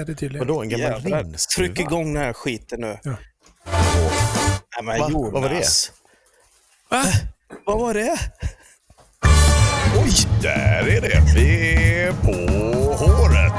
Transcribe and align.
är 0.00 0.04
det 0.04 0.14
tydligen. 0.14 0.46
Vadå, 0.48 0.62
en 0.62 0.68
gammal 0.68 0.90
Jävlar. 1.02 1.22
rimskruva? 1.24 1.68
Tryck 1.74 1.80
igång 1.80 2.14
den 2.14 2.22
här 2.22 2.32
skiten 2.32 2.80
nu. 2.80 2.98
Ja. 3.02 3.10
Nej, 4.76 4.84
men 4.84 5.00
Va? 5.00 5.08
Jonas. 5.10 5.32
Vad 5.32 5.42
var 5.42 5.48
det? 5.48 5.64
Va? 6.90 7.04
Vad 7.66 7.80
var 7.80 7.94
det? 7.94 8.16
Oj, 10.02 10.12
där 10.42 10.88
är 10.88 11.00
det. 11.00 11.22
Vi 11.34 11.74
är 11.94 12.12
på 12.12 12.32
håret. 13.04 13.52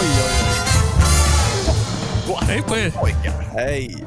Oj, 0.00 0.08
oj, 0.24 0.32
oj. 2.28 2.38
Hej 2.42 2.62
på 2.62 2.76
er. 2.76 2.90
Pojkar. 2.90 3.42
Hej. 3.52 4.04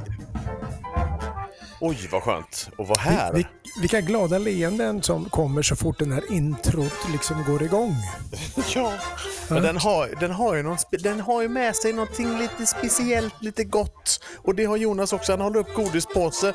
Oj, 1.82 2.10
vad 2.12 2.24
skönt 2.24 2.70
att 2.78 2.88
vara 2.88 3.00
här. 3.00 3.34
Vi, 3.34 3.48
vilka 3.82 4.02
glada 4.02 4.38
leenden 4.38 5.04
som 5.04 5.30
kommer 5.30 5.62
så 5.62 5.76
fort 5.76 6.00
den 6.00 6.12
här 6.12 6.24
introt 6.32 6.94
liksom 7.12 7.44
går 7.48 7.64
igång. 7.64 7.96
Ja, 8.76 8.94
men 9.48 9.64
den 9.64 9.78
har, 9.78 10.10
den, 10.20 10.32
har 10.32 10.56
ju 10.56 10.64
någon, 10.64 10.78
den 10.92 11.20
har 11.20 11.42
ju 11.42 11.48
med 11.50 11.76
sig 11.76 11.94
någonting 11.94 12.38
lite 12.38 12.66
speciellt, 12.66 13.34
lite 13.42 13.64
gott. 13.64 14.20
Och 14.38 14.56
det 14.56 14.66
har 14.66 14.78
Jonas 14.78 15.14
också. 15.14 15.32
Han 15.32 15.42
håller 15.42 15.60
upp 15.60 15.74
godispåse 15.76 16.54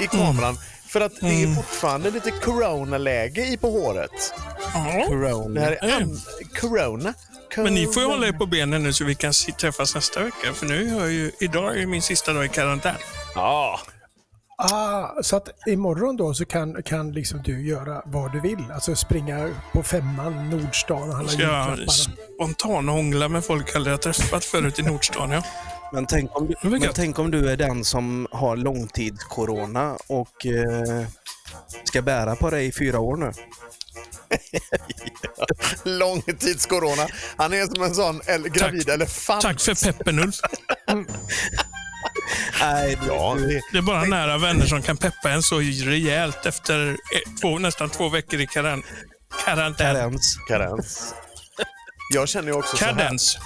i 0.00 0.06
kameran. 0.06 0.56
För 0.88 1.00
att 1.00 1.12
det 1.20 1.42
är 1.42 1.54
fortfarande 1.54 2.10
lite 2.10 2.30
corona-läge 2.30 3.46
i 3.46 3.56
på 3.56 3.70
håret. 3.70 4.32
Ja. 4.74 5.04
Corona. 5.08 5.60
Det 5.60 5.60
här 5.60 5.72
är 5.82 5.96
an- 6.02 6.20
corona. 6.60 7.14
Men 7.56 7.74
ni 7.74 7.86
får 7.86 8.02
ju 8.02 8.08
hålla 8.08 8.26
er 8.26 8.30
Corona. 8.30 8.38
på 8.38 8.46
benen 8.46 8.82
nu 8.82 8.92
så 8.92 9.04
vi 9.04 9.14
kan 9.14 9.32
träffas 9.60 9.94
nästa 9.94 10.20
vecka. 10.24 10.52
För 10.54 10.66
nu 10.66 10.88
är 10.88 10.98
jag 11.00 11.12
ju, 11.12 11.30
idag 11.40 11.74
är 11.76 11.80
ju 11.80 11.86
min 11.86 12.02
sista 12.02 12.32
dag 12.32 12.44
i 12.44 12.48
karantän. 12.48 12.94
Ja, 13.34 13.80
Ah, 14.56 15.22
så 15.22 15.36
att 15.36 15.48
imorgon 15.66 16.16
då 16.16 16.34
så 16.34 16.44
kan, 16.44 16.82
kan 16.82 17.12
liksom 17.12 17.42
du 17.42 17.66
göra 17.66 18.02
vad 18.06 18.32
du 18.32 18.40
vill. 18.40 18.70
Alltså 18.74 18.96
springa 18.96 19.50
på 19.72 19.82
femman, 19.82 20.50
Nordstan 20.50 21.08
och 21.08 21.14
handla 21.14 21.32
Ska 21.32 21.42
jag 21.42 21.90
spontanhångla 21.90 23.28
med 23.28 23.44
folk 23.44 23.68
jag 23.68 23.76
aldrig 23.76 23.92
har 23.92 23.98
träffat 23.98 24.44
förut 24.44 24.78
i 24.78 24.82
Nordstan. 24.82 25.30
Ja. 25.30 25.42
Men 25.92 26.06
tänk, 26.06 26.36
om 26.36 26.46
du, 26.46 26.68
men 26.68 26.92
tänk 26.94 27.18
om 27.18 27.30
du 27.30 27.48
är 27.48 27.56
den 27.56 27.84
som 27.84 28.26
har 28.30 28.56
långtidscorona 28.56 29.96
och 30.06 30.46
eh, 30.46 31.06
ska 31.84 32.02
bära 32.02 32.36
på 32.36 32.50
dig 32.50 32.66
i 32.66 32.72
fyra 32.72 32.98
år 33.00 33.16
nu. 33.16 33.32
långtidscorona. 35.98 37.06
Han 37.36 37.52
är 37.52 37.66
som 37.66 37.82
en 37.82 37.94
sån 37.94 38.20
el- 38.26 38.48
gravid 38.48 38.88
elefant. 38.88 39.42
Tack 39.42 39.60
för 39.60 39.92
peppen 39.92 40.18
Ulf. 40.18 40.36
Nej, 42.60 42.98
Ja, 43.08 43.36
det, 43.38 43.60
Det 43.72 43.78
är 43.78 43.82
bara 43.82 44.04
nära 44.04 44.38
vänner 44.38 44.66
som 44.66 44.82
kan 44.82 44.96
peppa 44.96 45.30
en 45.30 45.42
så 45.42 45.58
rejält 45.58 46.46
efter 46.46 46.92
ett, 46.92 47.40
två, 47.40 47.58
nästan 47.58 47.90
två 47.90 48.08
veckor 48.08 48.40
i 48.40 48.46
karan, 48.46 48.82
karantän. 49.44 49.94
karens. 49.94 50.38
karens. 50.48 51.14
Jag 52.14 52.28
känner 52.28 52.48
ju 52.48 52.54
också 52.54 52.76
så 52.76 52.84
här. 52.84 52.92
Kadens. 52.92 53.38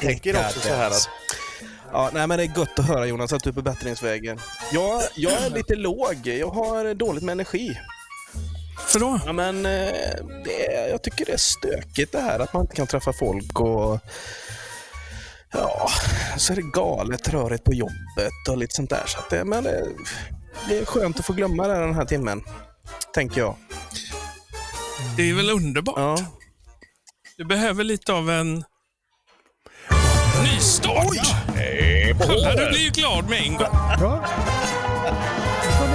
tänker 0.00 0.36
också 0.46 0.60
så 0.60 0.74
här 0.74 0.86
att 0.90 1.08
Ja, 1.92 2.10
nej, 2.12 2.26
men 2.26 2.38
det 2.38 2.44
är 2.44 2.58
gött 2.58 2.78
att 2.78 2.86
höra 2.86 3.06
Jonas 3.06 3.32
att 3.32 3.42
du 3.42 3.50
är 3.50 3.54
på 3.54 3.62
bättringsvägen. 3.62 4.38
Jag, 4.72 5.02
jag 5.14 5.32
är 5.32 5.50
lite 5.50 5.74
låg. 5.74 6.26
Jag 6.26 6.50
har 6.50 6.94
dåligt 6.94 7.22
med 7.22 7.32
energi. 7.32 7.78
För 8.86 9.00
då? 9.00 9.20
Ja, 9.26 9.32
men, 9.32 9.66
eh, 9.66 9.92
det 10.44 10.88
jag 10.90 11.02
tycker 11.02 11.24
det 11.24 11.32
är 11.32 11.36
stökigt 11.36 12.12
det 12.12 12.20
här 12.20 12.38
att 12.38 12.52
man 12.52 12.62
inte 12.62 12.76
kan 12.76 12.86
träffa 12.86 13.12
folk 13.12 13.60
och 13.60 14.00
så 16.36 16.52
är 16.52 16.56
det 16.56 16.62
galet 16.62 17.28
rörigt 17.28 17.64
på 17.64 17.74
jobbet 17.74 18.48
och 18.50 18.58
lite 18.58 18.74
sånt 18.74 18.90
där. 18.90 19.02
Så 19.06 19.18
att 19.18 19.30
det, 19.30 19.44
men 19.44 19.64
det, 19.64 19.88
det 20.68 20.78
är 20.78 20.84
skönt 20.84 21.18
att 21.18 21.26
få 21.26 21.32
glömma 21.32 21.68
det 21.68 21.80
den 21.80 21.94
här 21.94 22.04
timmen, 22.04 22.42
tänker 23.14 23.40
jag. 23.40 23.56
Det 25.16 25.30
är 25.30 25.34
väl 25.34 25.50
underbart? 25.50 25.98
Ja. 25.98 26.18
Du 27.36 27.44
behöver 27.44 27.84
lite 27.84 28.12
av 28.12 28.30
en 28.30 28.64
nystart. 30.42 31.06
Kolla, 32.26 32.54
du 32.54 32.68
blir 32.68 32.80
ju 32.80 32.90
glad 32.90 33.28
med 33.28 33.42
en 33.42 33.56
gång. 33.56 34.20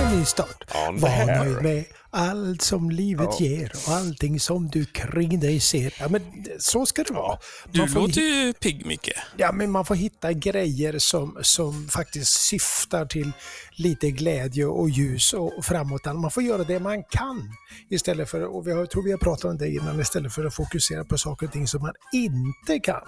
Ny 0.09 0.25
start. 0.25 0.63
Ja, 0.73 0.91
Var 0.93 1.25
nöjd 1.25 1.61
med 1.61 1.85
allt 2.11 2.61
som 2.61 2.89
livet 2.91 3.39
ger 3.39 3.71
och 3.87 3.93
allting 3.93 4.39
som 4.39 4.67
du 4.67 4.85
kring 4.85 5.39
dig 5.39 5.59
ser. 5.59 5.93
Ja, 5.99 6.09
men 6.09 6.45
så 6.59 6.85
ska 6.85 7.03
det 7.03 7.13
vara. 7.13 7.39
Du 7.71 7.79
Man 7.79 7.89
får 7.89 7.99
låter 7.99 8.21
ju 8.21 8.53
pigg, 8.53 8.85
Micke. 8.85 9.09
Ja, 9.37 9.51
men 9.51 9.71
man 9.71 9.85
får 9.85 9.95
hitta 9.95 10.33
grejer 10.33 10.99
som, 10.99 11.37
som 11.41 11.87
faktiskt 11.87 12.31
syftar 12.31 13.05
till 13.05 13.31
lite 13.71 14.11
glädje 14.11 14.65
och 14.65 14.89
ljus 14.89 15.33
och 15.33 15.65
framåt. 15.65 16.05
Man 16.05 16.31
får 16.31 16.43
göra 16.43 16.63
det 16.63 16.79
man 16.79 17.03
kan 17.03 17.51
istället 17.89 18.29
för, 18.29 18.55
och 18.55 18.67
vi 18.67 18.71
har, 18.71 18.79
jag 18.79 18.89
tror 18.89 19.03
vi 19.03 19.11
har 19.11 19.17
pratat 19.17 19.45
om 19.45 19.57
det 19.57 19.69
innan, 19.69 19.99
istället 19.99 20.33
för 20.33 20.45
att 20.45 20.55
fokusera 20.55 21.03
på 21.03 21.17
saker 21.17 21.45
och 21.45 21.51
ting 21.53 21.67
som 21.67 21.81
man 21.81 21.93
inte 22.13 22.79
kan. 22.79 23.01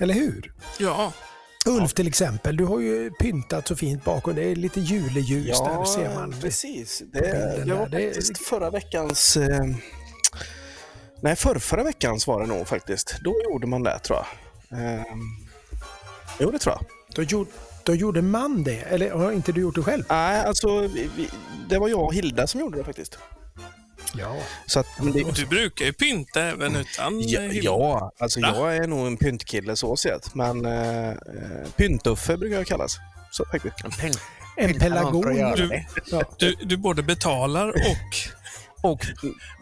Eller 0.00 0.14
hur? 0.14 0.52
Ja, 0.78 1.12
Ulf 1.66 1.92
till 1.94 2.06
exempel, 2.06 2.56
du 2.56 2.64
har 2.64 2.80
ju 2.80 3.10
pyntat 3.10 3.68
så 3.68 3.76
fint 3.76 4.04
bakom. 4.04 4.34
Det 4.34 4.44
är 4.44 4.56
lite 4.56 4.80
juleljus 4.80 5.58
där 5.58 5.84
ser 5.84 6.14
man. 6.14 6.34
precis. 6.40 7.02
Det, 7.12 7.62
jag 7.66 7.76
var 7.76 7.88
där. 7.88 7.98
Det 7.98 8.04
är- 8.04 8.14
faktiskt 8.14 8.38
förra 8.46 8.70
veckans... 8.70 9.36
Eh, 9.36 9.64
nej, 11.20 11.36
för 11.36 11.58
förra 11.58 11.84
veckans 11.84 12.26
var 12.26 12.40
det 12.40 12.46
nog 12.46 12.66
faktiskt. 12.68 13.16
Då 13.24 13.34
gjorde 13.44 13.66
man 13.66 13.82
det, 13.82 13.98
tror 13.98 14.18
jag. 14.18 14.80
Eh, 14.80 15.02
jo, 16.40 16.50
det 16.50 16.58
tror 16.58 16.74
jag. 16.74 16.84
Då, 17.14 17.22
gjorde, 17.22 17.50
då 17.84 17.94
gjorde 17.94 18.22
man 18.22 18.62
det, 18.64 18.76
eller 18.80 19.10
har 19.10 19.32
inte 19.32 19.52
du 19.52 19.60
gjort 19.60 19.74
det 19.74 19.82
själv? 19.82 20.04
Nej, 20.08 20.40
alltså 20.44 20.80
vi, 20.80 21.10
vi, 21.16 21.28
det 21.68 21.78
var 21.78 21.88
jag 21.88 22.00
och 22.04 22.14
Hilda 22.14 22.46
som 22.46 22.60
gjorde 22.60 22.78
det 22.78 22.84
faktiskt. 22.84 23.18
Ja. 24.14 24.36
Så 24.66 24.80
att, 24.80 24.86
men 24.98 25.12
det, 25.12 25.24
och 25.24 25.34
du 25.34 25.46
brukar 25.46 25.84
ju 25.84 25.92
pynta 25.92 26.40
även 26.42 26.76
utan 26.76 27.20
ja, 27.20 27.40
eh, 27.40 27.58
ja, 27.58 28.12
alltså 28.18 28.40
Va? 28.40 28.52
jag 28.56 28.76
är 28.76 28.86
nog 28.86 29.06
en 29.06 29.16
pyntkille 29.16 29.76
så 29.76 29.96
sett. 29.96 30.34
Men 30.34 30.66
eh, 30.66 31.08
eh, 31.08 31.14
pyntuffe 31.76 32.36
brukar 32.36 32.56
jag 32.56 32.66
kallas. 32.66 32.96
Så 33.30 33.44
faktiskt. 33.52 33.74
En 34.56 34.78
pelargon. 34.78 35.20
Du, 35.56 35.84
Ja. 36.10 36.22
du, 36.38 36.54
du 36.62 36.76
både 36.76 37.02
betalar 37.02 37.68
och 37.68 37.96
Och 38.90 39.06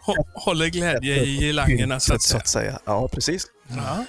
hå- 0.05 0.25
håller 0.35 0.67
glädje 0.67 1.15
i 1.23 1.39
girlangerna 1.39 1.99
så 1.99 2.13
att 2.13 2.21
så 2.21 2.27
säga. 2.29 2.39
att 2.41 2.47
säga. 2.47 2.79
Ja, 2.85 3.07
precis. 3.07 3.45
Ja. 3.67 4.05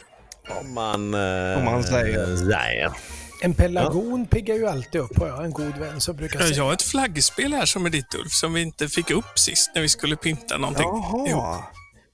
Om 0.60 0.74
man, 0.74 1.14
eh, 1.14 1.58
Om 1.58 1.64
man 1.64 1.82
säger. 1.84 2.36
säger. 2.36 2.90
En 3.44 3.54
pelargon 3.54 4.26
piggar 4.26 4.54
ju 4.54 4.66
alltid 4.66 5.00
upp, 5.00 5.18
har 5.18 5.28
jag 5.28 5.44
en 5.44 5.50
god 5.50 5.76
vän 5.78 6.00
som 6.00 6.16
brukar 6.16 6.40
Ja, 6.40 6.46
säga. 6.46 6.56
Jag 6.56 6.64
har 6.64 6.72
ett 6.72 6.82
flaggspel 6.82 7.52
här 7.52 7.66
som 7.66 7.86
är 7.86 7.90
ditt 7.90 8.14
Ulf, 8.14 8.32
som 8.32 8.52
vi 8.52 8.62
inte 8.62 8.88
fick 8.88 9.10
upp 9.10 9.38
sist 9.38 9.70
när 9.74 9.82
vi 9.82 9.88
skulle 9.88 10.16
pynta 10.16 10.56
någonting. 10.58 10.84
Jaha. 10.86 11.28
ihop. 11.28 11.64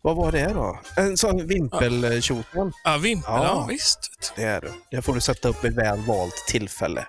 Vad 0.03 0.17
var 0.17 0.33
det 0.33 0.53
då? 0.55 0.81
En 0.97 1.17
sån 1.17 1.47
vimpeltjoten? 1.47 2.73
Ja, 2.85 2.97
vimpel. 2.97 3.31
Ja. 3.33 3.45
Ja. 3.45 3.67
visst. 3.71 4.33
Det 4.37 4.43
är 4.43 4.61
du. 4.61 4.73
Det 4.91 5.03
får 5.03 5.15
du 5.15 5.21
sätta 5.21 5.49
upp 5.49 5.65
vid 5.65 5.75
väl 5.75 5.99
valt 6.01 6.35
tillfälle. 6.49 7.07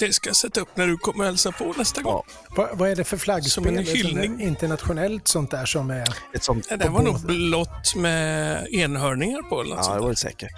Det 0.00 0.12
ska 0.12 0.28
jag 0.28 0.36
sätta 0.36 0.60
upp 0.60 0.76
när 0.76 0.86
du 0.86 0.96
kommer 0.96 1.18
och 1.20 1.26
hälsa 1.26 1.52
på 1.52 1.74
nästa 1.78 2.02
gång. 2.02 2.12
Ja. 2.12 2.24
Vad, 2.56 2.78
vad 2.78 2.90
är 2.90 2.96
det 2.96 3.04
för 3.04 3.16
Som 3.16 3.20
flaggspel? 3.20 3.66
en 3.66 3.74
sånt 3.76 3.86
där 3.86 3.94
hyllning. 3.94 4.40
Internationellt 4.40 5.28
sånt 5.28 5.50
där 5.50 5.66
som 5.66 5.90
är... 5.90 6.08
Ett 6.34 6.42
sånt. 6.44 6.66
Ja, 6.70 6.76
det 6.76 6.88
var 6.88 7.02
nog 7.02 7.20
blått 7.20 7.94
med 7.96 8.66
enhörningar 8.72 9.42
på 9.42 9.60
eller 9.60 9.76
något 9.76 9.86
Ja, 9.88 9.94
det 9.94 10.00
var 10.00 10.10
det 10.10 10.16
säkert. 10.16 10.50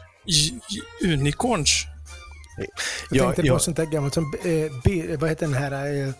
Unicorns. 1.04 1.84
Jag 3.10 3.18
Ja, 3.18 3.24
tänkte 3.24 3.42
ja. 3.42 3.54
på 3.54 3.60
sånt 3.60 3.76
där 3.76 3.84
gammalt 3.86 4.14
som 4.14 4.34
eh, 4.44 5.18
vad 5.18 5.28
heter 5.30 5.46
den 5.46 5.54
här 5.54 6.06
eh, 6.06 6.12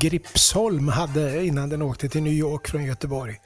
Gripsholm 0.00 0.88
hade 0.88 1.44
innan 1.44 1.68
den 1.68 1.82
åkte 1.82 2.08
till 2.08 2.22
New 2.22 2.32
York 2.32 2.68
från 2.68 2.84
Göteborg 2.84 3.40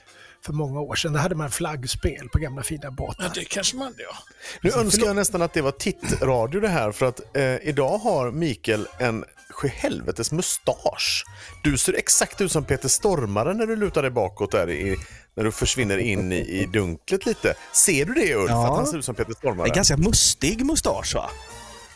för 0.45 0.53
många 0.53 0.81
år 0.81 0.95
sedan. 0.95 1.13
Där 1.13 1.21
hade 1.21 1.35
man 1.35 1.51
flaggspel 1.51 2.29
på 2.33 2.39
gamla 2.39 2.63
fina 2.63 2.91
båtar. 2.91 3.25
Ja, 3.25 3.31
det 3.35 3.45
kanske 3.45 3.77
man 3.77 3.87
hade, 3.87 4.03
ja. 4.03 4.17
Nu 4.63 4.71
önskar 4.71 5.07
jag 5.07 5.17
nästan 5.17 5.43
att 5.43 5.55
det 5.55 5.63
var 5.63 5.71
tittradio 5.71 6.61
det 6.61 6.69
här 6.69 6.93
för 6.93 7.07
att 7.07 7.37
eh, 7.37 7.57
idag 7.69 7.99
har 7.99 8.31
Mikael 8.33 8.87
en 8.99 9.25
sjuhelvetes 9.51 10.33
mustasch. 10.33 11.25
Du 11.63 11.79
ser 11.79 11.93
exakt 11.95 12.41
ut 12.41 12.53
som 12.53 12.65
Peter 12.65 12.89
Stormare 12.89 13.55
när 13.55 13.67
du 13.67 13.77
lutar 13.77 14.03
dig 14.03 14.11
bakåt 14.11 14.51
där 14.53 14.71
i, 14.71 14.97
när 15.37 15.45
du 15.45 15.53
försvinner 15.53 15.99
in 15.99 16.33
i, 16.33 16.37
i 16.37 16.69
dunklet 16.73 17.27
lite. 17.27 17.55
Ser 17.73 18.05
du 18.05 18.15
det 18.15 18.35
Ulf? 18.35 18.51
Ja. 18.51 18.71
Att 18.71 18.77
han 18.77 18.87
ser 18.87 18.99
ut 18.99 19.05
som 19.05 19.15
Peter 19.15 19.33
Stormare? 19.35 19.69
En 19.69 19.75
ganska 19.75 19.97
mustig 19.97 20.67
mustasch 20.67 21.15
va? 21.15 21.31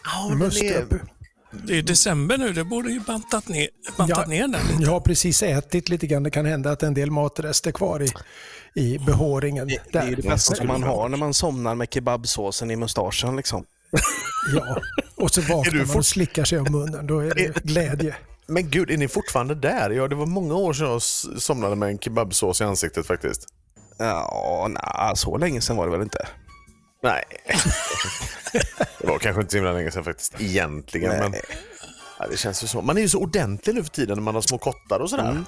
Ja, 0.05 0.27
men 0.29 0.39
den 0.39 0.47
Must 0.47 0.63
är, 0.63 0.83
upp. 0.83 0.95
Det 1.67 1.79
är 1.79 1.83
december 1.83 2.39
nu, 2.39 2.53
det 2.53 2.65
borde 2.65 2.91
ju 2.91 3.01
bantat 3.01 3.49
ner, 3.49 3.69
bantat 3.99 4.19
Ja. 4.23 4.27
ner 4.29 4.49
den. 4.49 4.81
Jag 4.81 4.91
har 4.91 5.01
precis 5.01 5.43
ätit 5.43 5.89
lite 5.89 6.07
grann. 6.07 6.23
Det 6.23 6.31
kan 6.31 6.47
hända 6.47 6.71
att 6.71 6.83
en 6.83 6.95
del 6.95 7.11
matrester 7.11 7.73
kvar 7.73 8.03
i, 8.03 8.13
i 8.81 8.99
behåringen. 8.99 9.69
Det, 9.69 9.79
det 9.93 9.99
är 9.99 10.09
ju 10.09 10.15
det 10.15 10.23
bästa 10.23 10.55
som 10.55 10.67
man 10.67 10.83
har 10.83 11.09
när 11.09 11.17
man 11.19 11.35
somnar 11.35 11.75
med 11.75 11.89
kebabsåsen 11.95 12.71
i 12.71 12.77
mustaschen. 12.77 13.37
Liksom. 13.37 13.65
Ja. 14.55 14.77
Och 15.17 15.31
så 15.31 15.41
vaknar 15.55 15.85
man 15.87 15.97
och 15.97 16.07
slickar 16.07 16.45
sig 16.45 16.59
om 16.59 16.67
munnen. 16.73 17.07
Då 17.07 17.19
är 17.19 17.35
det 17.35 17.63
glädje. 17.65 18.15
Men 18.47 18.71
gud, 18.71 18.91
är 18.91 18.97
ni 18.97 19.09
fortfarande 19.09 19.55
där? 19.55 19.91
Ja, 19.91 20.09
det 20.09 20.15
var 20.15 20.27
många 20.27 20.55
år 20.55 20.73
sedan 20.73 20.87
jag 20.87 21.03
somnade 21.43 21.77
med 21.77 21.89
en 21.89 21.99
kebabsås 21.99 22.61
i 22.61 22.65
ansiktet 22.65 23.07
faktiskt. 23.07 23.47
Ja, 23.99 24.69
nej, 24.71 25.17
så 25.17 25.37
länge 25.39 25.61
sedan 25.61 25.77
var 25.77 25.85
det 25.87 25.93
väl 25.93 26.03
inte? 26.03 26.29
Nej. 27.03 27.25
det 29.01 29.07
var 29.07 29.19
kanske 29.19 29.41
inte 29.41 29.51
så 29.53 29.57
himla 29.57 29.73
länge 29.73 29.91
sedan 29.91 30.05
faktiskt, 30.05 30.41
egentligen. 30.41 31.11
Nej. 31.11 31.21
Men, 31.21 31.35
ja, 32.19 32.27
det 32.31 32.37
känns 32.37 32.63
ju 32.65 32.67
så. 32.67 32.83
Man 32.83 32.97
är 32.97 33.01
ju 33.01 33.09
så 33.09 33.19
ordentlig 33.21 33.75
nu 33.75 33.83
för 33.83 33.91
tiden 33.91 34.17
när 34.17 34.23
man 34.23 34.35
har 34.35 34.43
små 34.43 34.59
kottar 34.59 35.01
och 35.01 35.11
sådär. 35.11 35.31
Mm. 35.31 35.45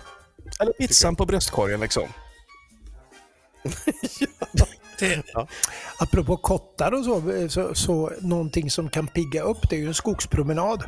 Eller 0.61 0.73
pizzan 0.73 1.17
på 1.17 1.27
bröstkorgen 1.27 1.81
liksom. 1.81 2.09
Det, 4.99 5.23
Apropå 5.99 6.37
kottar 6.37 6.93
och 6.93 7.05
så, 7.05 7.23
så, 7.49 7.75
så 7.75 8.13
någonting 8.21 8.71
som 8.71 8.89
kan 8.89 9.07
pigga 9.09 9.43
upp 9.43 9.71
det 9.71 9.77
är 9.77 9.81
ju 9.81 9.87
en 9.89 9.95
skogspromenad. 9.95 10.85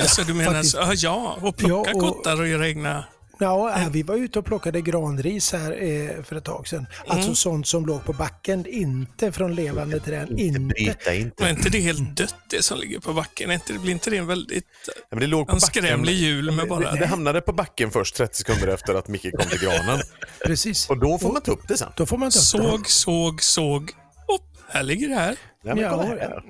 alltså, 0.00 0.22
du 0.22 0.34
menar 0.34 0.52
faktiskt. 0.52 0.72
så, 0.72 0.78
ja, 0.78 0.94
ja, 0.94 1.38
och 1.48 1.56
plocka 1.56 1.90
Ja, 1.90 1.96
och- 1.96 2.00
kottar 2.16 2.40
och 2.40 2.48
göra 2.48 2.68
egna... 2.68 3.04
Ja, 3.42 3.88
vi 3.92 4.02
var 4.02 4.14
ute 4.16 4.38
och 4.38 4.44
plockade 4.44 4.80
granris 4.80 5.52
här 5.52 5.82
eh, 5.82 6.22
för 6.22 6.36
ett 6.36 6.44
tag 6.44 6.68
sedan. 6.68 6.86
Alltså 7.06 7.34
sånt 7.34 7.66
som 7.66 7.86
låg 7.86 8.04
på 8.04 8.12
backen, 8.12 8.66
inte 8.66 9.32
från 9.32 9.54
levande 9.54 10.00
träd. 10.00 10.40
Inte. 10.40 10.60
Bryta 10.60 11.14
inte. 11.14 11.34
Men 11.38 11.46
är 11.46 11.50
inte 11.58 11.70
det 11.70 11.78
helt 11.80 12.16
dött 12.16 12.34
det 12.50 12.62
som 12.62 12.78
ligger 12.78 12.98
på 13.00 13.12
backen? 13.12 13.50
Är 13.50 13.54
inte, 13.54 13.72
blir 13.72 13.92
inte 13.92 14.10
det 14.10 14.16
en 14.16 14.26
väldigt 14.26 14.64
Ja, 14.86 14.92
men 15.10 15.20
det 15.20 15.26
låg 15.26 15.46
på 15.46 15.52
en 15.52 15.58
backen. 15.60 15.82
skrämlig 15.82 16.12
jul 16.12 16.50
med 16.52 16.68
bara... 16.68 16.92
Det, 16.92 16.98
det 16.98 17.06
hamnade 17.06 17.40
på 17.40 17.52
backen 17.52 17.90
först 17.90 18.14
30 18.16 18.36
sekunder 18.38 18.68
efter 18.68 18.94
att 18.94 19.08
Micke 19.08 19.32
kom 19.38 19.48
till 19.48 19.60
granen. 19.60 20.00
Precis. 20.44 20.90
Och 20.90 20.98
då 20.98 21.18
får 21.18 21.32
man 21.32 21.42
ta 21.42 21.52
upp 21.52 21.68
det 21.68 21.76
sen. 21.76 21.92
Då 21.96 22.06
får 22.06 22.16
man 22.18 22.30
ta 22.30 22.38
upp 22.38 22.44
Såg, 22.44 22.90
såg, 22.90 23.42
såg. 23.42 23.90
Upp, 24.34 24.64
här 24.68 24.82
ligger 24.82 25.08
det 25.08 25.14
här. 25.14 25.36
Ja, 25.62 25.74
det. 25.74 25.80
men 25.80 25.90
kolla 25.90 26.04
Ja, 26.04 26.16
här. 26.20 26.42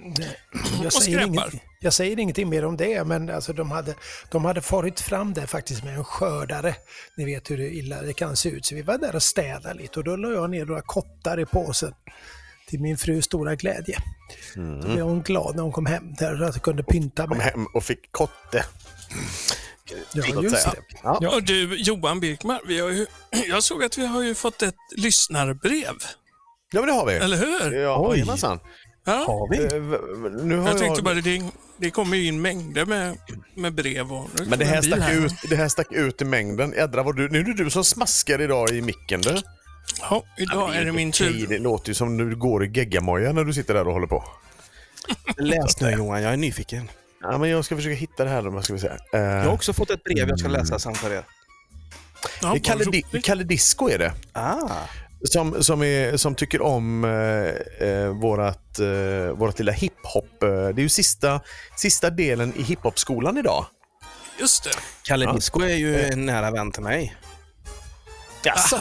jag, 0.82 0.92
säger 0.92 1.26
inget, 1.26 1.44
jag 1.80 1.92
säger 1.92 2.18
ingenting 2.18 2.48
mer 2.48 2.64
om 2.64 2.76
det, 2.76 3.04
men 3.06 3.30
alltså 3.30 3.52
de, 3.52 3.70
hade, 3.70 3.94
de 4.30 4.44
hade 4.44 4.60
farit 4.60 5.00
fram 5.00 5.32
där 5.32 5.46
faktiskt 5.46 5.84
med 5.84 5.94
en 5.96 6.04
skördare. 6.04 6.74
Ni 7.16 7.24
vet 7.24 7.50
hur 7.50 7.60
illa 7.60 8.02
det 8.02 8.12
kan 8.12 8.36
se 8.36 8.48
ut. 8.48 8.66
Så 8.66 8.74
vi 8.74 8.82
var 8.82 8.98
där 8.98 9.14
och 9.14 9.22
städade 9.22 9.74
lite 9.74 9.98
och 9.98 10.04
då 10.04 10.16
la 10.16 10.30
jag 10.32 10.50
ner 10.50 10.64
några 10.66 10.82
kottar 10.82 11.40
i 11.40 11.46
påsen. 11.46 11.94
Till 12.68 12.80
min 12.80 12.96
frus 12.96 13.24
stora 13.24 13.54
glädje. 13.54 13.98
Då 14.54 14.88
blev 14.88 15.04
hon 15.04 15.22
glad 15.22 15.56
när 15.56 15.62
hon 15.62 15.72
kom 15.72 15.86
hem 15.86 16.14
där 16.18 16.42
att 16.42 16.62
kunde 16.62 16.82
pynta 16.82 17.26
Kom 17.26 17.36
med. 17.38 17.46
hem 17.46 17.66
och 17.74 17.84
fick 17.84 18.12
kotte. 18.12 18.64
Ja, 20.12 20.42
just 20.42 20.64
det. 20.66 20.72
Ja. 21.02 21.34
Och 21.36 21.42
du, 21.42 21.76
Johan 21.76 22.20
Birkmar, 22.20 22.60
vi 22.66 22.80
har 22.80 22.90
ju, 22.90 23.06
jag 23.48 23.62
såg 23.62 23.84
att 23.84 23.98
vi 23.98 24.06
har 24.06 24.22
ju 24.22 24.34
fått 24.34 24.62
ett 24.62 24.74
lyssnarbrev. 24.96 25.94
ja, 26.72 26.80
men 26.80 26.86
det 26.86 26.92
har 26.92 27.06
vi. 27.06 27.12
Eller 27.14 27.36
hur? 27.36 27.72
Ja, 27.80 28.06
Oj. 28.08 28.16
jajamensan. 28.18 28.60
Ja. 29.04 29.12
Har 29.26 29.48
vi? 29.50 29.64
Eh, 29.64 30.44
Nu 30.44 30.56
har 30.56 30.68
Jag 30.68 30.78
tänkte 30.78 31.02
bara, 31.02 31.14
det, 31.14 31.42
det 31.76 31.90
kommer 31.90 32.16
ju 32.16 32.26
in 32.26 32.40
mängder 32.42 32.84
med, 32.86 33.16
med 33.54 33.74
brev. 33.74 34.12
Och, 34.12 34.28
Men 34.46 34.58
det 34.58 34.64
här, 34.64 34.82
stack 34.82 35.12
ut, 35.12 35.32
det 35.50 35.56
här 35.56 35.68
stack 35.68 35.92
ut 35.92 36.22
i 36.22 36.24
mängden. 36.24 36.72
Jädrar 36.72 37.04
vad 37.04 37.16
du... 37.16 37.28
Nu 37.28 37.38
är 37.40 37.44
det 37.44 37.54
du 37.64 37.70
som 37.70 37.84
smaskar 37.84 38.40
idag 38.42 38.70
i 38.70 38.82
micken 38.82 39.20
du. 39.20 39.36
Ja, 40.00 40.24
idag 40.38 40.76
är 40.76 40.84
det 40.84 40.92
min 40.92 41.08
Okej, 41.08 41.32
tur. 41.32 41.46
Det 41.46 41.58
låter 41.58 41.88
ju 41.88 41.94
som 41.94 42.16
du 42.16 42.36
går 42.36 42.64
i 42.64 42.68
geggamoja 42.68 43.32
när 43.32 43.44
du 43.44 43.52
sitter 43.52 43.74
där 43.74 43.86
och 43.88 43.92
håller 43.92 44.06
på. 44.06 44.24
Läs 45.36 45.80
nu 45.80 45.90
Johan, 45.90 46.22
jag 46.22 46.32
är 46.32 46.36
nyfiken. 46.36 46.90
Ja, 47.22 47.38
men 47.38 47.50
jag 47.50 47.64
ska 47.64 47.76
försöka 47.76 47.94
hitta 47.94 48.24
det 48.24 48.30
här. 48.30 48.42
Vad 48.42 48.64
ska 48.64 48.72
vi 48.72 48.78
säga? 48.80 48.96
Eh, 49.12 49.20
Jag 49.20 49.44
har 49.44 49.52
också 49.52 49.72
fått 49.72 49.90
ett 49.90 50.04
brev 50.04 50.28
jag 50.28 50.38
ska 50.38 50.48
läsa 50.48 50.78
sen 50.78 50.94
för 50.94 51.10
er. 51.12 51.24
Ja, 52.42 52.50
det 52.52 52.58
är 52.58 52.60
Kalle, 52.60 52.84
Di-. 52.84 53.20
Kalle 53.22 53.44
Disco 53.44 53.88
är 53.88 53.98
det. 53.98 54.12
Ah, 54.32 54.68
Som, 55.24 55.62
som, 55.62 55.82
är, 55.82 56.16
som 56.16 56.34
tycker 56.34 56.62
om 56.62 57.04
eh, 57.04 57.88
eh, 57.88 58.08
vårat, 58.08 58.78
eh, 58.78 59.36
vårat 59.36 59.58
lilla 59.58 59.72
hiphop. 59.72 60.42
Eh, 60.42 60.48
det 60.48 60.80
är 60.80 60.82
ju 60.82 60.88
sista, 60.88 61.40
sista 61.76 62.10
delen 62.10 62.52
i 62.56 62.62
hiphopskolan 62.62 63.38
idag. 63.38 63.66
Just 64.40 64.64
det. 64.64 64.70
Kalle 65.02 65.24
Ja. 65.24 65.32
Disco 65.32 65.60
är 65.60 65.76
ju 65.76 66.00
en 66.00 66.26
nära 66.26 66.50
vän 66.50 66.72
till 66.72 66.82
mig. 66.82 67.16
Jaså? 68.44 68.76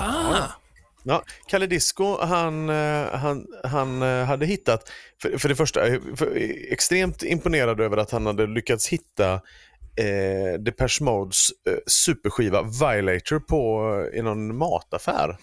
Ja, 1.04 1.24
Kalle 1.48 1.68
Disco, 1.68 2.18
han, 2.22 2.70
eh, 2.70 3.08
han, 3.14 3.48
han 3.64 4.02
eh, 4.02 4.26
hade 4.26 4.46
hittat, 4.46 4.92
för, 5.22 5.38
för 5.38 5.50
det 5.50 5.56
första, 5.56 5.88
eh, 5.88 6.00
för, 6.16 6.38
eh, 6.38 6.50
extremt 6.72 7.24
imponerad 7.24 7.80
över 7.82 7.98
att 7.98 8.12
han 8.12 8.26
hade 8.26 8.48
lyckats 8.48 8.88
hitta 8.88 9.34
eh, 9.96 10.60
Depeche 10.60 11.02
Modes 11.04 11.50
eh, 11.70 11.76
superskiva 11.88 12.62
Violator 12.62 13.40
på, 13.40 13.94
eh, 14.14 14.20
i 14.20 14.22
någon 14.22 14.58
mataffär. 14.58 15.38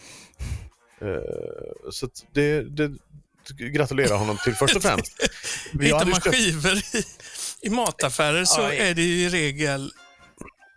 Eh, 1.01 1.91
så 1.91 2.09
det, 2.35 2.63
det 2.63 2.91
gratulerar 3.57 4.17
honom 4.17 4.39
till 4.45 4.55
först 4.55 4.77
och 4.77 4.83
främst. 4.83 5.13
Vi 5.73 5.85
Hittar 5.87 6.05
man 6.07 6.21
köpt- 6.21 6.37
skivor 6.37 6.77
i, 6.77 7.05
i 7.67 7.71
mataffärer 7.71 8.45
så 8.45 8.61
Ja, 8.61 8.73
är 8.73 8.95
det 8.95 9.03
ju 9.03 9.23
i 9.25 9.29
regel 9.29 9.93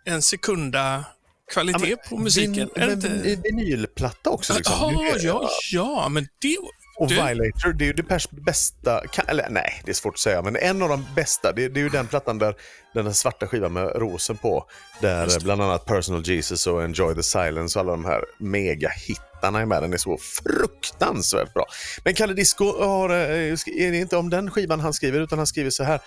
en 0.04 0.22
sekunda 0.22 1.04
kvalitet 1.52 1.90
Ja, 1.90 1.96
på 2.08 2.16
musiken. 2.16 2.54
Vin, 2.54 2.68
är 2.74 2.80
det 2.80 2.96
men 2.96 3.12
inte? 3.12 3.28
vin- 3.28 3.42
vinylplatta 3.42 4.30
också. 4.30 4.54
Liksom. 4.54 4.94
Det- 4.94 5.18
ja, 5.22 5.50
ja, 5.72 6.08
men 6.08 6.28
det... 6.38 6.56
Och 6.96 7.08
Du- 7.08 7.14
Violator, 7.14 7.72
det 7.72 7.84
är 7.84 7.86
ju 7.86 7.92
Depeche 7.92 8.28
bästa, 8.30 9.02
eller 9.26 9.46
nej, 9.50 9.82
det 9.84 9.90
är 9.90 9.94
svårt 9.94 10.14
att 10.14 10.20
säga, 10.20 10.42
men 10.42 10.56
en 10.56 10.82
av 10.82 10.88
de 10.88 11.06
bästa, 11.16 11.52
det, 11.52 11.68
det 11.68 11.80
är 11.80 11.82
ju 11.82 11.88
den 11.88 12.06
plattan 12.06 12.38
där 12.38 12.54
den 12.94 13.04
där 13.04 13.12
svarta 13.12 13.46
skivan 13.46 13.72
med 13.72 13.92
rosen 13.96 14.36
på, 14.36 14.66
där 15.00 15.40
bland 15.44 15.62
annat 15.62 15.84
Personal 15.86 16.22
Jesus 16.28 16.66
och 16.66 16.82
Enjoy 16.84 17.14
the 17.14 17.22
Silence 17.22 17.78
och 17.78 17.84
alla 17.84 17.92
de 17.92 18.04
här 18.04 18.24
megahittarna 18.38 19.60
är 19.60 19.66
med. 19.66 19.82
Den 19.82 19.92
är 19.92 19.96
så 19.96 20.18
fruktansvärt 20.18 21.54
bra. 21.54 21.66
Men 22.04 22.14
Kalle 22.14 22.34
Disco 22.34 22.84
har, 22.84 23.10
eh, 23.10 23.16
är 23.16 23.90
det 23.90 23.96
inte 23.96 24.16
om 24.16 24.30
den 24.30 24.50
skivan 24.50 24.80
han 24.80 24.92
skriver, 24.92 25.20
utan 25.20 25.38
han 25.38 25.46
skriver 25.46 25.70
så 25.70 25.84
här. 25.84 26.00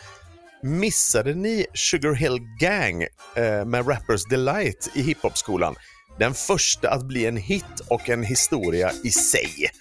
Missade 0.64 1.34
ni 1.34 1.66
Sugar 1.74 2.14
Hill 2.14 2.40
Gang 2.60 3.02
eh, 3.36 3.66
med 3.66 3.90
Rappers 3.90 4.26
Delight 4.30 4.90
i 4.94 5.02
hiphopskolan? 5.02 5.76
Den 6.20 6.34
första 6.34 6.90
att 6.90 7.06
bli 7.06 7.26
en 7.26 7.38
hit 7.38 7.80
och 7.88 8.10
en 8.10 8.24
historia 8.24 8.92
i 9.04 9.12
sig. 9.12 9.72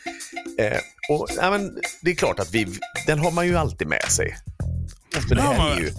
Eh, 0.58 0.78
och, 1.08 1.28
ja, 1.36 1.50
men, 1.50 1.78
det 2.02 2.10
är 2.10 2.14
klart 2.14 2.40
att 2.40 2.54
vi, 2.54 2.66
den 3.06 3.19
har 3.19 3.31
man 3.31 3.46
ju 3.46 3.56
alltid 3.56 3.88
med 3.88 4.04
sig. 4.10 4.36
För 5.28 5.34
det, 5.34 5.42
här 5.42 5.76
är 5.76 5.81
ju, 5.81 5.90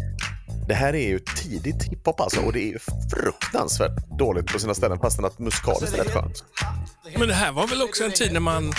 det 0.68 0.74
här 0.74 0.96
är 0.96 1.08
ju 1.08 1.20
tidigt 1.20 1.84
hiphop 1.84 2.20
alltså 2.20 2.42
och 2.42 2.54
det 2.54 2.60
är 2.60 2.68
ju 2.68 2.80
fruktansvärt 3.12 4.18
dåligt 4.20 4.46
på 4.46 4.60
sina 4.60 4.74
ställen 4.74 5.00
fastän 5.00 5.26
att 5.26 5.40
musikaliskt 5.40 5.98
är 5.98 6.04
rätt 6.04 6.14
skönt. 6.14 6.44
Men 7.14 7.28
det 7.28 7.34
här 7.34 7.52
var 7.52 7.68
väl 7.68 7.82
också 7.82 8.04
en 8.04 8.12
tid 8.12 8.34
när 8.34 8.40
man... 8.40 8.74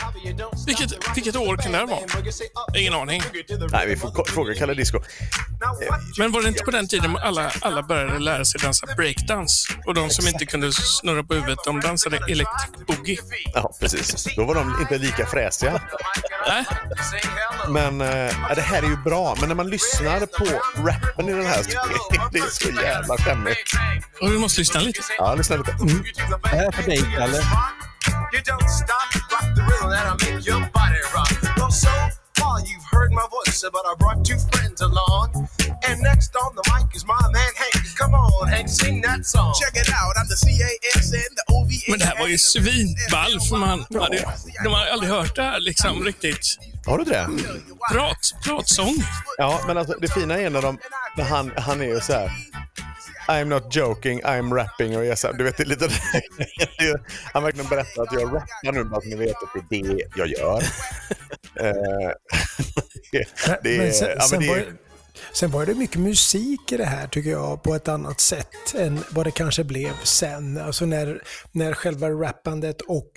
Vilket, 0.66 1.16
vilket 1.16 1.36
år 1.36 1.56
kan 1.56 1.72
det 1.72 1.78
här 1.78 1.86
vara? 1.86 2.00
Ingen 2.78 2.94
aning. 2.94 3.22
Nej, 3.72 3.86
vi 3.86 3.96
får 3.96 4.24
fråga 4.24 4.54
Kalle 4.54 4.74
Disco. 4.74 5.00
Men 6.18 6.32
var 6.32 6.42
det 6.42 6.48
inte 6.48 6.64
på 6.64 6.70
den 6.70 6.88
tiden 6.88 7.16
alla, 7.16 7.52
alla 7.60 7.82
började 7.82 8.18
lära 8.18 8.44
sig 8.44 8.60
dansa 8.60 8.86
breakdance? 8.96 9.72
Och 9.86 9.94
de 9.94 10.10
som 10.10 10.26
inte 10.28 10.46
kunde 10.46 10.72
snurra 10.72 11.22
på 11.22 11.34
huvudet, 11.34 11.58
de 11.64 11.80
dansade 11.80 12.16
electric 12.16 12.86
boogie. 12.86 13.18
Ja, 13.54 13.72
precis. 13.80 14.26
Då 14.36 14.44
var 14.44 14.54
de 14.54 14.76
inte 14.80 14.98
lika 14.98 15.26
fräsiga. 15.26 15.80
Nej, 16.48 16.64
Men 17.68 18.00
eh, 18.00 18.32
ja, 18.48 18.54
det 18.54 18.60
här 18.62 18.82
är 18.82 18.86
ju 18.86 18.96
bra. 18.96 19.36
Men 19.40 19.48
när 19.48 19.56
man 19.56 19.70
lyssnar 19.70 20.26
på 20.26 20.44
rappen 20.88 21.28
i 21.28 21.32
den 21.32 21.46
här 21.46 21.62
så 21.62 21.70
är 21.78 22.32
det 22.32 22.50
så 22.50 22.82
jävla 22.82 23.16
skämmigt. 23.16 23.72
och 24.20 24.32
vi 24.32 24.38
måste 24.38 24.60
lyssna 24.60 24.80
lite. 24.80 25.00
Ja, 25.18 25.34
lyssna 25.34 25.56
lite. 25.56 25.72
Det 26.42 26.48
här 26.48 26.66
är 26.66 26.72
för 26.72 26.82
dig 26.82 27.02
Kalle. 27.18 27.42
You 28.36 28.42
don't 28.42 28.68
stop, 28.68 29.32
rock 29.32 29.48
the 29.56 29.62
rhythm 29.62 29.88
that'll 29.88 30.20
make 30.20 30.44
your 30.44 30.60
body 30.74 31.00
rock. 31.14 31.32
Well, 31.56 31.70
so 31.70 31.88
far 32.34 32.60
you've 32.60 32.84
heard 32.90 33.10
my 33.10 33.26
voice, 33.30 33.64
but 33.72 33.80
I 33.90 33.94
brought 33.98 34.26
two 34.26 34.36
friends 34.52 34.82
along. 34.82 35.48
And 35.88 36.02
next 36.02 36.36
on 36.36 36.54
the 36.54 36.62
mic 36.68 36.94
is 36.94 37.06
my 37.06 37.18
man 37.32 37.52
Hank. 37.56 37.96
Come 37.96 38.12
on, 38.12 38.48
Hank, 38.48 38.68
sing 38.68 39.00
that 39.00 39.24
song. 39.24 39.54
Check 39.58 39.74
it 39.82 39.88
out, 39.88 40.12
I'm 40.18 40.28
the 40.28 40.36
CASN, 40.36 41.30
the 41.38 41.44
OVA. 41.48 41.80
Men 41.88 41.98
det 41.98 42.04
här 42.04 42.18
var 42.18 42.28
ju 42.28 42.38
svinball, 42.38 43.40
för 43.48 43.56
man 43.56 43.86
hade, 44.00 44.24
de 44.64 44.72
har 44.72 44.86
aldrig 44.86 45.10
hört 45.10 45.36
det 45.36 45.42
här 45.42 45.60
liksom 45.60 46.04
riktigt. 46.04 46.58
Har 46.86 46.98
du 46.98 47.04
inte 47.04 47.14
det? 47.14 47.28
Prat, 47.92 48.34
pratsång. 48.44 48.94
Ja, 49.38 49.60
men 49.66 49.78
alltså, 49.78 49.94
det 50.00 50.08
fina 50.08 50.38
är 50.38 50.50
när, 50.50 50.62
de, 50.62 50.78
när 51.16 51.24
han, 51.24 51.52
han 51.56 51.80
är 51.80 51.86
ju 51.86 52.00
så 52.00 52.12
här. 52.12 52.30
I'm 53.28 53.44
not 53.48 53.74
joking, 53.76 54.22
I'm 54.22 54.54
rapping 54.54 54.96
och 54.96 55.04
här, 55.04 55.32
du 55.32 55.44
vet 55.44 55.56
det 55.56 55.62
är 55.62 55.66
lite 55.66 55.88
Han 57.32 57.42
verkligen 57.42 57.68
berättar 57.68 58.02
att 58.02 58.12
jag 58.12 58.22
rappar 58.34 58.72
nu 58.72 58.84
bara 58.84 59.00
så 59.00 59.08
ni 59.08 59.16
vet 59.16 59.30
att 59.36 59.68
det 59.70 59.76
är 59.76 59.82
det 59.94 60.02
jag 60.16 60.28
gör. 60.28 60.62
Eh, 61.60 62.10
det, 63.12 63.28
det, 63.62 63.78
Men 63.78 63.92
sen, 63.92 64.08
ja, 64.08 64.14
men 64.18 64.28
sen, 64.28 64.40
det 64.40 64.48
var, 64.48 64.56
är- 64.56 64.72
sen 65.32 65.50
var 65.50 65.66
det 65.66 65.74
mycket 65.74 66.00
musik 66.00 66.72
i 66.72 66.76
det 66.76 66.84
här 66.84 67.06
tycker 67.06 67.30
jag 67.30 67.62
på 67.62 67.74
ett 67.74 67.88
annat 67.88 68.20
sätt 68.20 68.74
än 68.78 69.00
vad 69.10 69.26
det 69.26 69.30
kanske 69.30 69.64
blev 69.64 69.92
sen. 70.02 70.58
Alltså 70.58 70.86
när, 70.86 71.22
när 71.52 71.72
själva 71.74 72.08
rappandet 72.10 72.80
och 72.80 73.10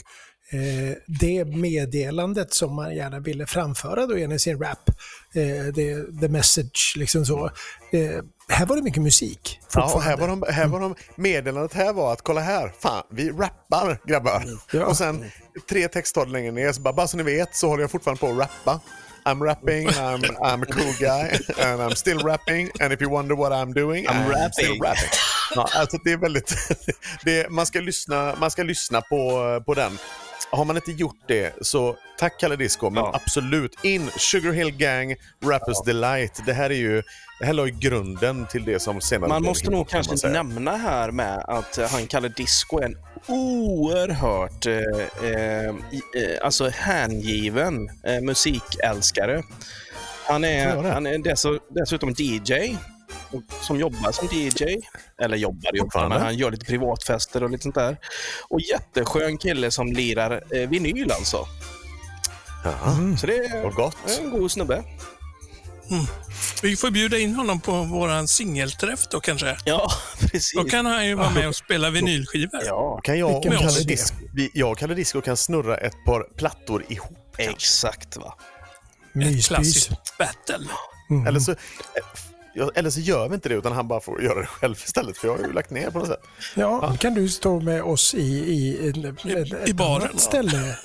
eh, 0.52 0.98
det 1.06 1.46
meddelandet 1.46 2.54
som 2.54 2.76
man 2.76 2.96
gärna 2.96 3.20
ville 3.20 3.46
framföra 3.46 4.06
då 4.06 4.18
genom 4.18 4.40
sin 4.40 4.60
rap, 4.60 4.90
eh, 5.34 5.74
det, 5.74 6.20
the 6.22 6.28
message 6.28 6.94
liksom 6.98 7.26
så. 7.26 7.46
Eh, 7.92 8.24
här 8.50 8.66
var 8.66 8.76
det 8.76 8.82
mycket 8.82 9.04
musik. 9.04 9.60
Ja, 9.74 9.94
och 9.94 10.02
här 10.02 10.18
var, 10.18 10.28
de, 10.28 10.44
här 10.50 10.68
var 10.68 10.80
de, 10.80 10.96
meddelandet 11.16 11.74
här 11.74 11.94
var 11.94 12.14
att 12.14 12.22
kolla 12.22 12.42
här, 12.42 12.74
fan 12.80 13.04
vi 13.10 13.30
rappar 13.30 14.00
grabbar. 14.06 14.44
Ja. 14.72 14.86
Och 14.86 14.98
sen 14.98 15.26
tre 15.70 15.88
textrader 15.88 16.32
längre 16.32 16.52
ner 16.52 16.72
så 16.72 16.82
bara, 16.82 16.94
bara 16.94 17.08
så 17.08 17.18
ni 17.18 17.24
vet 17.24 17.56
så 17.56 17.68
håller 17.68 17.84
jag 17.84 17.92
fortfarande 17.92 18.20
på 18.20 18.28
att 18.28 18.38
rappa. 18.38 18.80
I'm 19.26 19.44
rapping, 19.44 19.88
I'm, 19.88 20.24
I'm 20.42 20.64
a 20.64 20.66
cool 20.66 20.94
guy 21.00 21.30
and 21.66 21.82
I'm 21.82 21.96
still 21.96 22.20
rapping 22.20 22.70
and 22.80 22.94
if 22.94 23.02
you 23.02 23.12
wonder 23.12 23.36
what 23.36 23.52
I'm 23.52 23.74
doing, 23.74 24.08
I'm, 24.08 24.52
still 24.52 24.70
rapping. 24.70 24.82
rapping. 24.82 25.10
Ja, 25.56 25.70
alltså 25.76 25.98
det 26.04 26.12
är 26.12 26.18
väldigt, 26.18 26.56
det, 27.24 27.50
man, 27.50 27.66
ska 27.66 27.80
lyssna, 27.80 28.36
man 28.40 28.52
ska 28.52 28.64
lyssna 28.64 29.02
på, 29.02 29.64
på 29.66 29.74
den. 29.74 29.98
Har 30.52 30.66
man 30.66 30.76
inte 30.76 30.92
gjort 30.92 31.20
det 31.28 31.54
så 31.62 31.96
tack 32.20 32.40
Kalle 32.40 32.56
Disco, 32.56 32.90
men 32.90 33.04
Ja. 33.04 33.12
absolut 33.24 33.84
in 33.84 34.10
Sugar 34.18 34.52
Hill 34.52 34.72
Gang, 34.72 35.16
Rappers 35.44 35.78
Delight. 35.86 36.42
Det 36.46 36.54
här 36.54 36.70
är 36.70 36.76
ju, 36.76 37.02
det 37.40 37.46
här 37.46 37.54
la 37.54 37.66
ju 37.68 37.72
grunden 37.80 38.46
till 38.46 38.66
det 38.66 38.80
som 38.80 39.02
senare 39.02 39.30
Man 39.30 39.44
måste 39.44 39.70
nog 39.72 39.90
kan 39.90 39.98
kanske 39.98 40.18
säga. 40.18 40.34
nämna 40.34 40.78
här 40.78 41.12
med 41.12 41.40
att 41.48 41.78
eh, 41.78 41.88
han 41.92 42.08
Kalle 42.08 42.28
Disco 42.28 42.80
är 42.80 42.86
en 42.86 42.98
oerhört 43.28 44.66
eh, 44.66 45.30
eh, 45.30 45.70
eh, 45.70 45.74
alltså 46.44 46.70
hängiven 46.70 47.90
eh, 48.04 48.22
musikälskare. 48.22 49.44
Han 50.28 50.44
är, 50.44 50.76
han 50.92 51.08
är 51.08 51.18
dess, 51.18 51.46
dessutom 51.70 52.10
DJ 52.18 52.54
som 53.62 53.80
jobbar 53.80 54.12
som 54.12 54.28
DJ. 54.32 54.82
Eller 55.22 55.38
jobbar 55.38 55.74
ju 55.74 55.80
Fortfarande? 55.80 56.16
men 56.16 56.26
han 56.26 56.36
gör 56.38 56.52
lite 56.52 56.66
privatfester 56.66 57.44
och 57.44 57.50
lite 57.50 57.64
sånt 57.64 57.76
där. 57.76 57.98
Och 58.50 58.62
jätteskön 58.62 59.38
kille 59.38 59.72
som 59.72 59.88
lirar 59.88 60.44
eh, 60.56 60.70
vinyl 60.70 61.12
alltså. 61.12 61.48
Ja, 62.64 62.98
Så 63.20 63.28
det 63.28 63.36
är 63.38 63.72
gott. 63.72 63.96
en 64.20 64.30
god 64.32 64.52
snubbe. 64.52 64.84
Vi 66.64 66.76
får 66.76 66.92
bjuda 66.92 67.18
in 67.18 67.36
honom 67.36 67.62
på 67.62 67.84
våran 67.84 68.28
singelträff 68.28 69.08
då 69.12 69.20
kanske. 69.20 69.58
Ja, 69.66 69.92
precis. 70.20 70.54
Då 70.56 70.64
kan 70.64 70.86
han 70.86 71.08
ju 71.08 71.14
vara 71.16 71.30
med 71.30 71.48
och 71.48 71.56
spela 71.56 71.90
vinylskivor. 71.90 72.62
Ja, 72.66 73.00
Kan 73.04 73.20
jag 73.20 73.36
och 73.36 73.44
Kalle. 73.44 73.80
Disco, 73.84 74.16
jag 74.54 74.72
och 74.72 74.78
Kalle 74.78 74.94
Disco 74.94 75.22
kan 75.22 75.38
snurra 75.38 75.78
ett 75.78 76.06
par 76.06 76.38
plattor 76.38 76.86
ihop. 76.90 77.36
exakt 77.38 78.18
va. 78.18 78.36
Ett 79.24 79.46
klassiskt 79.46 80.18
battle. 80.18 80.68
Mm. 81.10 81.28
Eller, 81.28 81.40
så, 81.40 81.56
ja, 82.60 82.72
eller 82.76 82.90
så 82.90 83.00
gör 83.00 83.30
vi 83.30 83.36
inte 83.36 83.50
det, 83.50 83.56
utan 83.56 83.72
han 83.72 83.88
bara 83.88 84.00
får 84.02 84.22
göra 84.24 84.40
det 84.42 84.46
själv 84.48 84.76
istället. 84.86 85.18
För 85.18 85.28
jag 85.28 85.38
har 85.38 85.44
ju 85.46 85.54
lagt 85.54 85.70
ner 85.70 85.90
på 85.92 86.00
något 86.00 86.08
sätt. 86.08 86.22
Ja, 86.56 86.88
då 86.92 86.98
kan 86.98 87.14
du 87.14 87.30
stå 87.30 87.60
med 87.60 87.84
oss 87.84 88.14
i, 88.14 88.20
i, 88.28 88.90
en- 88.90 89.06
ett, 89.06 89.26
i 89.68 89.70
ett 89.70 89.76
baren. 89.76 90.02
annat 90.02 90.20
ställe. 90.20 90.78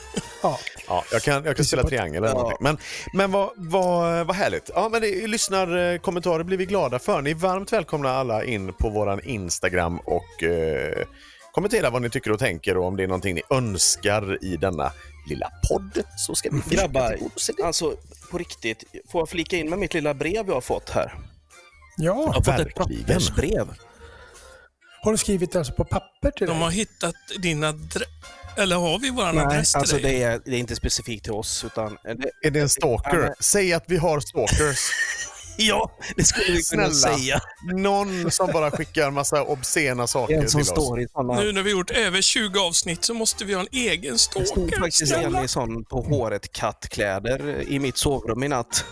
Ja. 0.42 0.58
Ja, 0.88 1.04
jag 1.12 1.22
kan, 1.22 1.44
jag 1.44 1.56
kan 1.56 1.64
spela 1.64 1.82
triangel 1.82 2.16
eller 2.16 2.28
Ja. 2.28 2.32
någonting. 2.34 2.58
Men, 2.60 2.78
men 3.14 3.32
vad, 3.32 3.50
vad, 3.56 4.26
vad 4.26 4.36
härligt. 4.36 4.70
Ja, 4.74 4.88
men 4.92 5.02
det, 5.02 5.26
lyssnarkommentarer 5.26 6.44
blir 6.44 6.56
vi 6.58 6.66
glada 6.66 6.98
för. 6.98 7.22
Ni 7.22 7.30
är 7.30 7.34
varmt 7.34 7.72
välkomna 7.72 8.10
alla 8.10 8.44
in 8.44 8.72
på 8.72 8.88
våran 8.90 9.20
Instagram 9.24 9.98
och 9.98 10.42
eh, 10.42 11.04
kommentera 11.52 11.90
vad 11.90 12.02
ni 12.02 12.10
tycker 12.10 12.32
och 12.32 12.38
tänker 12.38 12.76
och 12.76 12.84
om 12.86 12.96
det 12.96 13.02
är 13.02 13.06
någonting 13.06 13.34
ni 13.34 13.42
önskar 13.50 14.44
i 14.44 14.56
denna 14.56 14.92
lilla 15.28 15.50
podd 15.70 16.02
så 16.16 16.34
ska 16.34 16.50
vi 16.50 16.76
Grabbar, 16.76 17.18
alltså 17.64 17.94
på 18.30 18.38
riktigt, 18.38 18.84
får 19.12 19.20
jag 19.20 19.28
flika 19.28 19.56
in 19.56 19.70
med 19.70 19.78
mitt 19.78 19.94
lilla 19.94 20.14
brev 20.14 20.46
jag 20.46 20.54
har 20.54 20.60
fått 20.60 20.90
här? 20.90 21.14
Jag 21.96 22.16
ja, 22.16 22.26
har 22.26 22.34
fått 22.42 22.48
ett 22.66 22.74
pappersbrev. 22.74 23.68
har 25.02 25.12
du 25.12 25.18
skrivit 25.18 25.56
alltså 25.56 25.72
på 25.72 25.84
papper 25.84 26.30
till 26.30 26.46
De 26.46 26.52
dig? 26.52 26.62
har 26.62 26.70
hittat 26.70 27.14
din 27.42 27.64
adress. 27.64 28.08
Eller 28.56 28.76
har 28.76 28.98
vi 28.98 29.10
Nej, 29.10 29.44
adress 29.46 29.70
till 29.72 29.78
alltså 29.78 29.96
dig? 29.96 30.02
det 30.18 30.22
är, 30.22 30.40
det 30.44 30.50
är 30.56 30.58
inte 30.58 30.76
specifikt 30.76 31.24
till 31.24 31.32
oss, 31.32 31.64
utan... 31.64 31.98
Det, 32.04 32.46
Är 32.46 32.50
det 32.50 32.60
en 32.60 32.68
stalker? 32.68 33.16
Ja, 33.16 33.22
men- 33.22 33.34
Säg 33.40 33.72
att 33.72 33.84
vi 33.86 33.96
har 33.96 34.20
stalkers. 34.20 34.78
ja, 35.58 35.90
det 36.16 36.24
skulle 36.24 36.52
vi 36.52 36.62
kunna 36.62 36.90
Snälla. 36.90 37.16
säga. 37.18 37.40
Någon 37.74 38.30
som 38.30 38.52
bara 38.52 38.70
skickar 38.70 39.10
massa 39.10 39.42
obscena 39.42 40.06
saker 40.06 40.34
En 40.34 40.48
som 40.48 40.62
till 40.62 40.72
oss. 40.72 40.84
står 40.84 41.00
i 41.00 41.06
såna... 41.12 41.40
Nu 41.40 41.52
när 41.52 41.62
vi 41.62 41.70
gjort 41.70 41.90
över 41.90 42.22
20 42.22 42.60
avsnitt 42.60 43.04
så 43.04 43.14
måste 43.14 43.44
vi 43.44 43.54
ha 43.54 43.60
en 43.60 43.68
egen 43.72 44.12
Det 44.12 44.18
stod 44.18 44.46
stalker. 44.46 44.78
faktiskt 44.80 45.08
Snälla. 45.12 45.38
en 45.38 45.44
i 45.44 45.48
sån 45.48 45.84
på 45.84 46.00
håret 46.02 46.52
kattkläder 46.52 47.62
i 47.68 47.78
mitt 47.78 47.96
sovrum 47.96 48.42
i 48.42 48.48
natt. 48.48 48.84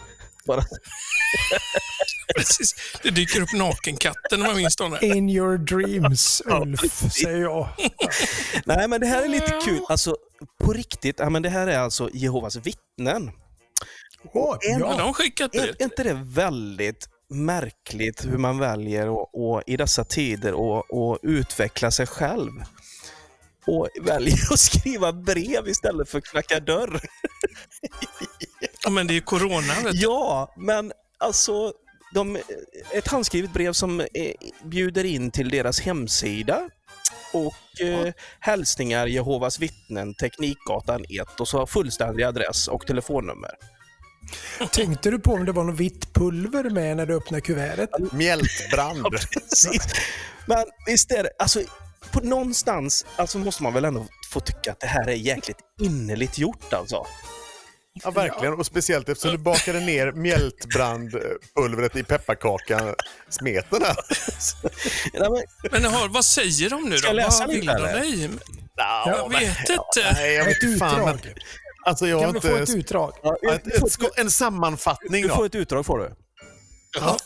Bara, 0.47 0.65
Precis. 2.37 2.75
Det 3.03 3.11
dyker 3.11 3.41
upp 3.41 3.53
nakenkatten 3.53 4.47
åtminstone. 4.47 4.99
In 5.03 5.29
your 5.31 5.59
dreams, 5.59 6.43
Ulf, 6.47 7.13
säger 7.13 7.43
jag. 7.43 7.69
nej, 8.65 8.89
men 8.89 9.01
det 9.01 9.07
här 9.07 9.23
är 9.23 9.29
lite 9.29 9.59
kul. 9.65 9.81
Alltså, 9.89 10.17
på 10.65 10.73
riktigt, 10.73 11.17
ja, 11.19 11.31
men 11.31 11.43
det 11.43 11.49
här 11.49 11.67
är 11.67 11.79
alltså 11.79 12.11
Jehovas 12.13 12.57
vittnen. 12.57 13.31
Åh, 14.35 14.57
Ja, 14.61 14.79
ja. 14.81 14.97
de 14.99 15.15
skickat 15.15 15.55
Är, 15.55 15.69
är 15.69 15.83
inte 15.83 16.03
det 16.03 16.21
väldigt 16.25 17.09
märkligt 17.31 18.25
hur 18.25 18.39
man 18.39 18.59
väljer 18.59 19.09
och, 19.09 19.55
och 19.55 19.63
i 19.67 19.77
dessa 19.77 20.05
tider 20.05 20.53
och, 20.53 20.91
och 20.91 21.19
utveckla 21.23 21.91
sig 21.91 22.07
själv? 22.07 22.51
Och 23.67 23.89
väljer 24.01 24.53
att 24.53 24.61
skriva 24.61 25.13
brev 25.13 25.69
istället 25.69 26.09
för 26.09 26.19
att 26.19 26.25
knacka 26.25 26.61
dörr. 26.61 27.01
Ja, 28.85 28.91
men 28.91 29.07
det 29.07 29.17
är 29.17 29.21
corona. 29.21 29.75
Vet 29.85 29.93
du. 29.93 29.99
Ja, 29.99 30.55
men 30.57 30.93
alltså 31.19 31.73
de, 32.15 32.39
ett 32.93 33.09
handskrivet 33.09 33.53
brev 33.53 33.73
som 33.73 34.01
eh, 34.01 34.07
bjuder 34.65 35.05
in 35.05 35.31
till 35.31 35.51
deras 35.51 35.81
hemsida 35.81 36.69
och 37.33 37.81
eh, 37.81 38.13
hälsningar 38.41 39.07
Jehovas 39.07 39.59
vittnen, 39.59 40.15
Teknikgatan 40.15 41.05
1 41.05 41.41
och 41.41 41.49
så 41.49 41.59
har 41.59 41.67
fullständig 41.67 42.25
adress 42.25 42.69
och 42.69 42.87
telefonnummer. 42.87 43.51
Tänkte 44.73 45.11
du 45.11 45.19
på 45.19 45.33
om 45.33 45.45
det 45.45 45.53
var 45.53 45.65
något 45.65 45.81
vitt 45.81 46.15
pulver 46.15 46.71
med 46.71 46.97
när 46.97 47.07
du 47.07 47.15
öppnade 47.15 47.41
kuvertet? 47.41 47.91
Mjältbrand. 48.13 49.07
Precis. 49.11 49.83
Men 50.47 50.65
visst 50.87 51.13
är 51.13 51.23
det, 51.23 51.31
alltså 51.39 51.61
på 52.13 52.21
någonstans 52.21 53.07
alltså 53.17 53.39
måste 53.39 53.63
man 53.63 53.75
väl 53.75 53.85
ändå 53.85 54.07
få 54.33 54.41
tycka 54.41 54.73
att 54.73 54.81
det 54.81 54.87
här 54.87 55.09
är 55.09 55.15
jäkligt 55.15 55.59
innerligt 55.81 56.39
gjort 56.39 56.73
alltså. 56.73 57.07
Ja, 58.05 58.11
verkligen. 58.11 58.55
Och 58.55 58.67
speciellt 58.67 59.09
eftersom 59.09 59.31
du 59.31 59.39
bakade 59.39 59.81
ner 59.81 60.13
mjältbrandpulvret 60.13 61.97
i 61.97 62.03
pepparkakasmeten 62.05 63.83
här. 63.83 63.97
Ja, 65.13 65.43
men, 65.73 65.85
har, 65.85 66.09
vad 66.09 66.25
säger 66.25 66.71
de 66.71 66.83
nu 66.89 66.99
Ska 66.99 67.07
då? 67.07 67.17
jag 67.19 67.25
läsa 67.25 67.47
Vad 67.47 67.55
lite, 67.55 67.61
vill 67.61 67.67
de 67.67 67.83
dig? 67.83 68.31
Ja, 68.77 69.05
Jag 69.07 69.31
men- 69.31 69.41
vet 69.41 69.59
inte. 69.71 70.13
Nej, 70.15 70.33
jag 70.35 70.45
vet 70.45 70.57
Ett 70.57 70.63
inte 70.63 70.79
fan. 70.79 71.19
Alltså, 71.87 72.07
jag 72.07 72.23
Kan 72.23 72.33
vi 72.33 72.41
få 72.41 72.49
inte... 72.49 72.63
ett 72.63 72.71
utdrag? 72.79 73.13
ja, 73.23 73.37
Ja, 73.43 73.53
ett, 73.55 73.67
ett, 73.67 73.93
sko- 73.93 74.11
en 74.17 74.31
sammanfattning 74.31 75.23
du 75.23 75.29
får 75.29 75.47
ett 75.47 75.55
utdrag 75.55 75.87
får 75.87 75.99
du. 75.99 76.11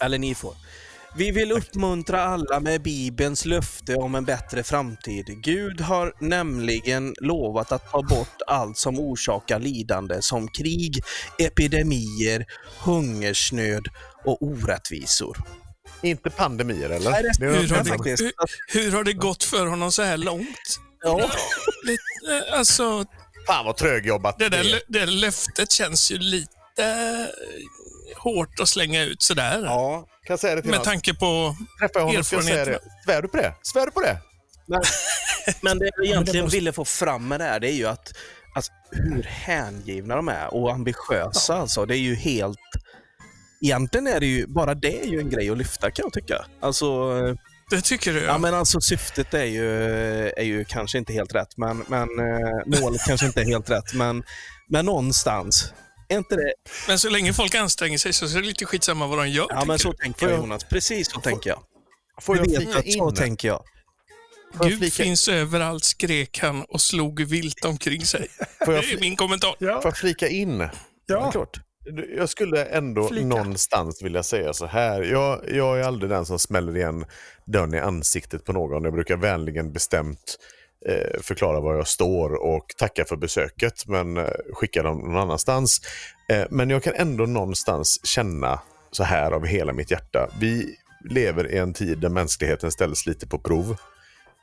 Eller 0.00 0.18
ni 0.18 0.34
får. 0.34 0.54
Vi 1.16 1.30
vill 1.30 1.52
uppmuntra 1.52 2.20
alla 2.22 2.60
med 2.60 2.82
Bibelns 2.82 3.44
löfte 3.44 3.94
om 3.94 4.14
en 4.14 4.24
bättre 4.24 4.62
framtid. 4.62 5.24
Gud 5.42 5.80
har 5.80 6.12
nämligen 6.20 7.14
lovat 7.20 7.72
att 7.72 7.90
ta 7.90 8.02
bort 8.02 8.36
allt 8.46 8.78
som 8.78 8.98
orsakar 9.00 9.58
lidande 9.60 10.22
som 10.22 10.48
krig, 10.48 11.00
epidemier, 11.38 12.44
hungersnöd 12.84 13.86
och 14.24 14.42
orättvisor. 14.42 15.38
Inte 16.02 16.30
pandemier, 16.30 16.90
eller? 16.90 17.10
Nej, 17.10 17.22
det- 17.22 17.32
Det 17.38 17.46
är 17.46 17.50
Hur 17.50 17.62
något 17.62 17.70
har, 17.70 17.84
det, 17.84 17.90
faktiskt. 17.90 18.22
hur, 18.22 18.32
hur 18.82 18.92
har 18.92 19.04
det 19.04 19.12
gått 19.12 19.44
för 19.44 19.66
honom 19.66 19.92
så 19.92 20.02
här 20.02 20.16
långt? 20.16 20.78
Ja, 21.04 21.30
Lite, 21.84 22.46
eh, 22.52 22.58
alltså, 22.58 23.04
Fan 23.46 23.64
vad 23.64 23.76
trögjobbat 23.76 24.38
det 24.38 24.48
där 24.48 24.80
det 24.88 25.06
löftet 25.06 25.72
känns 25.72 26.10
ju 26.10 26.18
lite 26.18 26.50
hårt 28.34 28.60
att 28.60 28.68
slänga 28.68 29.02
ut 29.02 29.22
sådär. 29.22 29.62
ja. 29.64 29.98
Kan 30.26 30.32
jag 30.34 30.40
säga 30.40 30.54
det 30.54 30.62
till 30.62 30.70
Med 30.70 30.82
tanke 30.84 31.14
på... 31.14 31.56
Träffar 31.80 32.00
jag 32.00 32.06
honom 32.06 32.24
ska 32.24 32.36
jag 32.36 32.44
säga 32.44 32.54
det. 32.54 32.60
erfarenheterna. 32.60 32.92
Svär 33.06 33.22
du 33.22 33.28
på 33.28 33.36
det? 33.36 33.54
Svär 33.62 33.86
du 33.86 33.92
på 33.92 34.00
det? 34.00 34.18
Men, 34.66 34.82
men 35.62 35.78
det 35.78 35.90
jag 35.96 36.06
egentligen 36.06 36.44
måste- 36.44 36.56
ville 36.56 36.72
få 36.72 36.84
fram 36.84 37.28
med 37.28 37.40
det 37.40 37.44
här, 37.44 37.60
det 37.60 37.70
är 37.72 37.74
ju 37.74 37.86
att 37.86 38.12
alltså, 38.54 38.72
hur 38.90 39.22
hängivna 39.22 40.16
de 40.16 40.28
är 40.28 40.54
och 40.54 40.72
ambitiösa. 40.72 41.54
Alltså, 41.54 41.86
det 41.86 41.96
är 41.96 41.98
ju 41.98 42.14
helt... 42.14 42.58
Egentligen 43.64 44.06
är 44.06 44.20
det 44.20 44.26
ju, 44.26 44.46
bara 44.46 44.74
det 44.74 45.00
är 45.02 45.06
ju 45.06 45.20
en 45.20 45.30
grej 45.30 45.50
att 45.50 45.58
lyfta 45.58 45.90
kan 45.90 46.02
jag 46.04 46.12
tycka. 46.12 46.44
Alltså, 46.60 47.10
Det 47.70 47.80
tycker 47.82 48.12
du? 48.12 48.20
ja, 48.20 48.38
men 48.38 48.54
alltså 48.54 48.80
syftet 48.80 49.34
är 49.34 49.44
ju, 49.44 49.68
är 50.28 50.42
ju 50.44 50.64
kanske 50.64 50.98
inte 50.98 51.12
helt 51.12 51.34
rätt, 51.34 51.56
men, 51.56 51.84
men 51.88 52.02
eh, 52.18 52.80
målet 52.80 53.00
kanske 53.06 53.26
inte 53.26 53.40
är 53.40 53.44
helt 53.44 53.70
rätt. 53.70 53.94
Men, 53.94 54.22
men 54.68 54.84
någonstans, 54.86 55.72
är 56.08 56.18
inte 56.18 56.36
det? 56.36 56.52
Men 56.88 56.98
så 56.98 57.10
länge 57.10 57.32
folk 57.32 57.54
anstränger 57.54 57.98
sig 57.98 58.12
så 58.12 58.24
är 58.38 58.40
det 58.40 58.46
lite 58.46 58.64
skitsamma 58.64 59.06
vad 59.06 59.18
de 59.18 59.28
gör. 59.28 59.46
Ja, 59.48 59.64
men 59.64 59.78
så 59.78 59.90
du? 59.92 59.96
tänker 59.96 60.28
jag 60.28 60.38
Jonas. 60.38 60.64
Precis 60.64 61.10
så 61.12 61.20
tänker 61.20 61.50
jag. 61.50 61.62
Får 62.20 62.34
Du 62.34 62.40
jag 62.40 62.48
vet 62.48 62.56
flika 62.58 62.78
att 62.78 62.92
så 62.92 63.08
in? 63.08 63.14
tänker 63.14 63.48
jag. 63.48 63.62
Gud 64.64 64.92
finns 64.92 65.28
överallt, 65.28 65.84
skrek 65.84 66.38
han 66.38 66.62
och 66.62 66.80
slog 66.80 67.20
vilt 67.20 67.64
omkring 67.64 68.06
sig. 68.06 68.28
får 68.64 68.72
Det 68.72 68.78
jag, 68.78 68.92
är 68.92 69.00
min 69.00 69.16
kommentar. 69.16 69.54
Ja, 69.58 69.80
får 69.80 69.88
jag 69.88 69.96
flika 69.96 70.28
in? 70.28 70.68
ja. 71.06 71.30
Klart. 71.30 71.60
Jag 72.16 72.28
skulle 72.28 72.64
ändå 72.64 73.08
Flika. 73.08 73.26
någonstans 73.26 74.02
vilja 74.02 74.22
säga 74.22 74.52
så 74.52 74.66
här. 74.66 75.02
Jag, 75.02 75.40
jag 75.52 75.78
är 75.80 75.82
aldrig 75.82 76.10
den 76.10 76.26
som 76.26 76.38
smäller 76.38 76.76
igen 76.76 77.04
dörren 77.46 77.74
i 77.74 77.78
ansiktet 77.78 78.44
på 78.44 78.52
någon. 78.52 78.84
Jag 78.84 78.92
brukar 78.92 79.16
vänligen 79.16 79.72
bestämt 79.72 80.36
förklara 81.20 81.60
var 81.60 81.74
jag 81.74 81.88
står 81.88 82.32
och 82.32 82.74
tacka 82.78 83.04
för 83.04 83.16
besöket 83.16 83.86
men 83.86 84.16
eh, 84.16 84.24
skicka 84.52 84.82
dem 84.82 84.98
någon 84.98 85.16
annanstans. 85.16 85.80
Eh, 86.28 86.44
men 86.50 86.70
jag 86.70 86.82
kan 86.82 86.94
ändå 86.96 87.26
någonstans 87.26 88.06
känna 88.06 88.60
så 88.90 89.04
här 89.04 89.32
av 89.32 89.46
hela 89.46 89.72
mitt 89.72 89.90
hjärta. 89.90 90.30
Vi 90.40 90.76
lever 91.10 91.52
i 91.52 91.58
en 91.58 91.72
tid 91.72 91.98
där 91.98 92.08
mänskligheten 92.08 92.72
ställs 92.72 93.06
lite 93.06 93.26
på 93.26 93.38
prov. 93.38 93.76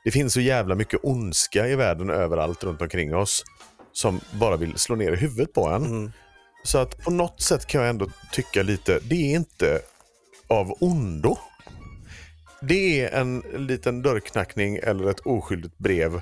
Det 0.04 0.10
finns 0.10 0.32
så 0.32 0.40
jävla 0.40 0.74
mycket 0.74 1.00
ondska 1.02 1.68
i 1.68 1.74
världen 1.74 2.10
överallt 2.10 2.64
runt 2.64 2.82
omkring 2.82 3.14
oss 3.14 3.44
som 3.92 4.20
bara 4.32 4.56
vill 4.56 4.78
slå 4.78 4.96
ner 4.96 5.12
i 5.12 5.16
huvudet 5.16 5.52
på 5.52 5.68
en. 5.68 5.84
Mm. 5.84 6.12
Så 6.64 6.78
att 6.78 7.04
på 7.04 7.10
något 7.10 7.40
sätt 7.40 7.66
kan 7.66 7.80
jag 7.80 7.90
ändå 7.90 8.08
tycka 8.32 8.62
lite, 8.62 9.00
det 9.02 9.14
är 9.14 9.36
inte 9.36 9.80
av 10.48 10.76
ondo. 10.80 11.38
Det 12.68 13.00
är 13.00 13.20
en 13.20 13.42
liten 13.54 14.02
dörrknackning 14.02 14.76
eller 14.76 15.10
ett 15.10 15.20
oskyldigt 15.20 15.78
brev 15.78 16.20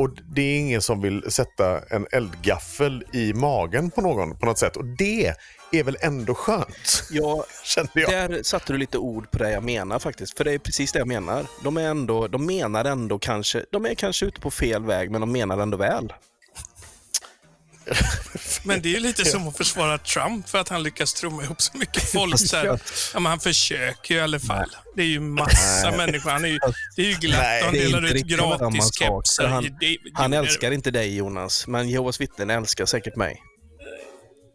och 0.00 0.10
det 0.34 0.42
är 0.42 0.58
ingen 0.58 0.82
som 0.82 1.00
vill 1.00 1.24
sätta 1.28 1.80
en 1.88 2.06
eldgaffel 2.12 3.04
i 3.12 3.32
magen 3.32 3.90
på 3.90 4.00
någon 4.00 4.38
på 4.38 4.46
något 4.46 4.58
sätt. 4.58 4.76
Och 4.76 4.84
det 4.84 5.34
är 5.72 5.84
väl 5.84 5.96
ändå 6.00 6.34
skönt, 6.34 7.02
Ja, 7.10 7.44
kände 7.64 7.90
jag. 7.94 8.10
där 8.10 8.42
satte 8.42 8.72
du 8.72 8.78
lite 8.78 8.98
ord 8.98 9.30
på 9.30 9.38
det 9.38 9.50
jag 9.50 9.64
menar 9.64 9.98
faktiskt. 9.98 10.36
För 10.36 10.44
det 10.44 10.52
är 10.52 10.58
precis 10.58 10.92
det 10.92 10.98
jag 10.98 11.08
menar. 11.08 11.46
De, 11.64 11.76
är 11.76 11.88
ändå, 11.88 12.28
de 12.28 12.46
menar 12.46 12.84
ändå 12.84 13.18
kanske, 13.18 13.64
de 13.72 13.86
är 13.86 13.94
kanske 13.94 14.26
ute 14.26 14.40
på 14.40 14.50
fel 14.50 14.84
väg, 14.84 15.10
men 15.10 15.20
de 15.20 15.32
menar 15.32 15.58
ändå 15.58 15.76
väl. 15.76 16.12
Men 18.62 18.82
det 18.82 18.88
är 18.88 18.90
ju 18.92 19.00
lite 19.00 19.24
som 19.24 19.48
att 19.48 19.56
försvara 19.56 19.98
Trump 19.98 20.48
för 20.48 20.58
att 20.58 20.68
han 20.68 20.82
lyckas 20.82 21.14
trumma 21.14 21.42
ihop 21.44 21.60
så 21.62 21.78
mycket 21.78 22.02
folk. 22.12 22.38
Så 22.38 22.56
här. 22.56 22.64
Ja, 23.14 23.20
men 23.20 23.26
han 23.26 23.40
försöker 23.40 24.14
ju 24.14 24.20
i 24.20 24.22
alla 24.22 24.40
fall. 24.40 24.76
Det 24.96 25.02
är 25.02 25.06
ju 25.06 25.20
massa 25.20 25.90
människor. 25.96 26.30
Han 26.30 26.44
är 26.44 26.48
ju, 26.48 26.58
det 26.96 27.02
är 27.02 27.06
ju 27.06 27.14
glatt. 27.14 27.40
Nej, 27.40 27.62
Han 27.64 27.72
delar 27.74 28.04
ut 28.14 28.22
gratis 28.22 28.94
kepsar. 28.98 29.46
han- 29.46 29.78
Han 30.14 30.32
älskar 30.32 30.70
inte 30.70 30.90
dig 30.90 31.16
Jonas, 31.16 31.66
men 31.66 31.88
Jehovas 31.88 32.20
vittnen 32.20 32.50
älskar 32.50 32.86
säkert 32.86 33.16
mig. 33.16 33.42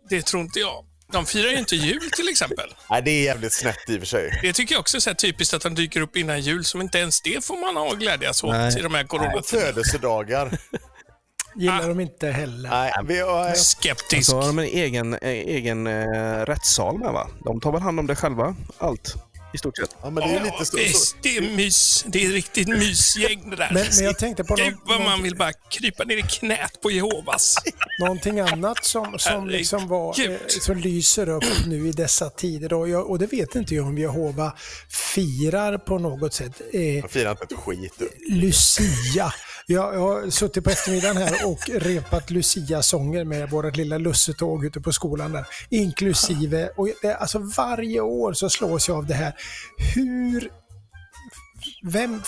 Det 0.09 0.21
tror 0.25 0.43
inte 0.43 0.59
jag. 0.59 0.85
De 1.11 1.25
firar 1.25 1.51
ju 1.51 1.57
inte 1.57 1.75
jul 1.75 2.11
till 2.11 2.29
exempel. 2.29 2.75
Nej, 2.89 3.01
det 3.01 3.11
är 3.11 3.23
jävligt 3.23 3.53
snett 3.53 3.89
i 3.89 3.95
och 3.95 3.99
för 3.99 4.07
sig. 4.07 4.39
Det 4.41 4.53
tycker 4.53 4.75
jag 4.75 4.79
också 4.79 4.97
är 4.97 5.01
så 5.01 5.13
typiskt 5.13 5.53
att 5.53 5.63
han 5.63 5.75
dyker 5.75 6.01
upp 6.01 6.15
innan 6.15 6.41
jul, 6.41 6.65
som 6.65 6.81
inte 6.81 6.97
ens 6.97 7.21
det 7.21 7.45
får 7.45 7.57
man 7.57 7.75
ha 7.75 7.93
glädjas 7.93 8.43
åt 8.43 8.51
Nej. 8.51 8.79
i 8.79 8.81
de 8.81 8.93
här 8.93 9.03
coronatiderna. 9.03 9.43
födelsedagar. 9.65 10.57
Gillar 11.57 11.83
Ah. 11.83 11.87
de 11.87 11.99
inte 11.99 12.27
heller. 12.27 12.69
Nej, 12.69 12.91
vi 13.07 13.19
har, 13.19 13.53
Skeptisk. 13.53 14.29
Så 14.29 14.35
har 14.41 14.47
de 14.47 14.59
en 14.59 14.65
egen, 14.65 15.13
eh, 15.13 15.29
egen 15.29 15.87
eh, 15.87 16.45
rättssal 16.45 16.97
med 16.99 17.11
va? 17.13 17.27
De 17.45 17.59
tar 17.61 17.71
väl 17.71 17.81
hand 17.81 17.99
om 17.99 18.07
det 18.07 18.15
själva, 18.15 18.55
allt 18.77 19.15
i 19.53 19.57
stort 19.57 19.77
sett. 19.77 19.95
ja, 20.03 20.09
men 20.09 20.15
det 20.29 20.35
är 20.35 20.43
lite 20.43 20.65
så, 20.65 20.77
är, 20.77 20.87
så, 20.87 21.15
det 21.21 21.37
är 21.37 21.41
mys. 21.41 22.05
Det 22.07 22.25
är 22.25 22.29
riktigt 22.29 22.67
mysgäng 22.67 23.49
det 23.49 23.55
där. 23.55 23.69
Men- 23.73 23.85
men 23.95 24.05
jag 24.05 24.17
tänkte 24.19 24.43
på 24.43 24.55
Gud 24.55 24.65
någon- 24.65 24.79
vad 24.85 25.01
man 25.01 25.23
vill 25.23 25.35
bara 25.35 25.51
krypa 25.53 26.03
ner 26.03 26.17
i 26.17 26.21
knät 26.21 26.81
på 26.81 26.91
Jehovas. 26.91 27.55
Någonting 27.99 28.39
annat 28.39 28.85
som, 28.85 29.15
som, 29.19 29.47
liksom 29.49 29.87
var, 29.87 30.19
eh, 30.29 30.37
som 30.47 30.77
lyser 30.77 31.29
upp 31.29 31.43
nu 31.67 31.87
i 31.87 31.91
dessa 31.91 32.29
tider, 32.29 32.73
och, 32.73 32.89
jag, 32.89 33.09
och 33.09 33.19
det 33.19 33.25
vet 33.27 33.55
inte 33.55 33.75
jag 33.75 33.85
om 33.87 33.97
Jehova 33.97 34.53
firar 34.89 35.77
på 35.77 35.97
något 35.99 36.33
sätt, 36.33 36.61
eh, 36.73 37.05
firar 37.09 37.31
inte 37.31 37.43
ett 37.43 37.59
skit. 37.59 38.01
Lucia. 38.29 39.33
Jag, 39.67 39.95
jag 39.95 39.99
har 39.99 40.29
suttit 40.29 40.63
på 40.63 40.69
eftermiddagen 40.69 41.17
här 41.17 41.47
och 41.47 41.69
repat 41.69 42.31
Lucia-sånger 42.31 43.23
med 43.23 43.49
vårt 43.49 43.75
lilla 43.77 43.97
lussetåg 43.97 44.65
ute 44.65 44.81
på 44.81 44.91
skolan 44.91 45.31
där. 45.31 45.45
Inklusive, 45.69 46.69
och 46.75 46.89
det, 47.01 47.15
alltså 47.15 47.39
varje 47.39 48.01
år 48.01 48.33
så 48.33 48.49
slås 48.49 48.87
jag 48.87 48.97
av 48.97 49.05
det 49.05 49.13
här. 49.13 49.33
Hur, 49.95 50.49
vem 51.83 52.21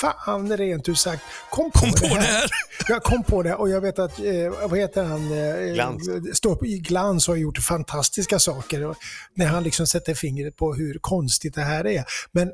fan 0.00 0.56
rent 0.56 0.88
ut 0.88 0.98
sagt 0.98 1.22
kom 1.50 1.70
på, 1.70 1.78
Kom 1.78 1.90
på 1.90 1.98
det, 1.98 2.14
här? 2.14 2.20
det 2.20 2.26
här. 2.26 2.50
Jag 2.88 3.02
kom 3.02 3.22
på 3.22 3.42
det 3.42 3.54
och 3.54 3.70
jag 3.70 3.80
vet 3.80 3.98
att, 3.98 4.18
eh, 4.18 4.68
vad 4.68 4.78
heter 4.78 5.04
han? 5.04 5.32
Eh, 5.38 5.74
Glans. 5.74 6.08
Står 6.38 6.56
på, 6.56 6.66
i 6.66 6.78
Glans 6.78 7.28
har 7.28 7.36
gjort 7.36 7.58
fantastiska 7.58 8.38
saker. 8.38 8.86
Och 8.86 8.96
när 9.34 9.46
han 9.46 9.62
liksom 9.62 9.86
sätter 9.86 10.14
fingret 10.14 10.56
på 10.56 10.74
hur 10.74 10.98
konstigt 11.00 11.54
det 11.54 11.62
här 11.62 11.86
är. 11.86 12.04
Men 12.32 12.50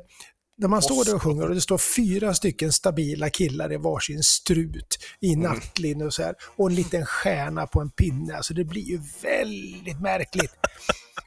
när 0.63 0.69
man 0.69 0.81
står 0.81 1.05
där 1.05 1.15
och 1.15 1.21
sjunger 1.23 1.47
och 1.49 1.55
det 1.55 1.61
står 1.61 1.77
fyra 1.77 2.33
stycken 2.33 2.71
stabila 2.73 3.29
killar 3.29 3.73
i 3.73 3.77
varsin 3.77 4.23
strut 4.23 4.97
i 5.19 5.33
Mm. 5.33 5.39
nattlinne 5.51 6.05
och 6.05 6.13
så 6.13 6.23
här. 6.23 6.35
Och 6.55 6.69
en 6.69 6.75
liten 6.75 7.05
stjärna 7.05 7.67
på 7.67 7.81
en 7.81 7.89
pinne. 7.89 8.35
Alltså 8.37 8.53
det 8.53 8.63
blir 8.63 8.81
ju 8.81 8.99
väldigt 9.21 9.99
märkligt. 10.01 10.51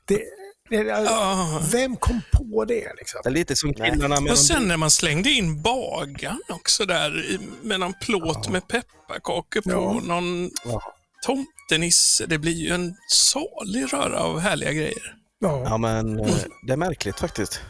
Det, 0.04 0.22
Ja. 0.70 1.62
Vem 1.72 1.96
kom 1.96 2.20
på 2.32 2.64
det 2.64 2.92
liksom? 2.98 3.20
Det 3.24 3.28
är 3.28 3.32
lite 3.32 3.56
som 3.56 3.74
killarna 3.74 4.20
med 4.20 4.32
Och 4.32 4.38
sen 4.38 4.68
när 4.68 4.76
man 4.76 4.90
slängde 4.90 5.30
in 5.30 5.62
bagan 5.62 6.40
också 6.48 6.84
där 6.84 7.38
med 7.62 7.80
någon 7.80 7.92
plåt 8.02 8.48
med 8.48 8.68
pepparkakor 8.68 9.60
på. 9.60 9.70
Ja. 9.70 10.00
Någon 10.04 10.50
Ja. 10.64 10.82
tomtenisse. 11.26 12.26
Det 12.26 12.38
blir 12.38 12.52
ju 12.52 12.70
en 12.74 12.96
salig 13.10 13.92
röra 13.92 14.20
av 14.20 14.38
härliga 14.40 14.72
grejer. 14.72 15.14
Ja, 15.38 15.62
Ja, 15.64 15.78
men 15.78 16.18
eh, 16.18 16.34
det 16.66 16.72
är 16.72 16.76
märkligt 16.76 17.18
faktiskt. 17.18 17.60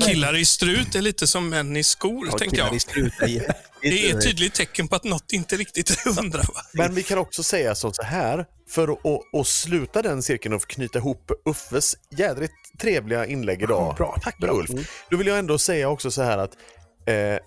Killar 0.00 0.36
i 0.36 0.44
strut 0.44 0.94
är 0.94 1.02
lite 1.02 1.26
som 1.26 1.48
män 1.48 1.76
i 1.76 1.84
skor, 1.84 2.28
ja, 2.30 2.38
tänkte 2.38 2.56
jag. 2.56 2.80
strutar. 2.80 3.26
Det 3.82 4.10
är 4.10 4.16
ett 4.16 4.24
tydligt 4.24 4.54
tecken 4.54 4.88
på 4.88 4.96
att 4.96 5.04
något 5.04 5.32
inte 5.32 5.56
riktigt 5.56 5.90
är 6.06 6.14
hundra. 6.14 6.42
Men 6.72 6.94
vi 6.94 7.02
kan 7.02 7.18
också 7.18 7.42
säga 7.42 7.74
så 7.74 7.92
här, 8.02 8.46
för 8.68 8.88
att, 8.92 8.98
att, 9.40 9.46
sluta 9.46 10.02
den 10.02 10.22
cirkeln 10.22 10.54
och 10.54 10.66
knyta 10.68 10.98
ihop 10.98 11.30
Uffes 11.44 11.96
jädrigt 12.10 12.52
trevliga 12.80 13.26
inlägg 13.26 13.62
idag. 13.62 13.86
Ja, 13.88 13.94
bra, 13.96 14.18
Tack 14.22 14.38
bra. 14.38 14.52
Ulf. 14.52 14.70
Då 15.10 15.16
vill 15.16 15.26
jag 15.26 15.38
ändå 15.38 15.58
säga 15.58 15.88
också 15.88 16.10
så 16.10 16.22
här 16.22 16.38
att 16.38 16.52
eh, 17.06 17.38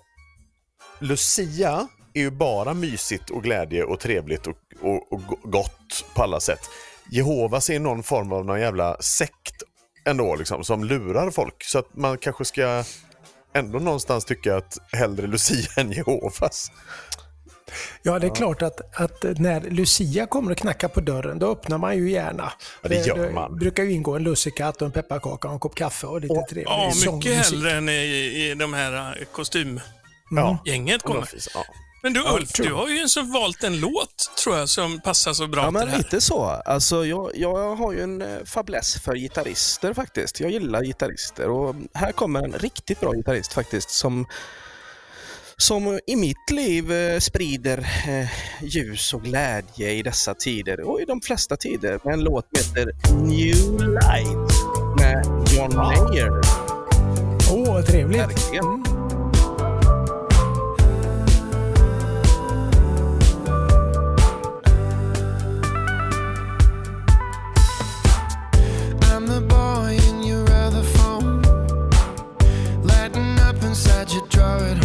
Lucia 1.00 1.88
är 2.14 2.20
ju 2.20 2.30
bara 2.30 2.74
mysigt 2.74 3.30
och 3.30 3.42
glädje 3.42 3.84
och 3.84 4.00
trevligt 4.00 4.46
och, 4.46 4.56
och, 4.80 5.12
och 5.12 5.26
go- 5.26 5.40
gott 5.44 6.04
på 6.14 6.22
alla 6.22 6.40
sätt. 6.40 6.60
Jehovas 7.10 7.70
är 7.70 7.78
någon 7.78 8.02
form 8.02 8.32
av 8.32 8.44
någon 8.44 8.60
jävla 8.60 8.96
sekt 9.00 9.62
ändå 10.04 10.36
liksom, 10.36 10.64
som 10.64 10.84
lurar 10.84 11.30
folk. 11.30 11.64
Så 11.64 11.78
att 11.78 11.96
man 11.96 12.18
kanske 12.18 12.44
ska 12.44 12.84
ändå 13.54 13.78
någonstans 13.78 14.24
tycka 14.24 14.56
att 14.56 14.78
hellre 14.92 15.26
Lucia 15.26 15.68
än 15.76 15.92
Jehovas. 15.92 16.70
Ja, 18.02 18.18
det 18.18 18.26
är 18.26 18.34
klart 18.34 18.62
att, 18.62 19.00
att 19.00 19.22
när 19.38 19.60
Lucia 19.60 20.26
kommer 20.26 20.50
och 20.50 20.58
knackar 20.58 20.88
på 20.88 21.00
dörren, 21.00 21.38
då 21.38 21.52
öppnar 21.52 21.78
man 21.78 21.96
ju 21.96 22.10
gärna. 22.10 22.52
Ja, 22.82 22.88
det 22.88 23.06
gör 23.06 23.30
man. 23.30 23.52
Det 23.52 23.58
brukar 23.58 23.82
ju 23.82 23.92
ingå 23.92 24.16
en 24.16 24.22
lussekatt 24.22 24.82
och 24.82 24.86
en 24.86 24.92
pepparkaka 24.92 25.48
och 25.48 25.54
en 25.54 25.60
kopp 25.60 25.74
kaffe 25.74 26.06
och 26.06 26.20
lite 26.20 26.34
trevlig 26.34 26.66
Ja, 26.66 26.92
mycket 27.12 27.34
hellre 27.34 27.72
än 27.72 27.88
i, 27.88 28.50
i 28.50 28.54
de 28.54 28.74
här 28.74 29.16
eh, 29.20 29.24
kostymgänget 29.32 31.02
kommer. 31.02 31.28
Ja. 31.54 31.64
Men 32.04 32.12
du 32.12 32.20
Ulf, 32.20 32.52
du 32.52 32.72
har 32.72 32.88
ju 32.88 33.08
så 33.08 33.22
valt 33.22 33.64
en 33.64 33.80
låt, 33.80 34.30
tror 34.44 34.56
jag, 34.56 34.68
som 34.68 35.00
passar 35.00 35.32
så 35.32 35.46
bra 35.46 35.62
Ja, 35.62 35.66
till 35.66 35.72
men 35.72 35.86
det 35.86 35.90
här. 35.92 35.98
lite 35.98 36.20
så. 36.20 36.42
Alltså, 36.44 37.06
jag, 37.06 37.30
jag 37.34 37.76
har 37.76 37.92
ju 37.92 38.00
en 38.02 38.22
eh, 38.22 38.44
fäbless 38.44 38.94
för 39.04 39.14
gitarrister 39.16 39.94
faktiskt. 39.94 40.40
Jag 40.40 40.50
gillar 40.50 40.82
gitarrister 40.84 41.48
och 41.48 41.74
här 41.94 42.12
kommer 42.12 42.42
en 42.42 42.52
riktigt 42.52 43.00
bra 43.00 43.12
gitarrist 43.12 43.52
faktiskt 43.52 43.90
som 43.90 44.26
som 45.56 46.00
i 46.06 46.16
mitt 46.16 46.50
liv 46.50 46.92
eh, 46.92 47.18
sprider 47.18 47.78
eh, 48.08 48.28
ljus 48.62 49.14
och 49.14 49.22
glädje 49.22 49.90
i 49.90 50.02
dessa 50.02 50.34
tider 50.34 50.80
och 50.80 51.00
i 51.00 51.04
de 51.04 51.20
flesta 51.20 51.56
tider 51.56 52.00
med 52.04 52.14
en 52.14 52.20
låt 52.20 52.46
som 52.58 52.76
heter 52.76 52.92
New 53.14 53.80
Light 53.88 54.52
med 54.96 55.26
John 55.56 55.76
Mayer. 55.76 56.30
Åh, 57.52 57.82
trevligt. 57.82 58.20
Verkligen. 58.20 59.03
you're 74.44 74.68
at 74.68 74.83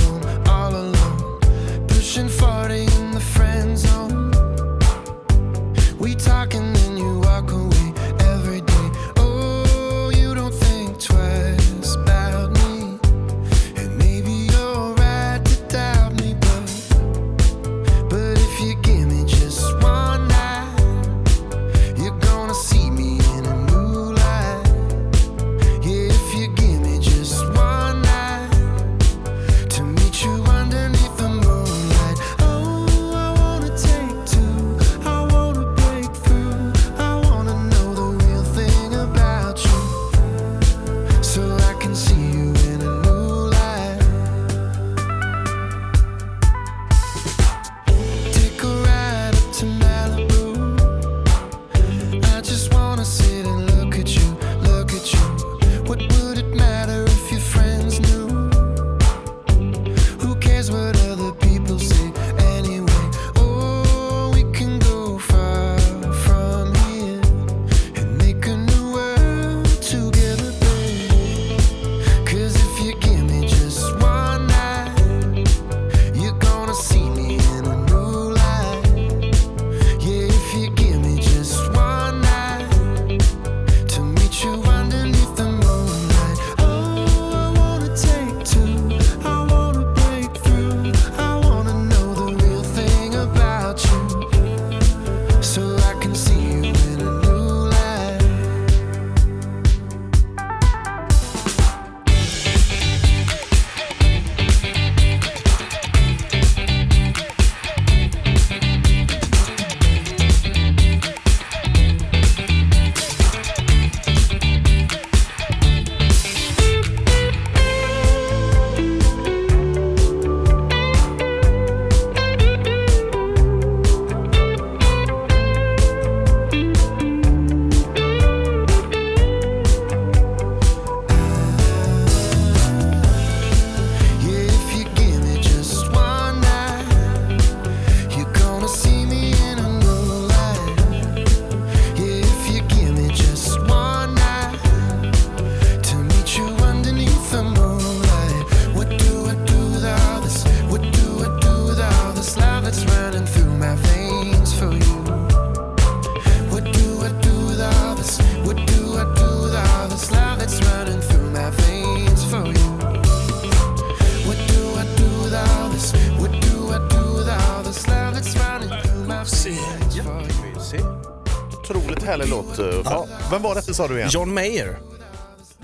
härlig 171.74 172.30
låt. 172.30 172.60
Uffe. 172.60 172.82
Ja. 172.86 173.08
Vem 173.32 173.42
var 173.42 173.56
detta 173.56 173.74
sa 173.74 173.88
du 173.88 173.98
igen? 173.98 174.10
John 174.12 174.34
Mayer, 174.34 174.80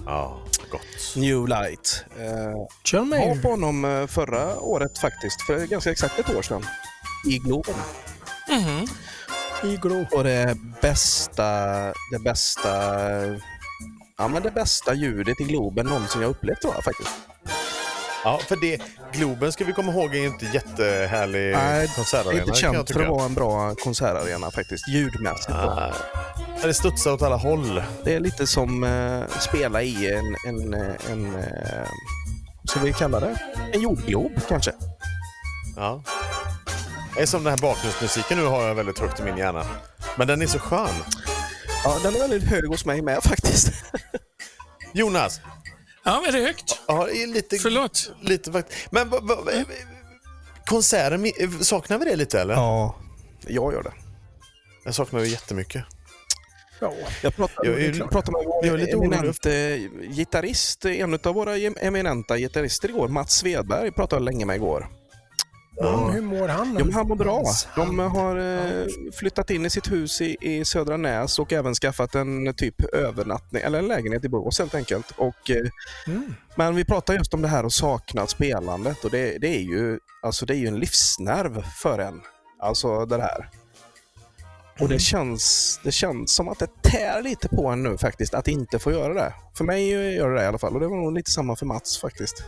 Ja, 0.06 0.40
gott. 0.72 1.16
New 1.16 1.48
Light. 1.48 2.06
Eh, 2.20 2.26
John 2.86 3.10
var 3.10 3.18
Mayer. 3.18 3.42
på 3.42 3.50
honom 3.50 3.86
eh, 3.86 4.08
förra 4.08 4.60
året 4.60 4.98
faktiskt, 4.98 5.42
för 5.42 5.66
ganska 5.66 5.92
exakt 5.92 6.20
ett 6.20 6.36
år 6.36 6.42
sedan. 6.42 6.66
I 7.30 7.38
Globen. 7.38 7.76
Mhm. 8.50 8.88
Iglo. 9.64 10.06
Och 10.12 10.24
det 10.24 10.58
bästa, 10.82 11.44
det 12.12 12.20
bästa, 12.24 12.72
ja 14.18 14.28
men 14.28 14.44
det 14.44 14.52
bästa 14.52 14.94
ljudet 14.94 15.42
i 15.42 15.44
Globen 15.44 15.86
någonsin 15.86 16.22
jag 16.22 16.30
upplevt 16.32 16.62
tror 16.62 16.74
jag 16.74 16.84
faktiskt. 16.84 17.10
Ja, 18.26 18.40
för 18.48 18.56
det, 18.56 18.82
Globen 19.14 19.52
ska 19.52 19.66
vi 19.66 19.74
komma 19.74 19.92
ihåg 19.92 20.16
är 20.16 20.26
inte 20.26 20.46
jättehärlig 20.46 21.54
Nej, 21.54 21.92
konsertarena. 21.96 22.42
inte 22.42 22.60
känt 22.60 22.92
för 22.92 23.04
att 23.04 23.10
vara 23.10 23.26
en 23.26 23.34
bra 23.34 23.76
konsertarena 23.76 24.52
faktiskt, 24.52 24.88
ljudmässigt. 24.88 25.50
Nej. 25.50 25.92
Det 26.62 26.74
studsar 26.74 27.14
åt 27.14 27.22
alla 27.22 27.36
håll. 27.36 27.84
Det 28.04 28.16
är 28.16 28.20
lite 28.20 28.48
som 28.48 28.84
eh, 28.84 29.40
spela 29.40 29.82
i 29.82 30.14
en, 30.14 30.36
en, 30.48 30.74
eh, 30.74 31.12
en 31.12 31.36
eh, 31.36 31.88
ska 32.64 32.80
vi 32.80 32.94
kalla 32.94 33.20
det? 33.20 33.36
En 33.74 33.82
jordglob 33.82 34.32
kanske. 34.48 34.72
Ja. 35.76 36.04
Det 37.16 37.22
är 37.22 37.26
som 37.26 37.44
den 37.44 37.52
här 37.52 37.62
bakgrundsmusiken 37.62 38.38
nu 38.38 38.46
har 38.46 38.68
jag 38.68 38.76
väldigt 38.76 39.00
högt 39.00 39.20
i 39.20 39.24
min 39.24 39.38
hjärna. 39.38 39.66
Men 40.18 40.28
den 40.28 40.42
är 40.42 40.48
så 40.48 40.60
skön. 40.60 40.96
Ja, 41.84 41.98
den 42.04 42.16
är 42.16 42.20
väldigt 42.20 42.44
hög 42.44 42.68
hos 42.68 42.86
mig 42.86 43.02
med 43.02 43.24
faktiskt. 43.24 43.74
Jonas, 44.94 45.42
Ja, 46.06 46.24
är 46.28 46.32
det 46.32 46.40
högt? 46.40 46.80
ja, 46.88 47.06
det 47.06 47.24
är 47.24 47.28
lite... 47.28 47.58
Förlåt. 47.58 48.12
lite 48.22 48.64
Men 48.90 49.10
vad- 49.10 49.24
vad- 49.24 49.50
konserten, 50.66 51.32
saknar 51.64 51.98
vi 52.00 52.06
det 52.06 52.16
lite 52.16 52.42
eller? 52.42 52.54
Ja, 52.54 52.96
jag 53.48 53.74
gör 53.74 53.84
det. 53.84 53.94
Jag 54.86 54.96
saknar 54.96 55.20
det 55.20 55.28
jättemycket. 55.28 55.84
Ja. 56.80 56.94
Jag 57.24 57.36
pratade, 57.36 57.68
Jag 57.70 57.82
är 57.82 57.94
jag 58.00 58.12
pratade 58.12 58.38
med 58.38 58.46
jag 58.70 58.74
är 58.74 58.78
lite 58.78 58.92
en 58.92 58.98
orolig. 58.98 59.18
eminent 59.18 60.16
gitarrist, 60.16 60.86
en 60.86 61.14
av 61.24 61.34
våra 61.36 61.58
em- 61.58 61.78
eminenta 61.82 62.38
gitarrister 62.38 62.90
igår, 62.90 63.08
Mats 63.08 63.32
Svedberg, 63.38 63.92
pratade 63.92 64.20
jag 64.20 64.26
länge 64.26 64.46
med 64.46 64.56
igår. 64.56 64.88
Mm, 65.82 66.10
hur 66.10 66.22
mår 66.22 66.48
han? 66.48 66.74
Men 66.74 66.94
han 66.94 67.08
mår 67.08 67.16
bra. 67.16 67.44
De 67.76 68.00
har 68.00 68.38
eh, 68.38 68.86
flyttat 69.14 69.50
in 69.50 69.66
i 69.66 69.70
sitt 69.70 69.92
hus 69.92 70.22
i, 70.22 70.38
i 70.42 70.66
Södra 70.66 70.98
Näs 70.98 71.40
och 71.40 71.54
även 71.54 71.74
skaffat 71.74 72.16
en 72.16 72.54
typ 72.54 72.84
övernattning, 72.94 73.62
eller 73.62 73.80
en 73.80 73.88
lägenhet 73.88 74.26
i 74.26 74.30
Borås 74.30 74.60
helt 74.60 74.76
enkelt. 74.76 75.12
Och, 75.18 75.50
eh, 75.52 75.66
Mm. 76.08 76.34
men 76.56 76.76
vi 76.76 76.86
pratar 76.86 77.14
just 77.14 77.34
om 77.34 77.42
det 77.42 77.48
här 77.48 77.64
att 77.64 77.74
sakna 77.74 78.28
spelandet 78.28 79.04
och 79.06 79.12
det, 79.12 79.38
det, 79.38 79.48
är 79.48 79.62
ju, 79.62 80.00
alltså 80.22 80.46
det 80.46 80.54
är 80.56 80.58
ju 80.58 80.68
en 80.68 80.80
livsnerv 80.80 81.62
för 81.82 82.00
en. 82.00 82.22
Alltså 82.60 83.06
det 83.06 83.22
här. 83.22 83.50
Och 84.80 84.90
det 84.90 85.00
känns, 85.00 85.80
det 85.84 85.92
känns 85.92 86.36
som 86.36 86.48
att 86.50 86.60
det 86.60 86.82
tär 86.82 87.22
lite 87.22 87.50
på 87.50 87.68
en 87.68 87.84
nu 87.84 87.98
faktiskt, 87.98 88.34
att 88.34 88.48
inte 88.48 88.80
få 88.80 88.92
göra 88.92 89.14
det. 89.14 89.34
För 89.58 89.64
mig 89.64 89.90
gör 90.16 90.30
det 90.30 90.36
det 90.36 90.44
i 90.44 90.48
alla 90.48 90.58
fall 90.58 90.74
och 90.74 90.80
det 90.80 90.88
var 90.88 90.98
nog 90.98 91.14
lite 91.14 91.32
samma 91.32 91.56
för 91.56 91.66
Mats 91.66 91.98
faktiskt. 92.02 92.44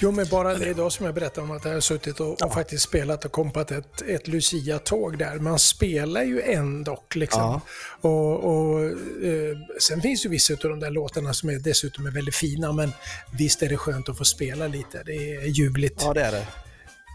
Jo, 0.00 0.10
men 0.10 0.26
bara 0.30 0.54
det 0.54 0.66
idag 0.68 0.92
som 0.92 1.06
jag 1.06 1.14
berättade 1.14 1.40
om 1.46 1.50
att 1.50 1.64
jag 1.64 1.72
har 1.72 1.80
suttit 1.80 2.20
och, 2.20 2.42
och 2.42 2.54
faktiskt 2.54 2.82
spelat 2.84 3.24
och 3.24 3.32
kompat 3.32 3.70
ett, 3.70 4.02
ett 4.02 4.28
Lucia-tåg 4.28 5.18
där. 5.18 5.38
Man 5.38 5.58
spelar 5.58 6.22
ju 6.22 6.40
ändå 6.42 7.02
liksom. 7.14 7.40
Ja. 7.42 7.60
Och, 8.08 8.44
och, 8.44 8.84
eh, 9.24 9.56
sen 9.80 10.00
finns 10.02 10.24
ju 10.24 10.28
vissa 10.28 10.54
av 10.54 10.58
de 10.62 10.80
där 10.80 10.90
låtarna 10.90 11.34
som 11.34 11.48
är 11.48 11.58
dessutom 11.58 12.06
är 12.06 12.10
väldigt 12.10 12.34
fina, 12.34 12.72
men 12.72 12.92
visst 13.38 13.62
är 13.62 13.68
det 13.68 13.76
skönt 13.76 14.08
att 14.08 14.18
få 14.18 14.24
spela 14.24 14.66
lite. 14.66 15.02
Det 15.06 15.12
är 15.34 15.46
ljuvligt. 15.46 16.02
Ja, 16.04 16.12
det 16.14 16.22
är 16.22 16.32
det. 16.32 16.46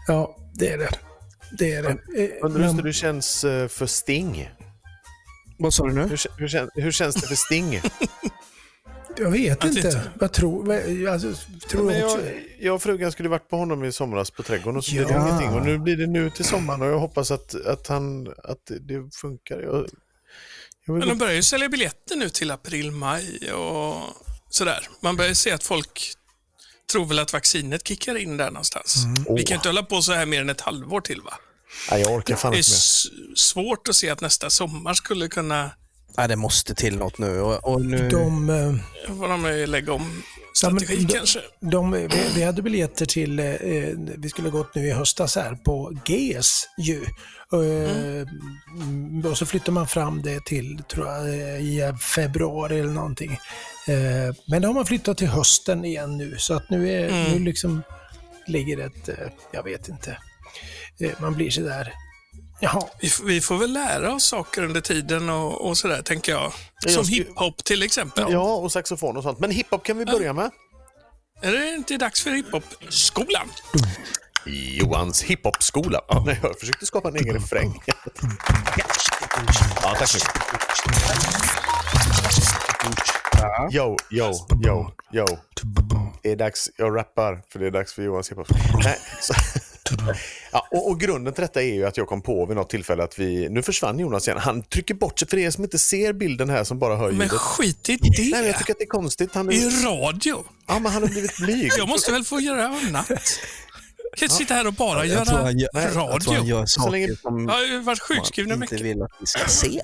Ja, 0.08 0.36
det 0.54 0.68
är 0.68 0.78
det. 0.78 0.88
Det 1.58 1.72
är 1.72 1.82
det. 1.82 1.88
Eh, 1.88 2.30
Undrar 2.42 2.62
hur 2.66 2.72
men- 2.72 2.84
det 2.84 2.92
känns 2.92 3.44
eh, 3.44 3.68
för 3.68 3.86
Sting? 3.86 4.50
Vad 5.58 5.74
sa 5.74 5.86
du 5.86 5.92
nu? 5.92 6.00
Hur, 6.00 6.20
hur, 6.38 6.80
hur 6.82 6.90
känns 6.92 7.14
det 7.14 7.26
för 7.26 7.34
Sting? 7.34 7.80
Jag 9.18 9.30
vet 9.30 9.64
Att 9.64 9.76
inte. 9.76 10.10
Vad 10.14 10.32
tror 10.32 10.72
alltså, 11.08 11.34
tror 11.68 11.84
Men 11.84 12.04
också, 12.04 12.18
jag, 12.26 12.42
jag 12.60 12.74
och 12.74 12.82
frugan 12.82 13.12
skulle 13.12 13.28
varit 13.28 13.48
på 13.48 13.56
honom 13.56 13.84
i 13.84 13.92
somras 13.92 14.30
på 14.30 14.42
trädgården 14.42 14.76
och 14.76 14.84
så 14.84 14.90
blev 14.92 15.06
det 15.06 15.12
Ja. 15.14 15.26
ingenting. 15.28 15.48
Och 15.48 15.66
nu 15.66 15.78
blir 15.78 15.96
det 15.96 16.06
nu 16.06 16.30
till 16.30 16.44
sommaren 16.44 16.82
och 16.82 16.88
jag 16.88 16.98
hoppas 16.98 17.30
att, 17.30 17.54
att, 17.66 17.86
han, 17.88 18.28
att 18.44 18.70
det 18.80 19.14
funkar. 19.14 19.60
Jag, 19.60 19.86
jag 20.86 20.94
vill 20.94 20.98
Men 20.98 21.08
de 21.08 21.18
börjar 21.18 21.34
ju 21.34 21.42
sälja 21.42 21.68
biljetter 21.68 22.16
nu 22.16 22.28
till 22.28 22.50
april, 22.50 22.90
maj 22.90 23.52
och 23.52 23.96
sådär. 24.50 24.88
Man 25.00 25.16
börjar 25.16 25.34
se 25.34 25.50
att 25.50 25.62
folk 25.62 26.12
tror 26.92 27.06
väl 27.06 27.18
att 27.18 27.32
vaccinet 27.32 27.88
kickar 27.88 28.16
in 28.16 28.36
där 28.36 28.46
någonstans. 28.50 28.96
Vi 29.36 29.42
kan 29.42 29.54
inte 29.54 29.68
hålla 29.68 29.82
på 29.82 30.02
så 30.02 30.12
här 30.12 30.26
mer 30.26 30.40
än 30.40 30.50
ett 30.50 30.60
halvår 30.60 31.00
till 31.00 31.20
va? 31.20 31.34
Nej, 31.90 32.00
jag 32.00 32.12
orkar 32.12 32.36
fan 32.36 32.50
Det 32.52 32.56
är 32.56 32.58
inte 32.58 32.70
mer. 32.70 32.76
s- 32.76 33.06
svårt 33.34 33.88
att 33.88 33.94
se 33.96 34.10
att 34.10 34.20
nästa 34.20 34.50
sommar 34.50 34.94
skulle 34.94 35.28
kunna, 35.28 35.70
Nej, 36.16 36.28
det 36.28 36.36
måste 36.36 36.74
till 36.74 36.98
något 36.98 37.18
nu. 37.18 37.40
Och, 37.40 37.72
och 37.72 37.84
nu... 37.84 38.08
de, 38.08 38.50
eh, 38.50 38.74
vad 39.08 39.30
de 39.30 39.66
lägga 39.66 39.92
om 39.92 40.22
strategi 40.54 40.96
de- 40.96 41.14
kanske. 41.14 41.40
De, 41.60 41.92
vi, 41.92 42.08
vi 42.34 42.42
hade 42.42 42.62
biljetter 42.62 43.06
till, 43.06 43.38
eh, 43.38 43.46
vi 44.16 44.28
skulle 44.28 44.50
gått 44.50 44.74
nu 44.74 44.86
i 44.86 44.90
höstas 44.92 45.36
här 45.36 45.54
på 45.54 45.92
GES 46.06 46.68
ju. 46.78 47.02
Eh, 47.52 48.26
mm. 48.82 49.26
Och 49.26 49.38
så 49.38 49.46
flyttar 49.46 49.72
man 49.72 49.86
fram 49.88 50.22
det 50.22 50.44
till, 50.44 50.82
tror 50.90 51.06
jag, 51.06 51.28
eh, 51.28 51.60
i 51.60 51.92
februari 52.14 52.80
eller 52.80 52.92
någonting. 52.92 53.32
Eh, 53.88 54.34
men 54.46 54.62
då 54.62 54.68
har 54.68 54.74
man 54.74 54.86
flyttat 54.86 55.18
till 55.18 55.28
hösten 55.28 55.84
igen 55.84 56.18
nu, 56.18 56.34
så 56.38 56.54
att 56.54 56.70
nu, 56.70 56.90
är, 56.92 57.08
Mm. 57.08 57.32
nu 57.32 57.38
liksom 57.38 57.82
ligger 58.46 58.86
ett, 58.86 59.08
eh, 59.08 59.14
jag 59.52 59.62
vet 59.62 59.88
inte, 59.88 60.16
Eh, 61.00 61.10
man 61.20 61.34
blir 61.34 61.50
sådär, 61.50 61.92
jaha, 62.62 62.82
Vi, 63.00 63.10
vi 63.24 63.40
får 63.40 63.58
väl 63.58 63.72
lära 63.72 64.14
oss 64.14 64.24
saker 64.24 64.62
under 64.62 64.80
tiden 64.80 65.30
och, 65.30 65.68
och 65.68 65.78
sådär, 65.78 66.02
tänker 66.02 66.32
jag. 66.32 66.52
jag 66.82 66.92
Som 66.92 67.08
hiphop 67.08 67.64
till 67.64 67.82
exempel. 67.82 68.24
Ja, 68.28 68.54
och 68.54 68.72
saxofon 68.72 69.16
och 69.16 69.22
sånt. 69.22 69.38
Men 69.38 69.50
hiphop 69.50 69.82
kan 69.84 69.98
vi 69.98 70.04
börja 70.04 70.32
med. 70.32 70.50
Är 71.42 71.52
det 71.52 71.74
inte 71.74 71.96
dags 71.96 72.22
för 72.22 72.30
hiphop-skolan? 72.30 73.48
Johans 74.46 75.22
hiphopskola. 75.22 76.00
Ja, 76.08 76.22
nej, 76.26 76.40
jag 76.42 76.60
försökte 76.60 76.86
skapa 76.86 77.08
en 77.08 77.16
egen 77.16 77.34
refräng. 77.34 77.82
Ja, 79.82 79.94
tack 79.98 80.08
så 80.08 80.18
mycket. 80.18 80.32
Yo, 83.72 83.96
yo, 84.10 84.32
yo, 84.64 84.92
yo. 85.12 85.26
Det 86.22 86.32
är 86.32 86.36
dags, 86.36 86.70
jag 86.76 86.96
rappar, 86.96 87.42
för 87.52 87.58
det 87.58 87.66
är 87.66 87.70
dags 87.70 87.92
för 87.92 88.02
Johans 88.02 88.30
hiphop. 88.30 88.48
Nej, 88.84 88.98
så, 89.20 89.34
ja, 90.52 90.68
och, 90.70 90.90
och 90.90 91.00
grunden 91.00 91.34
till 91.34 91.42
detta 91.42 91.62
är 91.62 91.74
ju 91.74 91.86
att 91.86 91.96
jag 91.96 92.06
kom 92.08 92.22
på 92.22 92.46
vid 92.46 92.56
något 92.56 92.70
tillfälle 92.70 93.02
att 93.02 93.18
vi, 93.18 93.48
nu 93.48 93.62
försvann 93.62 93.98
Jonas 93.98 94.28
igen, 94.28 94.38
han 94.40 94.62
trycker 94.62 94.94
bort 94.94 95.18
sig 95.18 95.28
för 95.28 95.36
er 95.38 95.50
som 95.50 95.64
inte 95.64 95.78
ser 95.78 96.12
bilden 96.12 96.50
här 96.50 96.64
som 96.64 96.78
bara 96.78 96.96
hör 96.96 97.10
Men 97.10 97.20
ljudet. 97.20 97.32
skit 97.32 97.88
i 97.88 97.98
Nej, 98.02 98.30
men 98.30 98.42
det. 98.42 98.46
jag 98.48 98.58
tycker 98.58 98.72
att 98.72 98.78
det 98.78 98.84
är 98.84 98.88
konstigt. 98.88 99.34
Han, 99.34 99.48
är 99.48 99.52
ju 99.52 99.70
radio. 99.86 100.44
ja, 100.68 100.78
men 100.78 100.92
han 100.92 101.02
har 101.02 101.08
blivit 101.10 101.36
blyg. 101.38 101.72
Jag 101.78 101.88
måste 101.88 102.12
väl 102.12 102.24
få 102.24 102.40
göra 102.40 102.64
annat. 102.66 103.10
Jag 103.10 104.18
kan 104.18 104.26
inte 104.26 104.34
sitta 104.34 104.54
här 104.54 104.66
och 104.66 104.72
bara 104.72 104.98
jag, 105.06 105.26
göra 105.26 105.50
gör, 105.52 105.68
jag 105.72 105.92
tror 105.92 106.00
han 106.02 106.10
radio. 106.10 106.44
gör 106.44 106.66
saker 106.66 106.90
länge- 106.90 107.16
som 107.22 107.44
Jag 107.48 107.54
har 107.54 107.62
ju 107.62 107.78
varit 107.80 108.00
sjukskriven 108.00 108.58
mycket. 108.60 108.72
inte 108.72 108.84
vill 108.84 109.02
att 109.02 109.10
vi 109.20 109.26
ska 109.26 109.48
se. 109.48 109.82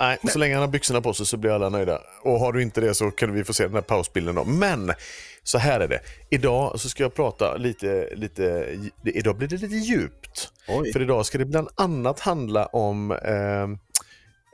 Nej, 0.00 0.18
så 0.32 0.38
länge 0.38 0.54
han 0.54 0.60
har 0.60 0.68
byxorna 0.68 1.00
på 1.00 1.14
sig 1.14 1.26
så 1.26 1.36
blir 1.36 1.50
alla 1.50 1.68
nöjda. 1.68 1.98
Och 2.22 2.40
har 2.40 2.52
du 2.52 2.62
inte 2.62 2.80
det 2.80 2.94
så 2.94 3.10
kan 3.10 3.32
vi 3.32 3.44
få 3.44 3.54
se 3.54 3.64
den 3.64 3.74
här 3.74 3.80
pausbilden 3.80 4.34
då. 4.34 4.44
Men, 4.44 4.92
så 5.48 5.58
här 5.58 5.80
är 5.80 5.88
det. 5.88 6.00
Idag 6.30 6.80
så 6.80 6.88
ska 6.88 7.02
jag 7.02 7.14
prata 7.14 7.56
lite, 7.56 8.08
lite 8.14 8.76
idag 9.04 9.36
blir 9.36 9.48
det 9.48 9.56
lite 9.56 9.74
djupt. 9.76 10.52
Oj. 10.68 10.92
För 10.92 11.02
idag 11.02 11.26
ska 11.26 11.38
det 11.38 11.44
bland 11.44 11.68
annat 11.74 12.20
handla 12.20 12.66
om 12.66 13.10
eh, 13.12 13.62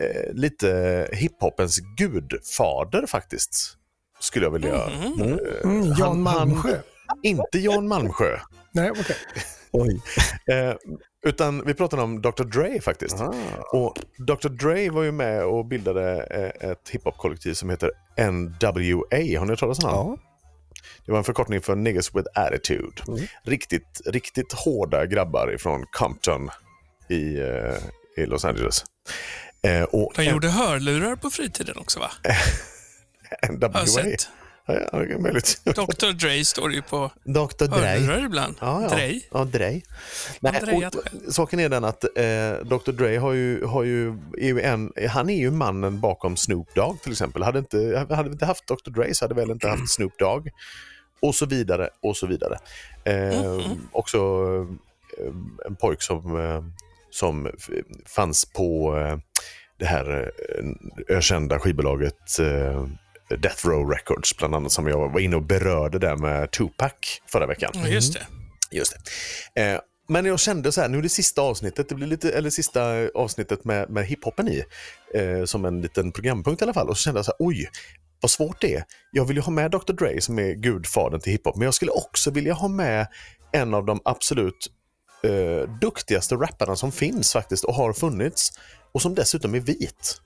eh, 0.08 0.32
lite 0.32 1.08
hiphopens 1.12 1.78
gudfader 1.96 3.06
faktiskt. 3.06 3.76
Skulle 4.20 4.46
jag 4.46 4.50
vilja 4.50 4.68
göra. 4.68 4.90
mm, 4.90 5.38
Han- 5.64 5.94
Jan 5.98 6.22
Malmsjö. 6.22 6.78
Inte 7.22 7.58
Jan 7.58 7.88
Malmsjö. 7.88 8.38
Nej, 8.72 8.90
okej. 8.90 9.16
Oj. 9.72 10.00
Eh, 10.46 10.74
utan 11.26 11.62
vi 11.66 11.74
pratar 11.74 11.98
om 11.98 12.22
Dr. 12.22 12.44
Dre 12.44 12.80
faktiskt. 12.80 13.16
Och 13.72 13.94
Dr. 14.18 14.48
Dre 14.48 14.90
var 14.90 15.02
ju 15.02 15.12
med 15.12 15.44
och 15.44 15.66
bildade 15.66 16.22
eh, 16.60 16.70
ett 16.70 16.88
hiphop-kollektiv 16.88 17.54
som 17.54 17.70
heter 17.70 17.90
NWA. 18.30 19.38
Har 19.38 19.44
ni 19.44 19.50
hört 19.50 19.58
talas 19.58 19.78
om 19.84 19.90
det? 19.90 19.96
Ja. 19.96 20.16
Det 21.06 21.12
var 21.12 21.18
en 21.18 21.24
förkortning 21.24 21.60
för 21.60 21.74
Niggas 21.76 22.14
with 22.14 22.28
Attitude. 22.34 23.02
Mm. 23.08 23.20
Riktigt, 23.42 24.00
riktigt 24.06 24.52
hårda 24.52 25.06
grabbar 25.06 25.54
ifrån 25.54 25.86
Compton 25.92 26.50
i, 27.08 27.40
eh, 27.40 27.76
i 28.16 28.26
Los 28.26 28.44
Angeles. 28.44 28.84
Eh, 29.62 29.82
och 29.82 30.12
De 30.16 30.24
gjorde 30.24 30.48
hörlurar 30.48 31.16
på 31.16 31.30
fritiden 31.30 31.76
också 31.76 32.00
va? 32.00 32.10
NWA. 33.50 33.68
Har 33.72 33.80
jag 33.80 33.88
sett. 33.88 34.28
Ja, 34.66 34.74
ja, 34.92 34.98
det 34.98 35.14
är 35.14 35.18
möjligt. 35.18 35.60
Dr 35.64 36.12
Dre 36.12 36.44
står 36.44 36.72
ju 36.72 36.82
på 36.82 37.10
Dr. 37.24 37.64
Dre. 37.64 37.86
hörlurar 37.86 38.24
ibland. 38.24 38.56
Ja, 38.60 38.82
ja. 38.82 38.88
Dre. 38.88 39.20
Ja, 39.32 39.44
Dre. 39.44 39.80
Nej, 40.40 40.62
och, 40.62 40.94
själv. 40.94 41.30
saken 41.30 41.60
är 41.60 41.68
den 41.68 41.84
att 41.84 42.04
eh, 42.04 42.66
Dr. 42.78 42.92
Dre 42.92 43.18
har 43.18 43.32
ju, 43.32 43.64
har 43.64 43.82
ju, 43.82 44.08
är 44.38 44.46
ju 44.46 44.60
en, 44.60 44.92
han 45.08 45.30
är 45.30 45.38
ju 45.38 45.50
mannen 45.50 46.00
bakom 46.00 46.36
Snoop 46.36 46.74
Dogg 46.74 47.02
till 47.02 47.12
exempel. 47.12 47.42
Hade, 47.42 47.58
inte, 47.58 48.06
hade 48.10 48.28
vi 48.28 48.32
inte 48.32 48.46
haft 48.46 48.66
Dr. 48.66 48.90
Dre 48.90 49.14
så 49.14 49.24
hade 49.24 49.34
vi 49.34 49.40
väl 49.40 49.50
inte 49.50 49.68
haft 49.68 49.90
Snoop 49.90 50.18
Dogg. 50.18 50.50
Och 51.24 51.34
så 51.34 51.46
vidare 51.46 51.88
och 52.02 52.16
så 52.16 52.26
vidare. 52.26 52.58
Eh, 53.04 53.72
Också 53.92 54.18
eh, 55.18 55.66
en 55.66 55.76
pojk 55.76 56.02
som, 56.02 56.40
eh, 56.40 56.62
som 57.10 57.50
fanns 58.06 58.44
på 58.44 58.96
eh, 58.98 59.18
det 59.78 59.86
här 59.86 60.32
ökända 61.08 61.58
skivbolaget 61.58 62.36
Death 63.28 63.66
Row 63.66 63.90
Records, 63.90 64.36
bland 64.36 64.54
annat, 64.54 64.72
som 64.72 64.86
jag 64.86 65.12
var 65.12 65.20
inne 65.20 65.36
och 65.36 65.42
berörde 65.42 65.98
där 65.98 66.16
med 66.16 66.50
Tupac 66.50 66.92
förra 67.32 67.46
veckan. 67.46 67.70
Ja, 67.74 67.88
just 67.88 68.14
det. 68.14 68.26
Just 68.70 68.94
det. 69.54 69.80
Men 70.08 70.24
jag 70.24 70.40
kände 70.40 70.72
så 70.72 70.80
här, 70.80 70.88
nu 70.88 70.98
är 70.98 71.02
det 71.02 71.08
sista 71.08 71.42
avsnittet, 71.42 71.88
det 71.88 71.94
blir 71.94 72.06
lite, 72.06 72.30
eller 72.30 72.50
sista 72.50 73.08
avsnittet 73.14 73.64
med, 73.64 73.90
med 73.90 74.06
hiphopen 74.06 74.48
i, 74.48 74.64
eh, 75.14 75.44
som 75.44 75.64
en 75.64 75.80
liten 75.80 76.12
programpunkt 76.12 76.62
i 76.62 76.64
alla 76.64 76.74
fall. 76.74 76.88
Och 76.88 76.96
så 76.98 77.02
kände 77.02 77.18
jag 77.18 77.24
så 77.24 77.32
här, 77.38 77.46
oj, 77.46 77.68
vad 78.24 78.30
svårt 78.30 78.60
det 78.60 78.74
är. 78.74 78.84
Jag 79.10 79.24
vill 79.24 79.36
ju 79.36 79.42
ha 79.42 79.52
med 79.52 79.70
Dr. 79.70 79.92
Dre 79.92 80.20
som 80.20 80.38
är 80.38 80.52
gudfadern 80.52 81.20
till 81.20 81.32
hiphop, 81.32 81.56
men 81.56 81.64
jag 81.64 81.74
skulle 81.74 81.90
också 81.90 82.30
vilja 82.30 82.54
ha 82.54 82.68
med 82.68 83.06
en 83.52 83.74
av 83.74 83.84
de 83.84 84.00
absolut 84.04 84.66
eh, 85.22 85.68
duktigaste 85.80 86.34
rapparna 86.34 86.76
som 86.76 86.92
finns 86.92 87.32
faktiskt 87.32 87.64
och 87.64 87.74
har 87.74 87.92
funnits 87.92 88.52
och 88.92 89.02
som 89.02 89.14
dessutom 89.14 89.54
är 89.54 89.60
vit. 89.60 90.20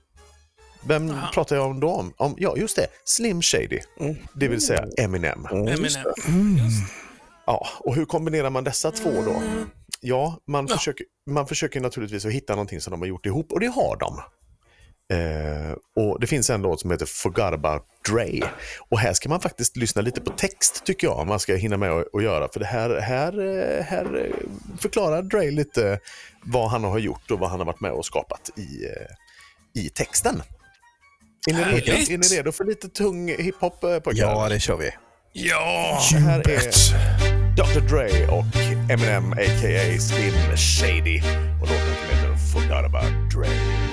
Vem 0.81 1.11
Aha. 1.11 1.31
pratar 1.33 1.55
jag 1.55 1.65
om 1.65 1.79
då? 1.79 1.89
Om, 1.89 2.13
om, 2.17 2.35
ja, 2.37 2.57
just 2.57 2.75
det, 2.75 2.87
Slim 3.05 3.41
Shady, 3.41 3.79
det 4.33 4.47
vill 4.47 4.61
säga 4.61 4.85
Eminem. 4.97 5.45
Eminem. 5.51 5.89
Ja, 7.45 7.67
och 7.79 7.95
hur 7.95 8.05
kombinerar 8.05 8.49
man 8.49 8.63
dessa 8.63 8.91
två 8.91 9.09
då? 9.09 9.41
Ja, 10.01 10.39
man, 10.47 10.67
Försöker, 10.67 11.05
man 11.29 11.47
försöker 11.47 11.81
naturligtvis 11.81 12.25
att 12.25 12.31
hitta 12.31 12.53
någonting 12.53 12.81
som 12.81 12.91
de 12.91 13.01
har 13.01 13.07
gjort 13.07 13.25
ihop 13.25 13.51
och 13.51 13.59
det 13.59 13.67
har 13.67 13.97
de. 13.99 14.21
Eh, 15.13 15.71
och 15.95 16.19
Det 16.19 16.27
finns 16.27 16.49
en 16.49 16.61
låt 16.61 16.79
som 16.81 16.91
heter 16.91 17.05
Forgot 17.05 17.53
about 17.53 17.83
Dre. 18.09 18.41
Och 18.89 18.99
här 18.99 19.13
ska 19.13 19.29
man 19.29 19.41
faktiskt 19.41 19.77
lyssna 19.77 20.01
lite 20.01 20.21
på 20.21 20.31
text 20.31 20.83
tycker 20.85 21.07
jag, 21.07 21.27
man 21.27 21.39
ska 21.39 21.55
hinna 21.55 21.77
med 21.77 21.91
att, 21.91 22.23
göra. 22.23 22.47
För 22.53 22.59
det 22.59 22.65
här, 22.65 22.99
här, 22.99 23.39
eh, 23.47 23.83
här 23.83 24.25
eh, 24.25 24.33
förklarar 24.79 25.21
Dre 25.21 25.51
lite 25.51 25.99
vad 26.43 26.69
han 26.69 26.83
har 26.83 26.99
gjort 26.99 27.31
och 27.31 27.39
vad 27.39 27.49
han 27.49 27.59
har 27.59 27.65
varit 27.65 27.81
med 27.81 27.91
och 27.91 28.05
skapat 28.05 28.49
i, 28.57 28.87
i 29.79 29.89
texten. 29.89 30.41
Är 31.49 31.53
ni, 31.53 31.63
redo, 31.63 31.91
är 32.13 32.17
ni 32.17 32.27
redo 32.27 32.51
för 32.51 32.63
lite 32.63 32.89
tung 32.89 33.27
hiphop? 33.29 33.83
Ja, 34.11 34.49
det 34.49 34.59
kör 34.59 34.77
vi. 34.77 34.91
Ja! 35.33 35.99
Det 36.11 36.17
här 36.17 36.49
är 36.49 36.71
Dr. 37.55 37.79
Dre 37.79 38.27
och 38.27 38.45
Eminem 38.91 39.31
a.k.a. 39.31 39.99
Slim 39.99 40.57
Shady. 40.57 41.21
Och 41.61 41.67
låten 41.67 41.95
heter 42.09 42.35
Forgot 42.53 42.85
about 42.85 43.31
Dre. 43.33 43.88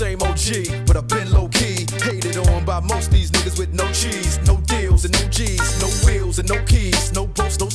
Same 0.00 0.22
OG, 0.22 0.86
but 0.86 0.96
I've 0.96 1.06
been 1.08 1.30
low 1.30 1.46
key. 1.48 1.84
Hated 2.02 2.38
on 2.38 2.64
by 2.64 2.80
most 2.80 3.10
these 3.10 3.30
niggas 3.30 3.58
with 3.58 3.74
no 3.74 3.84
cheese, 3.92 4.38
no 4.46 4.56
deals 4.64 5.04
and 5.04 5.12
no 5.12 5.28
G's, 5.28 5.60
no 5.78 5.88
wheels 6.06 6.38
and 6.38 6.48
no 6.48 6.56
keys, 6.64 7.12
no 7.12 7.26
boats, 7.26 7.60
no 7.60 7.68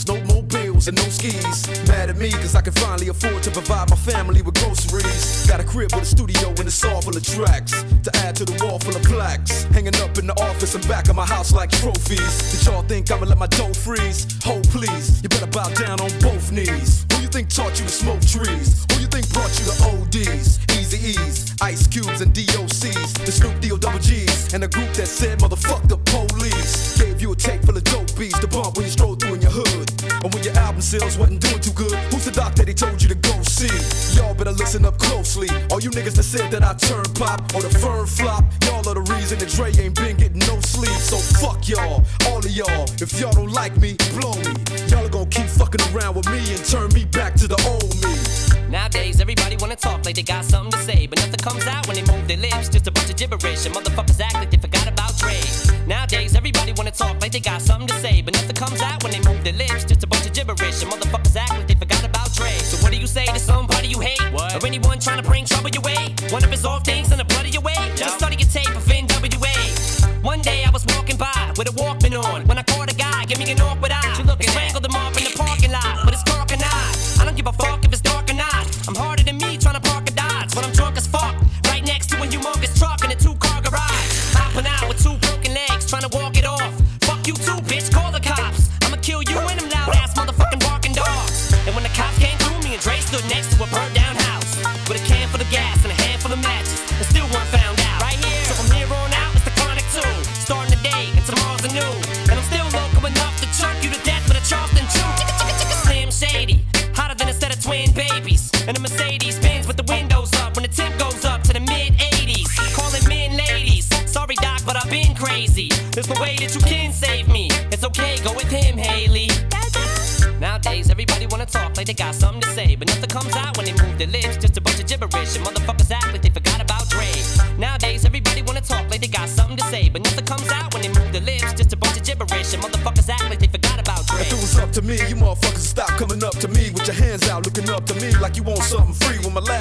and 0.75 0.97
no 0.97 1.03
skis. 1.03 1.67
Mad 1.87 2.09
at 2.09 2.17
me 2.17 2.31
cause 2.31 2.53
I 2.53 2.61
can 2.61 2.73
finally 2.73 3.07
afford 3.07 3.41
to 3.43 3.51
provide 3.51 3.89
my 3.89 3.95
family 3.95 4.41
with 4.41 4.55
groceries. 4.55 5.47
Got 5.47 5.61
a 5.61 5.63
crib 5.63 5.93
with 5.93 6.03
a 6.03 6.05
studio 6.05 6.49
and 6.49 6.67
a 6.67 6.71
saw 6.71 6.99
full 6.99 7.15
of 7.15 7.23
tracks 7.23 7.71
to 8.03 8.11
add 8.17 8.35
to 8.35 8.45
the 8.45 8.55
wall 8.63 8.79
full 8.79 8.95
of 8.95 9.03
plaques. 9.03 9.63
Hanging 9.75 9.95
up 10.03 10.17
in 10.17 10.27
the 10.27 10.35
office 10.41 10.75
and 10.75 10.85
back 10.87 11.07
of 11.07 11.15
my 11.15 11.25
house 11.25 11.53
like 11.53 11.71
trophies. 11.71 12.51
Did 12.51 12.65
y'all 12.65 12.83
think 12.83 13.09
I'ma 13.09 13.25
let 13.25 13.37
my 13.37 13.47
dough 13.47 13.73
freeze? 13.73 14.27
Hold 14.43 14.67
please, 14.69 15.23
you 15.23 15.29
better 15.29 15.47
bow 15.47 15.69
down 15.69 16.01
on 16.01 16.11
both 16.19 16.51
knees. 16.51 17.05
Who 17.13 17.21
you 17.21 17.27
think 17.29 17.49
taught 17.49 17.79
you 17.79 17.85
to 17.85 17.91
smoke 17.91 18.21
trees? 18.21 18.85
Who 18.91 18.99
you 18.99 19.07
think 19.07 19.31
brought 19.31 19.53
you 19.57 19.65
to 19.71 19.75
ODs? 19.95 20.59
Easy 20.77 21.17
E's, 21.17 21.55
Ice 21.61 21.87
Cubes, 21.87 22.21
and 22.21 22.33
DOCs. 22.33 23.25
The 23.25 23.31
Snoop 23.31 23.59
D-O 23.61 23.77
double 23.77 23.99
G's. 23.99 24.53
And 24.53 24.63
a 24.63 24.67
group 24.67 24.91
that 24.93 25.07
said, 25.07 25.39
motherfuck 25.39 25.87
the 25.87 25.97
police. 25.97 26.97
Gave 26.99 27.21
you 27.21 27.31
a 27.31 27.35
tape 27.35 27.63
full 27.63 27.74
And 30.25 30.33
when 30.33 30.43
your 30.43 30.57
album 30.57 30.81
sales 30.81 31.19
wasn't 31.19 31.39
doing 31.39 31.61
too 31.61 31.71
good, 31.73 31.93
who's 32.09 32.25
the 32.25 32.31
doc 32.31 32.55
that 32.55 32.67
he 32.67 32.73
told 32.73 32.99
you 32.99 33.07
to 33.09 33.13
go 33.13 33.43
see? 33.43 33.69
Y'all 34.17 34.33
better 34.33 34.51
listen 34.51 34.83
up 34.83 34.97
closely. 34.97 35.47
All 35.69 35.79
you 35.79 35.91
niggas 35.91 36.15
that 36.15 36.23
said 36.23 36.49
that 36.49 36.63
I 36.63 36.73
turn 36.73 37.05
pop 37.13 37.53
or 37.53 37.61
the 37.61 37.69
firm 37.69 38.07
flop, 38.07 38.43
y'all 38.65 38.81
are 38.89 38.95
the 38.95 39.05
reason 39.13 39.37
that 39.37 39.49
Dre 39.49 39.69
ain't 39.77 39.93
been 39.93 40.17
getting 40.17 40.39
no 40.39 40.59
sleep. 40.61 40.97
So 40.97 41.17
fuck 41.37 41.69
y'all, 41.69 42.03
all 42.25 42.39
of 42.39 42.49
y'all. 42.49 42.89
If 42.99 43.19
y'all 43.21 43.33
don't 43.33 43.51
like 43.51 43.77
me, 43.77 43.97
blow 44.17 44.33
me. 44.41 44.49
Y'all 44.89 45.05
are 45.05 45.09
gonna 45.09 45.29
keep 45.29 45.45
fucking 45.45 45.81
around 45.93 46.15
with 46.15 46.27
me 46.33 46.41
and 46.41 46.65
turn 46.65 46.91
me 46.93 47.05
back 47.05 47.35
to 47.35 47.47
the 47.47 47.61
old 47.69 47.93
me. 48.01 48.17
Nowadays, 48.69 49.21
everybody 49.21 49.57
wanna 49.57 49.75
talk 49.75 50.05
like 50.05 50.15
they 50.15 50.23
got 50.23 50.43
something 50.43 50.71
to 50.71 50.77
say, 50.79 51.05
but 51.05 51.19
nothing 51.19 51.37
comes 51.37 51.67
out 51.67 51.87
when 51.87 51.95
they 51.97 52.11
move 52.11 52.27
their 52.27 52.37
lips. 52.37 52.67
Just 52.67 52.87
a 52.87 52.91
bunch 52.91 53.09
of 53.09 53.15
gibberish, 53.15 53.65
and 53.65 53.75
motherfuckers 53.75 54.04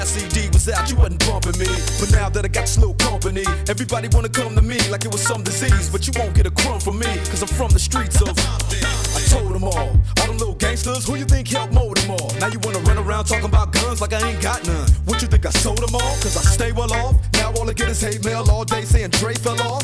CD 0.05 0.47
was 0.49 0.69
out, 0.69 0.89
you 0.89 0.95
wasn't 0.95 1.19
bumping 1.25 1.57
me. 1.57 1.67
But 1.99 2.11
now 2.11 2.29
that 2.29 2.45
I 2.45 2.47
got 2.47 2.69
this 2.69 2.77
little 2.77 2.93
company, 2.95 3.43
everybody 3.67 4.07
wanna 4.09 4.29
come 4.29 4.55
to 4.55 4.61
me 4.61 4.79
like 4.89 5.03
it 5.05 5.11
was 5.11 5.21
some 5.21 5.43
disease. 5.43 5.89
But 5.89 6.07
you 6.07 6.13
won't 6.15 6.35
get 6.35 6.45
a 6.45 6.51
crumb 6.51 6.79
from 6.79 6.99
me, 6.99 7.11
cause 7.29 7.41
I'm 7.41 7.49
from 7.49 7.71
the 7.71 7.79
streets 7.79 8.21
of. 8.21 8.37
I 8.37 9.19
told 9.29 9.53
them 9.53 9.63
all, 9.63 9.89
all 10.21 10.27
them 10.27 10.37
little 10.37 10.55
gangsters, 10.55 11.07
who 11.07 11.15
you 11.15 11.25
think 11.25 11.47
helped 11.47 11.73
mold 11.73 11.97
them 11.97 12.11
all? 12.11 12.31
Now 12.39 12.47
you 12.47 12.59
wanna 12.59 12.79
run 12.79 12.97
around 12.97 13.25
talking 13.25 13.45
about 13.45 13.73
guns 13.73 14.01
like 14.01 14.13
I 14.13 14.21
ain't 14.29 14.41
got 14.41 14.65
none. 14.67 14.87
What 15.05 15.21
you 15.21 15.27
think 15.27 15.45
I 15.45 15.49
sold 15.49 15.79
them 15.79 15.95
all? 15.95 16.15
Cause 16.21 16.37
I 16.37 16.41
stay 16.41 16.71
well 16.71 16.93
off. 16.93 17.15
Now 17.33 17.51
all 17.57 17.69
I 17.69 17.73
get 17.73 17.89
is 17.89 18.01
hate 18.01 18.23
mail 18.23 18.45
all 18.49 18.63
day 18.63 18.83
saying 18.85 19.09
Dre 19.11 19.33
fell 19.33 19.59
off. 19.61 19.83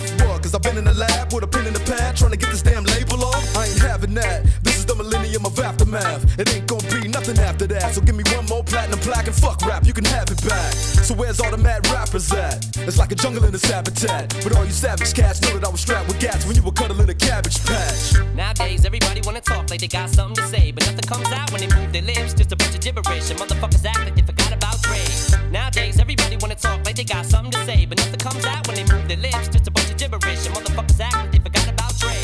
Fuck 9.41 9.65
rap, 9.65 9.83
you 9.85 9.93
can 9.93 10.05
have 10.05 10.29
it 10.29 10.41
back. 10.45 10.73
So 11.01 11.13
where's 11.15 11.39
all 11.41 11.49
the 11.51 11.57
mad 11.57 11.87
rappers 11.89 12.31
at? 12.31 12.61
It's 12.87 12.97
like 12.97 13.11
a 13.11 13.15
jungle 13.15 13.43
in 13.43 13.53
its 13.53 13.65
habitat. 13.65 14.29
But 14.43 14.55
all 14.55 14.65
you 14.65 14.71
savage 14.71 15.13
cats 15.13 15.41
know 15.41 15.57
that 15.57 15.65
I 15.67 15.71
was 15.71 15.81
strapped 15.81 16.07
with 16.07 16.19
gats 16.19 16.45
when 16.45 16.55
you 16.55 16.61
were 16.61 16.71
cuddling 16.71 17.09
a 17.09 17.13
cabbage 17.15 17.57
patch. 17.65 18.13
Nowadays, 18.35 18.85
everybody 18.85 19.21
wanna 19.25 19.41
talk 19.41 19.69
like 19.69 19.81
they 19.81 19.87
got 19.87 20.09
something 20.09 20.35
to 20.35 20.47
say, 20.47 20.71
but 20.71 20.85
nothing 20.85 21.07
comes 21.13 21.29
out 21.31 21.51
when 21.51 21.61
they 21.61 21.71
move 21.75 21.91
their 21.91 22.03
lips. 22.03 22.33
Just 22.33 22.51
a 22.51 22.55
bunch 22.55 22.75
of 22.75 22.81
gibberish, 22.81 23.29
and 23.31 23.39
motherfuckers 23.39 23.83
act 23.83 23.99
like 24.05 24.15
they 24.15 24.21
forgot 24.21 24.53
about 24.53 24.77
Dre. 24.83 25.01
Nowadays, 25.49 25.99
everybody 25.99 26.37
wanna 26.37 26.55
talk 26.55 26.85
like 26.85 26.95
they 26.95 27.03
got 27.03 27.25
something 27.25 27.51
to 27.51 27.65
say, 27.65 27.85
but 27.85 27.97
nothing 27.97 28.19
comes 28.19 28.45
out 28.45 28.67
when 28.67 28.75
they 28.77 28.85
move 28.85 29.07
their 29.07 29.17
lips. 29.17 29.47
Just 29.49 29.67
a 29.67 29.71
bunch 29.71 29.89
of 29.89 29.97
gibberish, 29.97 30.45
and 30.45 30.53
motherfuckers 30.55 30.99
act 30.99 31.15
like 31.17 31.31
they 31.31 31.39
forgot 31.39 31.67
about 31.67 31.91
Dre. 31.97 32.17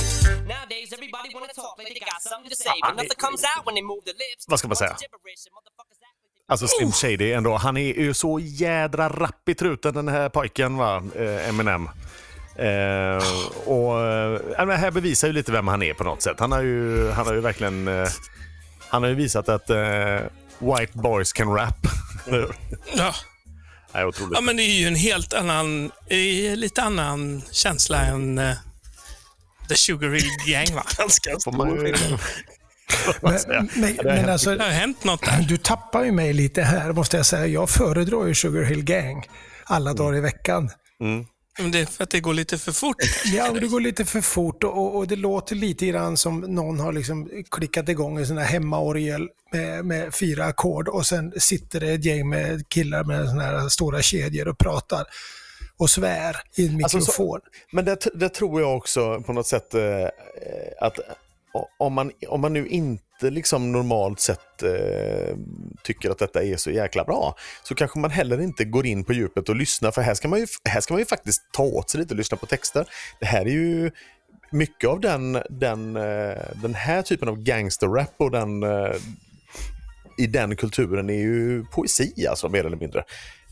Nowadays, 0.45 0.93
everybody 0.93 1.33
wanna 1.33 1.49
talk 1.53 1.77
like 1.77 1.89
they 1.89 1.99
got 1.99 2.21
something 2.21 2.49
to 2.49 2.55
say, 2.55 2.75
but 2.81 2.91
ah, 2.91 3.01
nothing 3.01 3.17
eh, 3.17 3.25
comes 3.25 3.43
out 3.43 3.65
when 3.65 3.75
they 3.75 3.81
move 3.81 4.05
their 4.05 4.15
lips. 4.15 4.45
Vad 4.47 4.59
ska 4.59 4.67
man 4.67 4.77
Just 4.77 4.91
a 4.91 4.93
bunch 4.93 4.99
säga? 4.99 5.66
Alltså 6.49 6.67
Slim 6.67 6.91
Shady 6.91 7.31
ändå, 7.31 7.55
han 7.57 7.77
är 7.77 7.93
ju 7.99 8.13
så 8.13 8.39
jädra 8.39 9.09
rapp 9.09 9.49
i 9.49 9.55
truten 9.55 9.93
den 9.93 10.07
här 10.07 10.29
pojken 10.29 10.77
va, 10.77 11.03
eh, 11.15 11.49
Eminem. 11.49 11.89
Eh, 12.55 13.23
och, 13.65 13.99
eh, 14.01 14.77
här 14.77 14.91
bevisar 14.91 15.27
ju 15.27 15.33
lite 15.33 15.51
vem 15.51 15.67
han 15.67 15.83
är 15.83 15.93
på 15.93 16.03
något 16.03 16.21
sätt. 16.21 16.39
Han 16.39 16.51
har 16.51 16.61
ju, 16.61 17.09
han 17.11 17.25
har 17.27 17.33
ju 17.33 17.41
verkligen 17.41 17.87
eh, 17.87 18.07
han 18.89 19.01
har 19.03 19.09
ju 19.09 19.15
visat 19.15 19.49
att 19.49 19.69
eh, 19.69 20.19
white 20.59 20.91
boys 20.93 21.33
can 21.33 21.53
rap. 21.55 21.87
Ja. 22.97 23.13
Det 23.91 23.97
är 23.99 24.05
otroligt. 24.05 24.33
ja, 24.35 24.41
men 24.41 24.57
det 24.57 24.63
är 24.63 24.79
ju 24.79 24.87
en 24.87 24.95
helt 24.95 25.33
annan, 25.33 25.91
lite 26.55 26.81
annan 26.83 27.41
känsla 27.51 28.01
än 28.01 28.37
eh, 28.37 28.55
The 29.69 29.75
Sugar 29.75 30.09
Hill 30.09 30.29
Gang. 30.53 30.75
Va? 30.75 30.83
Ganska 30.97 31.29
ju- 31.29 31.37
Men, 33.21 33.69
men, 33.75 33.95
Ja, 33.97 34.03
det 34.03 34.09
har 34.09 34.15
men 34.15 34.29
alltså, 34.29 34.55
Det 34.55 34.63
har 34.63 34.69
hänt 34.71 35.03
något 35.03 35.25
där. 35.25 35.45
du 35.49 35.57
tappar 35.57 36.03
ju 36.03 36.11
mig 36.11 36.33
lite 36.33 36.61
här 36.61 36.91
måste 36.93 37.17
jag 37.17 37.25
säga. 37.25 37.47
Jag 37.47 37.69
föredrar 37.69 38.25
ju 38.25 38.35
Sugar 38.35 38.63
Hill 38.63 38.83
Gang 38.83 39.29
alla 39.63 39.93
dagar 39.93 40.17
i 40.17 40.21
veckan. 40.21 40.69
Men 41.59 41.71
det 41.71 41.79
är 41.79 41.85
för 41.85 42.03
att 42.03 42.09
det 42.09 42.19
går 42.19 42.33
lite 42.33 42.57
för 42.57 42.71
fort. 42.71 42.95
Ja, 43.25 43.49
och 43.51 43.61
det 43.61 43.67
går 43.67 43.79
lite 43.81 44.05
för 44.05 44.21
fort 44.21 44.63
och, 44.63 44.77
och, 44.77 44.95
och 44.95 45.07
det 45.07 45.15
låter 45.15 45.55
lite 45.55 45.85
grann 45.85 46.17
som 46.17 46.39
någon 46.39 46.79
har 46.79 46.93
liksom 46.93 47.29
klickat 47.51 47.89
igång 47.89 48.17
en 48.17 48.27
sån 48.27 48.37
här 48.37 48.45
hemmaorgel 48.45 49.27
med, 49.53 49.85
med 49.85 50.15
fyra 50.15 50.45
ackord 50.45 50.87
och 50.87 51.05
sen 51.05 51.33
sitter 51.37 51.79
det 51.79 51.91
ett 51.91 52.05
gäng 52.05 52.29
med 52.29 52.69
killar 52.69 53.03
med 53.03 53.29
såna 53.29 53.43
här 53.43 53.69
stora 53.69 54.01
kedjor 54.01 54.47
och 54.47 54.57
pratar 54.57 55.05
och 55.77 55.89
svär 55.89 56.35
i 56.55 56.67
en 56.67 56.75
Alltså, 56.83 56.89
så- 56.89 56.97
mikrofon. 56.97 57.39
Men 57.71 57.85
det, 57.85 58.07
det 58.13 58.29
tror 58.29 58.61
jag 58.61 58.77
också 58.77 59.21
på 59.21 59.33
något 59.33 59.47
sätt 59.47 59.73
eh, 59.73 59.81
att 60.81 60.99
om 61.77 61.93
man, 61.93 62.11
om 62.27 62.41
man 62.41 62.53
nu 62.53 62.67
inte 62.67 63.29
liksom 63.29 63.71
normalt 63.71 64.19
sett 64.19 64.63
eh, 64.63 65.37
tycker 65.83 66.09
att 66.09 66.17
detta 66.17 66.43
är 66.43 66.57
så 66.57 66.71
jäkla 66.71 67.03
bra 67.03 67.35
så 67.63 67.75
kanske 67.75 67.99
man 67.99 68.11
heller 68.11 68.41
inte 68.41 68.65
går 68.65 68.85
in 68.85 69.03
på 69.03 69.13
djupet 69.13 69.49
och 69.49 69.55
lyssnar 69.55 69.91
för 69.91 70.01
här 70.01 70.13
ska 70.13 70.27
man 70.27 70.39
ju, 70.39 70.47
här 70.69 70.81
ska 70.81 70.93
man 70.93 70.99
ju 70.99 71.05
faktiskt 71.05 71.41
ta 71.51 71.63
åt 71.63 71.89
sig 71.89 71.99
lite 71.99 72.13
och 72.13 72.17
lyssna 72.17 72.37
på 72.37 72.45
texter. 72.45 72.89
Det 73.19 73.25
här 73.25 73.41
är 73.41 73.51
ju 73.51 73.91
mycket 74.51 74.89
av 74.89 74.99
den, 74.99 75.33
den, 75.49 75.95
eh, 75.95 76.37
den 76.61 76.73
här 76.73 77.01
typen 77.01 77.29
av 77.29 77.37
gangsterrap 77.37 78.13
och 78.17 78.31
den 78.31 78.63
eh, 78.63 78.95
i 80.17 80.27
den 80.27 80.55
kulturen 80.55 81.09
är 81.09 81.13
ju 81.13 81.65
poesi 81.65 82.27
alltså 82.27 82.49
mer 82.49 82.65
eller 82.65 82.77
mindre. 82.77 83.03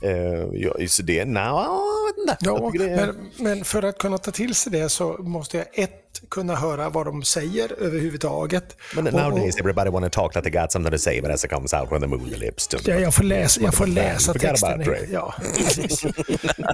Eh, 0.01 0.13
ja, 0.53 0.87
så 0.87 1.03
det, 1.03 1.25
inte. 2.17 2.37
Jag 2.39 2.61
Ja, 2.63 2.71
det 2.79 2.95
men, 2.95 3.31
men 3.37 3.65
för 3.65 3.83
att 3.83 3.97
kunna 3.97 4.17
ta 4.17 4.31
till 4.31 4.55
sig 4.55 4.71
det 4.71 4.89
så 4.89 5.17
måste 5.19 5.57
jag 5.57 5.65
ett 5.73 6.04
kunna 6.29 6.55
höra 6.55 6.89
vad 6.89 7.05
de 7.05 7.23
säger 7.23 7.71
överhuvudtaget. 7.83 8.77
Men 8.95 9.07
Och- 9.07 9.13
nowadays 9.13 9.55
och- 9.55 9.59
everybody 9.59 9.89
wanna 9.89 10.09
talk 10.09 10.35
like 10.35 10.51
they 10.51 10.61
got 10.61 10.71
something 10.71 10.91
to 10.91 10.97
say 10.97 11.21
but 11.21 11.31
as 11.31 11.45
it 11.45 11.51
comes 11.51 11.73
out 11.73 11.91
when 11.91 12.01
they 12.01 12.09
move 12.09 12.29
the 12.31 12.37
lips. 12.37 12.69
Ja, 12.85 12.93
jag 12.93 13.13
får 13.13 13.23
läsa, 13.23 13.61
jag 13.61 13.73
får 13.73 13.87
läsa 13.87 14.33
texten. 14.33 14.83
Ja, 15.11 15.33
precis. 15.57 16.05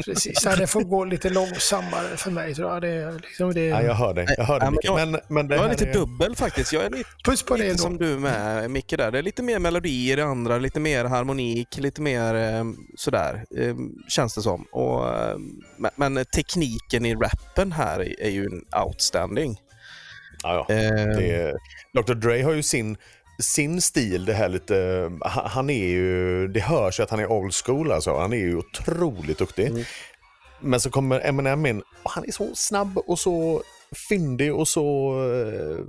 precis. 0.06 0.42
Ja, 0.46 0.56
det 0.56 0.68
får 0.68 0.82
gå 0.82 1.06
lite 1.06 1.30
långsammare 1.30 2.18
för 2.18 2.32
mig 2.32 2.56
tror 2.56 2.70
jag. 2.74 2.82
Det, 2.82 2.88
är 2.90 3.12
liksom 3.14 3.54
det, 3.54 3.66
Ja, 3.66 3.82
jag 3.82 3.94
hör 3.94 4.14
dig. 4.14 4.26
Jag 4.38 4.44
hör 4.46 4.60
dig 4.60 4.66
Ja, 4.66 4.72
men 4.72 4.74
Micke. 4.74 4.86
jag- 4.86 5.10
men, 5.12 5.22
men 5.28 5.48
det 5.48 5.56
Jag 5.56 5.66
är 5.66 5.70
lite 5.70 5.92
dubbel 5.92 6.36
faktiskt. 6.36 6.74
Jag 6.74 6.84
är 6.86 6.90
lite, 6.90 7.10
Puss 7.26 7.44
på 7.44 7.56
lite 7.56 7.70
ändå. 7.70 7.82
som 7.84 7.98
du 7.98 8.06
med 8.20 8.72
Micke 8.72 8.98
där. 8.98 9.12
Det 9.12 9.18
är 9.18 9.24
lite 9.24 9.44
mer 9.44 9.60
melodi 9.60 10.12
i 10.12 10.16
det 10.16 10.26
andra, 10.26 10.58
lite 10.58 10.80
mer 10.80 11.06
harmonik, 11.06 11.78
lite 11.78 12.02
mer 12.02 12.36
eh, 12.36 12.64
sådär, 12.98 13.44
eh, 13.58 13.76
känns 14.08 14.36
det 14.36 14.42
som. 14.42 14.64
Och, 14.72 15.08
eh, 15.16 15.38
men, 15.96 16.26
tekniken 16.26 17.06
i 17.06 17.16
rappen 17.16 17.72
här 17.72 18.00
är, 18.00 18.22
är 18.22 18.30
ju 18.30 18.46
en 18.46 18.66
outstanding. 18.86 19.31
Ja, 20.44 20.66
ja. 20.70 20.76
Eh, 20.76 20.92
Det 21.18 21.32
är, 21.32 21.54
Dr 21.94 22.14
Dre 22.14 22.42
har 22.44 22.52
ju 22.54 22.64
sin, 22.64 22.98
sin 23.42 23.82
stil, 23.82 24.26
det 24.26 24.34
här 24.34 24.50
lite, 24.50 25.10
han, 25.26 25.70
är 25.70 25.88
ju, 25.88 26.48
det 26.48 26.60
hörs 26.60 27.00
ju 27.00 27.04
att 27.04 27.10
han 27.10 27.20
är 27.20 27.32
old 27.32 27.54
school 27.54 27.92
alltså. 27.92 28.18
Han 28.18 28.34
är 28.34 28.38
ju 28.38 28.58
otroligt 28.58 29.38
duktig. 29.38 29.68
Mm. 29.68 29.84
Men 30.62 30.80
så 30.80 30.90
kommer 30.90 31.20
Eminem 31.20 31.66
in 31.66 31.84
och 32.04 32.12
han 32.12 32.26
är 32.28 32.32
så 32.32 32.56
snabb 32.56 32.98
och 32.98 33.20
så 33.20 33.64
fyndig 34.10 34.54
och 34.56 34.68
så... 34.68 35.14
eh, 35.34 35.86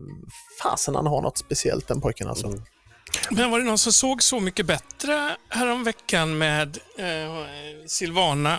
Fasen 0.62 0.94
han 0.94 1.06
har 1.06 1.22
något 1.22 1.38
speciellt 1.38 1.88
den 1.88 2.00
pojken 2.00 2.28
alltså. 2.28 2.46
Mm. 2.46 2.62
Men 3.30 3.50
var 3.50 3.58
det 3.58 3.64
någon 3.64 3.78
som 3.78 3.92
såg 3.92 4.22
Så 4.22 4.40
mycket 4.40 4.66
bättre 4.66 5.36
häromveckan 5.48 6.38
med 6.38 6.78
eh, 6.98 7.44
Silvana 7.86 8.58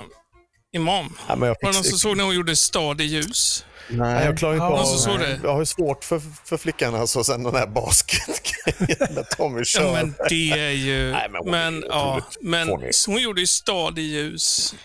Imam? 0.74 1.18
Ja, 1.28 1.36
men 1.36 1.48
jag, 1.48 1.56
Var 1.62 1.72
det 1.72 1.78
någon 1.78 1.84
som 1.84 1.98
såg 1.98 2.18
när 2.18 2.24
hon 2.24 2.36
gjorde 2.36 2.56
Stad 2.56 3.02
i 3.02 3.04
ljus? 3.04 3.66
Nej, 3.90 4.26
jag 4.26 4.38
klarar 4.38 4.54
inte 4.54 4.64
Ja, 4.66 4.80
av... 4.82 4.86
så 4.86 5.18
det. 5.18 5.40
Jag 5.44 5.52
har 5.54 5.60
ju 5.60 5.66
svårt 5.66 6.04
för, 6.04 6.22
för 6.46 6.58
flickan 6.58 6.96
alltså, 6.96 7.24
sen 7.24 7.44
den 7.44 7.56
här 7.56 7.68
basketgrejen 7.68 9.14
med 9.16 9.30
Tommy 9.30 9.66
kör. 9.66 9.84
Ja, 9.84 9.94
men 9.94 10.16
det 10.30 10.52
är 10.52 10.70
ju... 10.70 11.12
Nej, 11.12 11.30
men 11.46 11.84
ja, 11.88 12.22
men 12.42 12.70
hon 13.08 13.22
gjorde 13.22 13.42
ju 13.42 13.48
Stad 13.48 14.00
i 14.00 14.02
ljus 14.02 14.76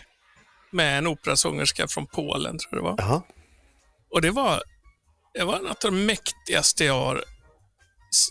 med 0.72 0.98
en 0.98 1.06
operasångerska 1.06 1.88
från 1.88 2.06
Polen, 2.06 2.58
tror 2.58 2.68
jag 2.70 2.78
det 2.78 2.84
var. 2.90 2.94
Jaha. 2.98 3.22
Och 4.14 4.22
det 4.22 4.30
var, 4.30 4.62
det 5.34 5.44
var 5.44 5.58
något 5.60 5.84
av 5.84 5.90
det 5.90 5.96
mäktigaste 5.96 6.84
jag 6.84 6.94
har 6.94 7.24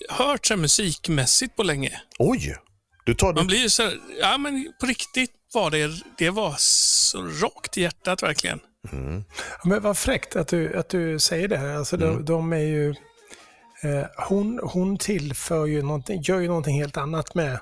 hört 0.10 0.46
så 0.46 0.58
musikmässigt 0.58 1.56
på 1.56 1.64
länge. 1.64 2.02
Oj! 2.20 2.58
Du 3.06 3.14
tar 3.14 3.28
Man 3.28 3.36
det. 3.36 3.44
blir 3.44 3.60
ju 3.60 3.70
så 3.70 3.84
här, 3.84 4.00
ja 4.22 4.38
men 4.38 4.74
på 4.80 4.86
riktigt 4.86 5.32
var 5.54 5.72
det, 5.72 5.92
det 6.18 6.30
var 6.30 6.56
så 6.58 7.22
rakt 7.24 7.78
i 7.78 7.82
hjärtat 7.82 8.24
verkligen. 8.24 8.60
Men 9.64 9.82
vad 9.82 9.98
fräckt 9.98 10.36
att 10.36 10.48
du, 10.48 10.78
att 10.78 10.90
du 10.90 11.20
säger 11.20 11.48
det. 11.48 11.58
här. 11.58 11.76
Alltså, 11.76 11.98
de, 11.98 12.26
de 12.26 12.54
är 12.54 12.58
ju, 12.58 12.90
eh, 13.84 14.06
hon, 14.28 14.60
hon 14.64 14.98
tillför 14.98 15.66
ju 15.66 15.82
någonting, 15.82 16.22
gör 16.22 16.40
ju 16.40 16.48
någonting 16.48 16.80
helt 16.80 16.98
annat 16.98 17.36
med, 17.36 17.60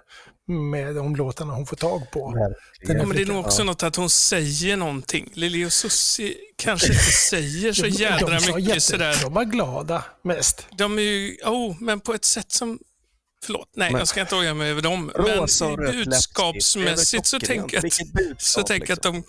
med 0.47 0.95
de 0.95 1.15
låtarna 1.15 1.53
hon 1.53 1.65
får 1.65 1.75
tag 1.75 2.11
på. 2.11 2.33
Ja, 2.81 2.93
men 2.93 3.09
det 3.09 3.21
är 3.21 3.25
nog 3.25 3.45
också 3.45 3.63
något 3.63 3.83
att 3.83 3.95
hon 3.95 4.09
säger 4.09 4.77
någonting. 4.77 5.29
Lili 5.33 5.65
och 5.65 5.73
Susie 5.73 6.33
kanske 6.57 6.87
inte 6.87 7.03
säger 7.29 7.73
så 7.73 7.87
jädra 7.87 8.27
de, 8.29 8.39
sa 8.39 8.55
mycket 8.55 8.69
jätte- 8.69 8.81
sådär. 8.81 9.17
De 9.21 9.33
var 9.33 9.43
glada 9.43 10.03
mest. 10.23 10.67
De 10.77 10.97
är 10.97 11.03
ju, 11.03 11.37
oh, 11.45 11.75
men 11.79 11.99
på 11.99 12.13
ett 12.13 12.25
sätt 12.25 12.51
som... 12.51 12.79
Förlåt, 13.45 13.69
nej 13.75 13.91
Men- 13.91 13.99
jag 13.99 14.07
ska 14.07 14.21
inte 14.21 14.35
oja 14.35 14.53
mig 14.53 14.71
över 14.71 14.81
dem. 14.81 15.11
Men 15.17 15.85
budskapsmässigt 15.85 17.25
så 17.25 17.39
tänker 17.39 17.77
jag 17.77 17.85
att, 17.85 18.41
så 18.41 18.59
att 18.59 19.01
de... 19.01 19.23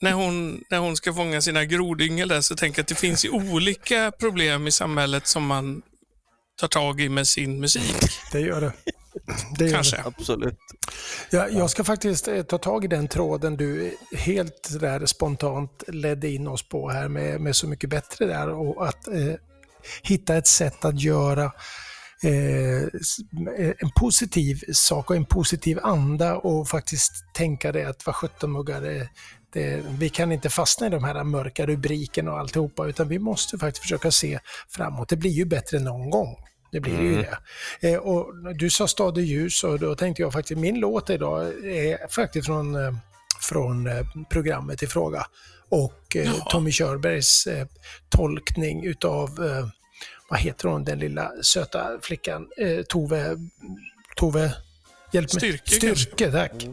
När 0.00 0.12
hon, 0.12 0.64
när 0.70 0.78
hon 0.78 0.96
ska 0.96 1.14
fånga 1.14 1.40
sina 1.40 1.64
grodyngel 1.64 2.28
där 2.28 2.40
så 2.40 2.56
tänker 2.56 2.78
jag 2.78 2.82
att 2.84 2.88
det 2.88 2.94
finns 2.94 3.24
ju 3.24 3.30
olika 3.30 4.12
problem 4.18 4.66
i 4.66 4.72
samhället 4.72 5.26
som 5.26 5.46
man 5.46 5.82
tar 6.60 6.68
tag 6.68 7.00
i 7.00 7.08
med 7.08 7.26
sin 7.28 7.60
musik. 7.60 7.96
Det 8.32 8.40
gör 8.40 8.60
det. 8.60 8.72
det 9.58 9.64
gör 9.64 9.72
Kanske. 9.74 9.96
Det. 9.96 10.02
Absolut. 10.06 10.58
Jag, 11.30 11.52
jag 11.52 11.70
ska 11.70 11.84
faktiskt 11.84 12.28
eh, 12.28 12.42
ta 12.42 12.58
tag 12.58 12.84
i 12.84 12.88
den 12.88 13.08
tråden 13.08 13.56
du 13.56 13.96
helt 14.16 14.80
där 14.80 15.06
spontant 15.06 15.82
ledde 15.88 16.28
in 16.30 16.48
oss 16.48 16.68
på 16.68 16.90
här 16.90 17.08
med, 17.08 17.40
med 17.40 17.56
Så 17.56 17.66
mycket 17.66 17.90
bättre 17.90 18.26
där 18.26 18.48
och 18.48 18.88
att 18.88 19.08
eh, 19.08 19.34
hitta 20.02 20.36
ett 20.36 20.46
sätt 20.46 20.84
att 20.84 21.00
göra 21.00 21.44
eh, 22.22 22.82
s- 23.00 23.16
en 23.78 23.90
positiv 23.96 24.60
sak 24.72 25.10
och 25.10 25.16
en 25.16 25.24
positiv 25.24 25.78
anda 25.82 26.36
och 26.36 26.68
faktiskt 26.68 27.12
tänka 27.34 27.72
det 27.72 27.84
att 27.84 28.06
vad 28.06 28.14
sjutton 28.14 28.52
muggar 28.52 28.80
det, 29.52 29.60
det, 29.60 29.82
vi 29.98 30.08
kan 30.08 30.32
inte 30.32 30.50
fastna 30.50 30.86
i 30.86 30.90
de 30.90 31.04
här 31.04 31.24
mörka 31.24 31.66
rubrikerna 31.66 32.32
och 32.32 32.38
alltihopa 32.38 32.86
utan 32.86 33.08
vi 33.08 33.18
måste 33.18 33.58
faktiskt 33.58 33.82
försöka 33.82 34.10
se 34.10 34.38
framåt. 34.68 35.08
Det 35.08 35.16
blir 35.16 35.30
ju 35.30 35.44
bättre 35.44 35.78
någon 35.78 36.10
gång. 36.10 36.36
Det 36.72 36.80
blir 36.80 37.00
ju 37.00 37.22
det. 37.22 37.38
Eh, 37.88 37.98
och 37.98 38.54
du 38.54 38.70
sa 38.70 38.88
Stad 38.88 39.18
i 39.18 39.22
ljus 39.22 39.64
och 39.64 39.78
då 39.78 39.94
tänkte 39.94 40.22
jag 40.22 40.32
faktiskt, 40.32 40.60
min 40.60 40.80
låt 40.80 41.10
idag 41.10 41.64
är 41.64 42.08
faktiskt 42.08 42.46
från, 42.46 42.74
eh, 42.74 42.92
från 43.40 43.86
eh, 43.86 44.06
programmet 44.30 44.82
i 44.82 44.86
fråga. 44.86 45.26
Och 45.68 46.16
eh, 46.16 46.32
Tommy 46.50 46.72
Körbergs 46.72 47.46
eh, 47.46 47.66
tolkning 48.08 48.84
utav, 48.84 49.28
eh, 49.28 49.68
vad 50.28 50.40
heter 50.40 50.68
hon, 50.68 50.84
den 50.84 50.98
lilla 50.98 51.32
söta 51.42 51.98
flickan, 52.02 52.48
eh, 52.58 52.82
Tove, 52.82 53.36
Tove, 54.16 54.54
hjälp 55.12 55.32
mig. 55.34 55.40
Styrke? 55.40 55.70
Styrke, 55.70 56.32
tack. 56.32 56.66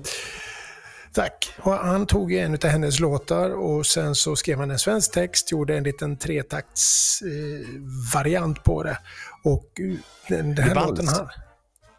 Tack. 1.18 1.54
Och 1.62 1.74
han 1.74 2.06
tog 2.08 2.34
en 2.34 2.54
av 2.54 2.66
hennes 2.66 3.00
låtar 3.00 3.50
och 3.50 3.86
sen 3.86 4.16
så 4.16 4.36
skrev 4.36 4.60
han 4.60 4.72
en 4.72 4.80
svensk 4.80 5.12
text, 5.12 5.52
gjorde 5.52 5.78
en 5.78 5.84
liten 5.84 6.18
tretakts 6.18 7.22
eh, 7.22 7.68
variant 8.14 8.64
på 8.64 8.84
det. 8.84 8.98
Och 9.44 9.80
eh, 9.80 9.98
den, 10.30 10.56
den 10.56 10.64
här 10.64 10.76
Det 10.76 10.82
låten 10.82 11.08
här. 11.08 11.28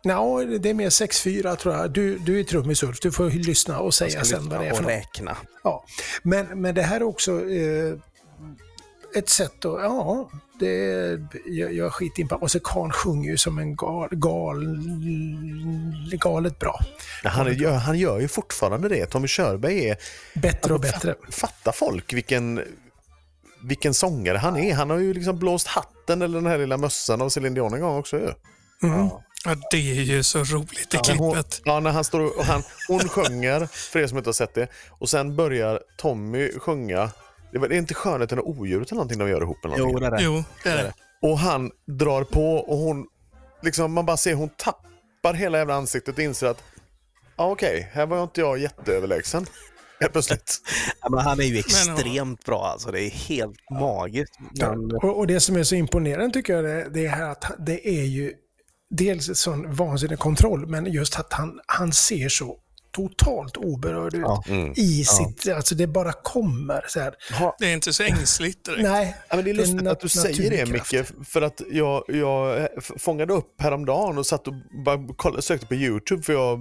Ja, 0.03 0.45
det 0.61 0.71
är 0.71 0.75
mer 0.75 0.91
6-4 0.91 1.57
tror 1.57 1.75
jag. 1.75 1.91
Du, 1.91 2.19
du 2.19 2.41
är 2.41 2.45
trummis 2.45 2.83
Ulf, 2.83 3.01
du 3.01 3.13
får 3.13 3.31
lyssna 3.31 3.81
och 3.81 3.95
säga 3.95 4.25
sen 4.25 4.49
vad 4.49 4.61
det 4.61 4.67
är 4.67 4.75
för 4.75 4.83
och 4.83 4.89
räkna. 4.89 5.37
Ja. 5.65 5.85
Men, 6.23 6.61
men 6.61 6.75
det 6.75 6.83
här 6.83 6.97
är 6.97 7.03
också 7.03 7.51
eh, 7.51 7.95
ett 9.15 9.29
sätt 9.29 9.65
att, 9.65 9.83
ja, 9.83 10.31
det 10.61 10.91
är, 10.91 11.27
jag, 11.47 11.73
jag 11.75 11.87
är 11.87 11.91
skitimpa. 11.91 12.37
Och 12.37 12.51
så 12.51 12.61
Karl 12.61 12.91
sjunger 12.91 13.31
ju 13.31 13.37
som 13.37 13.59
en 13.59 13.77
gal, 13.77 14.09
gal, 14.11 14.79
galet 16.21 16.59
bra. 16.59 16.81
Han, 17.25 17.55
gör, 17.55 17.73
han 17.73 17.99
gör 17.99 18.21
ju 18.21 18.29
fortfarande 18.29 18.89
det. 18.89 19.07
Tommy 19.07 19.29
Körberg 19.29 19.89
är... 19.89 19.97
Bättre 20.35 20.75
och 20.75 20.81
bättre. 20.81 21.15
Fatta 21.31 21.73
folk 21.73 22.13
vilken, 22.13 22.61
vilken 23.63 23.95
sångare 23.95 24.39
han 24.39 24.57
är. 24.57 24.75
Han 24.75 24.91
har 24.91 24.99
ju 24.99 25.15
liksom 25.15 25.39
blåst 25.39 25.67
hatten 25.67 26.23
eller 26.23 26.39
den 26.39 26.47
här 26.47 26.59
lilla 26.59 26.77
mössan 26.77 27.23
av 27.23 27.29
Céline 27.29 27.55
Dion 27.55 27.75
en 27.75 27.81
gång 27.81 27.97
också 27.99 28.17
ju. 28.17 28.33
Ja, 29.45 29.57
det 29.71 29.77
är 29.77 30.03
ju 30.03 30.23
så 30.23 30.39
roligt 30.45 30.95
i 30.95 30.97
Hon, 30.97 31.33
klippet. 31.33 31.63
ja, 31.65 31.81
när 31.81 31.91
han 31.91 32.05
står 32.05 32.39
och 32.39 32.45
han, 32.45 32.63
hon 32.89 33.01
sjunger, 33.09 33.67
för 33.73 33.99
er 34.01 34.07
som 34.07 34.19
inte 34.19 34.29
har 34.29 34.33
sett 34.33 34.55
det, 34.55 34.69
och 34.91 35.09
sen 35.09 35.37
börjar 35.37 35.81
Tommy 35.97 36.59
sjunga 36.59 37.11
Det 37.53 37.59
är 37.59 37.73
inte 37.73 37.95
skönheten 37.95 38.39
och 38.39 38.49
odjuret 38.49 38.89
eller 38.91 38.97
någonting 38.97 39.19
de 39.19 39.29
gör 39.29 39.43
ihop? 39.43 39.65
Eller 39.65 39.77
någonting. 39.77 39.95
Jo, 39.95 40.01
det 40.01 40.07
är 40.07 40.11
det. 40.11 40.23
Jo, 40.23 40.45
det 40.65 40.71
är 40.71 40.85
det. 40.85 40.93
Och 41.23 41.39
han 41.39 41.71
drar 41.87 42.25
på 42.25 42.55
och 42.55 42.79
hon, 42.79 43.07
liksom, 43.63 43.93
man 43.93 44.07
bara 44.07 44.17
ser 44.17 44.35
hon 44.35 44.49
tappar 44.49 45.35
hela 45.35 45.59
jävla 45.59 45.75
ansiktet 45.75 46.15
och 46.15 46.21
inser 46.21 46.47
att 46.47 46.63
ah, 47.37 47.51
okej, 47.51 47.89
här 47.93 48.07
var 48.07 48.23
inte 48.23 48.41
jag 48.41 48.59
jätteöverlägsen. 48.59 49.47
Helt 50.01 50.13
plötsligt. 50.13 50.61
Ja, 51.01 51.09
men 51.11 51.21
han 51.21 51.41
är 51.41 51.45
ju 51.45 51.59
extremt 51.59 52.45
bra 52.45 52.67
alltså. 52.67 52.91
Det 52.91 53.03
är 53.03 53.11
helt 53.11 53.71
magiskt. 53.71 54.39
Men, 54.61 54.97
Och, 54.97 55.19
och 55.19 55.27
det 55.27 55.41
som 55.41 55.57
är 55.57 55.63
så 55.63 55.75
imponerande 55.75 56.33
tycker 56.33 56.55
jag 56.55 56.65
det, 56.65 56.89
det 56.89 57.07
är 57.07 57.11
här 57.11 57.31
att 57.31 57.45
det 57.59 57.89
är 57.89 58.05
ju 58.05 58.33
dels 58.91 59.29
en 59.29 59.35
sån 59.35 59.75
vansinnig 59.75 60.19
kontroll, 60.19 60.67
men 60.67 60.93
just 60.93 61.19
att 61.19 61.33
han, 61.33 61.61
han 61.67 61.93
ser 61.93 62.29
så 62.29 62.59
totalt 62.93 63.57
oberörd 63.57 64.15
ut 64.15 64.21
Ja. 64.25 64.45
i 64.77 65.05
sitt, 65.05 65.49
alltså 65.49 65.75
det 65.75 65.87
bara 65.87 66.13
kommer 66.13 66.85
så 66.89 67.01
här. 67.01 67.15
Det 67.59 67.65
är 67.67 67.73
inte 67.75 67.93
så 67.93 68.03
ängsligt 68.03 68.65
direkt. 68.65 68.83
Nej, 68.83 69.17
Ja, 69.29 69.37
men 69.37 69.45
det 69.45 69.51
är 69.51 69.55
lustigt 69.55 69.83
nat- 69.83 69.93
att 69.93 70.01
du 70.01 70.09
säger 70.09 70.51
det. 70.51 70.67
Micke, 70.73 71.07
för 71.29 71.43
att 71.43 71.61
jag, 71.71 72.05
jag 72.09 72.69
fångade 72.99 73.33
upp 73.35 73.61
häromdagen 73.61 74.19
och 74.19 74.27
satt 74.27 74.49
och 74.49 74.55
bara 74.85 75.07
kollade, 75.17 75.43
sökte 75.43 75.67
på 75.67 75.75
YouTube 75.75 76.23
för 76.23 76.33
jag 76.33 76.59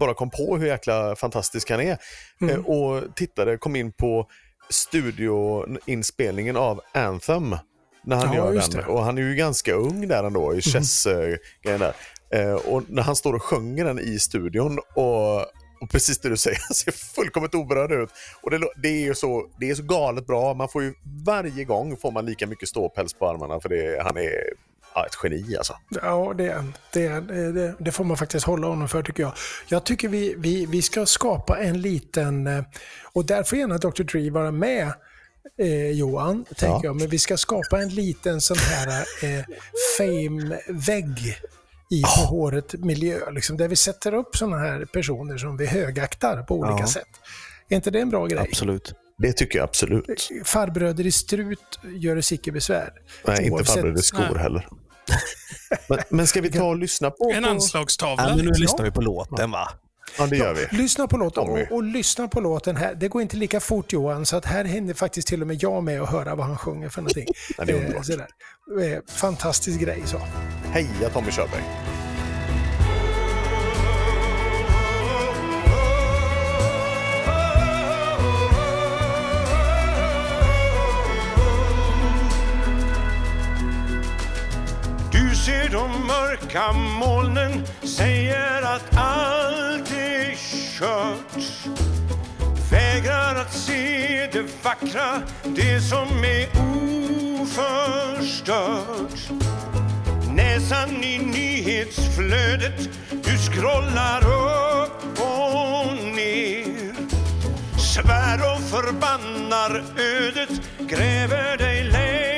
bara 0.00 0.14
kom 0.14 0.30
på 0.30 0.56
hur 0.56 0.66
jäkla 0.66 1.16
fantastisk 1.16 1.70
han 1.70 1.80
är. 1.80 1.98
Mm. 2.40 2.54
Eh, 2.54 2.66
Och 2.66 3.02
tittade, 3.16 3.56
kom 3.58 3.76
in 3.76 3.92
på 3.92 4.26
studioinspelningen 4.70 6.56
av 6.56 6.80
Anthem. 6.94 7.56
När 8.04 8.16
han 8.16 8.26
Ja, 8.26 8.34
gör 8.34 8.60
den. 8.60 8.70
det. 8.70 8.84
Och 8.86 9.02
han 9.04 9.18
är 9.18 9.22
ju 9.22 9.34
ganska 9.34 9.72
ung 9.74 10.08
där 10.08 10.24
ändå 10.24 10.54
i 10.54 10.60
chess-grejen 10.62 11.80
där. 11.80 11.92
Eh, 12.32 12.54
Och 12.54 12.82
när 12.88 13.02
han 13.02 13.16
står 13.16 13.32
och 13.32 13.42
sjunger 13.42 13.84
den 13.84 13.98
i 13.98 14.18
studion 14.18 14.78
och, 14.94 15.40
och 15.80 15.90
precis 15.90 16.18
det 16.18 16.28
du 16.28 16.36
säger, 16.36 16.58
han 16.68 16.74
ser 16.74 16.92
fullkomligt 16.92 17.54
oberörd 17.54 17.92
ut. 17.92 18.10
Och 18.40 18.50
det, 18.50 18.60
det, 18.82 18.88
är 18.88 19.00
ju 19.00 19.14
så, 19.14 19.46
det 19.60 19.70
är 19.70 19.74
så 19.74 19.82
galet 19.82 20.26
bra. 20.26 20.54
Man 20.54 20.68
får 20.68 20.82
ju 20.82 20.94
varje 21.26 21.64
gång 21.64 21.96
får 21.96 22.10
man 22.10 22.26
lika 22.26 22.46
mycket 22.46 22.68
ståpäls 22.68 23.14
på 23.14 23.28
armarna 23.28 23.60
för 23.60 23.68
det, 23.68 24.02
han 24.02 24.16
är 24.16 24.32
ja, 24.94 25.06
ett 25.06 25.18
geni 25.22 25.56
alltså. 25.56 25.76
Ja, 26.02 26.34
det, 26.36 26.64
det, 26.92 27.20
det, 27.52 27.74
det 27.78 27.92
får 27.92 28.04
man 28.04 28.16
faktiskt 28.16 28.46
hålla 28.46 28.66
honom 28.66 28.88
för 28.88 29.02
tycker 29.02 29.22
jag. 29.22 29.32
Jag 29.68 29.84
tycker 29.84 30.08
vi, 30.08 30.34
vi, 30.38 30.66
vi 30.66 30.82
ska 30.82 31.06
skapa 31.06 31.58
en 31.58 31.80
liten, 31.80 32.46
eh, 32.46 32.64
och 33.12 33.26
där 33.26 33.42
får 33.42 33.58
gärna 33.58 33.78
Dr. 33.78 34.02
Dre 34.02 34.30
vara 34.30 34.50
med 34.50 34.92
eh, 35.58 35.90
Johan, 35.90 36.44
tänker 36.44 36.88
jag. 36.88 36.96
Men 36.96 37.08
vi 37.08 37.18
ska 37.18 37.36
skapa 37.36 37.82
en 37.82 37.88
liten 37.88 38.40
sån 38.40 38.56
här 38.56 38.88
eh, 39.22 39.44
fame-vägg 39.98 41.36
i 41.92 42.02
på 42.02 42.08
håret 42.08 42.72
miljö. 42.74 43.30
Liksom, 43.30 43.56
där 43.56 43.68
vi 43.68 43.76
sätter 43.76 44.14
upp 44.14 44.36
såna 44.36 44.58
här 44.58 44.84
personer 44.84 45.36
som 45.38 45.56
vi 45.56 45.66
högaktar 45.66 46.42
på 46.42 46.54
olika 46.58 46.76
Ja. 46.80 46.86
sätt. 46.86 47.08
Är 47.68 47.76
inte 47.76 47.90
det 47.90 48.00
en 48.00 48.10
bra 48.10 48.26
grej? 48.26 48.38
absolut. 48.50 48.94
Det 49.18 49.32
tycker 49.32 49.58
jag 49.58 49.64
absolut. 49.68 50.28
Farbröder 50.44 51.06
i 51.06 51.12
strut 51.12 51.78
gör 51.98 52.16
det 52.16 52.32
icke 52.32 52.52
besvär. 52.52 52.90
Nej, 53.26 53.38
inte 53.44 53.50
Oavsett- 53.52 53.74
farbröder 53.74 53.98
i 54.00 54.02
skor 54.02 54.28
Nej. 54.34 54.42
heller. 54.42 54.68
Men, 55.88 55.98
men 56.08 56.26
ska 56.26 56.40
vi 56.40 56.50
ta 56.50 56.64
och 56.64 56.76
lyssna 56.76 57.10
på... 57.10 57.32
En 57.34 57.44
anslagstavla. 57.44 58.28
Ja, 58.28 58.36
men 58.36 58.44
nu 58.44 58.50
lyssnar 58.52 58.84
vi 58.84 58.90
på 58.90 59.00
låten 59.00 59.50
va? 59.50 59.68
Ja, 60.18 60.26
det 60.26 60.36
gör 60.36 60.54
vi. 60.54 60.76
Lyssna 60.76 61.06
på 61.06 61.16
låten 61.16 61.42
och, 61.48 61.58
och 61.70 61.82
lyssna 61.82 62.28
på 62.28 62.40
låten 62.40 62.76
här. 62.76 62.94
Det 62.94 63.08
går 63.08 63.22
inte 63.22 63.36
lika 63.36 63.60
fort 63.60 63.92
Johan, 63.92 64.26
så 64.26 64.36
att 64.36 64.44
här 64.44 64.64
hinner 64.64 64.94
faktiskt 64.94 65.28
till 65.28 65.40
och 65.40 65.46
med 65.46 65.62
jag 65.62 65.82
med 65.82 66.02
att 66.02 66.10
höra 66.10 66.34
vad 66.34 66.46
han 66.46 66.58
sjunger 66.58 66.88
för 66.88 67.00
någonting. 67.00 67.26
Ja, 67.58 67.64
det 67.64 67.72
är 67.72 67.76
Eh, 67.76 67.80
underbart. 67.80 68.30
Eh, 68.80 69.14
Fantastisk 69.14 69.80
grej 69.80 70.02
så. 70.04 70.18
Heja 70.72 71.08
Tommy 71.12 71.30
Körberg. 71.30 71.62
De 85.72 86.06
mörka 86.06 86.72
molnen, 86.72 87.66
säger 87.82 88.62
att 88.62 88.96
allt 88.96 89.92
är 89.92 90.34
kört. 90.78 91.44
Vägrar 92.70 93.34
att 93.34 93.54
se 93.54 94.28
det 94.32 94.44
vackra, 94.62 95.22
det 95.44 95.80
som 95.80 96.24
är 96.24 96.48
oförstört. 97.40 98.50
Näsan 100.34 101.04
i 101.04 101.18
nyhetsflödet, 101.18 102.88
du 103.10 103.38
scrollar 103.38 104.22
upp 104.22 105.20
och 105.20 105.96
ner. 106.14 106.94
Svär 107.78 108.38
och 108.54 108.62
förbannar 108.62 109.84
ödet, 109.98 110.60
gräver 110.78 111.56
dig 111.56 111.84
längre 111.84 112.31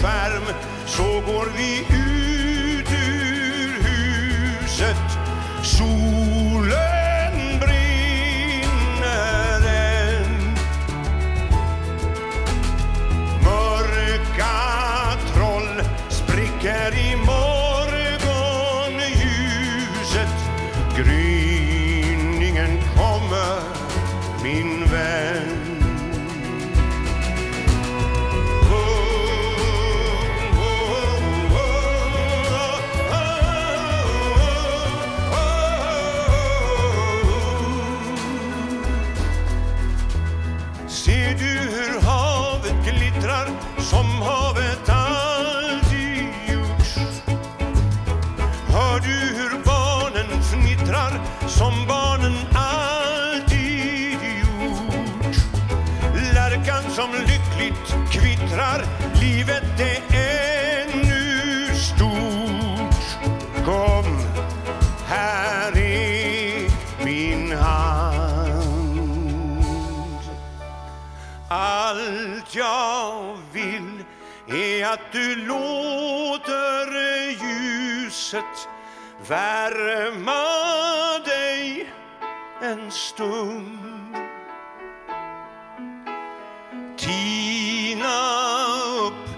skärm 0.00 0.44
så 0.86 1.02
går 1.02 1.46
vi 1.56 1.78
ut 1.80 2.88
ur 2.90 3.82
huset. 3.82 4.96
Solen 5.62 6.87
att 74.98 75.12
du 75.12 75.36
låter 75.36 76.92
ljuset 77.30 78.68
värma 79.28 80.44
dig 81.24 81.88
en 82.62 82.90
stund. 82.90 84.16
Tina 86.96 88.18
upp 89.06 89.28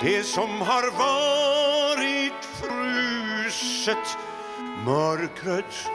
det 0.00 0.22
som 0.22 0.60
har 0.60 0.90
varit 0.98 2.44
fruset. 2.60 4.18
Mörkret 4.84 5.90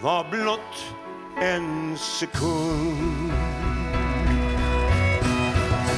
var 0.00 0.30
blott 0.30 0.94
en 1.40 1.98
sekund. 1.98 3.32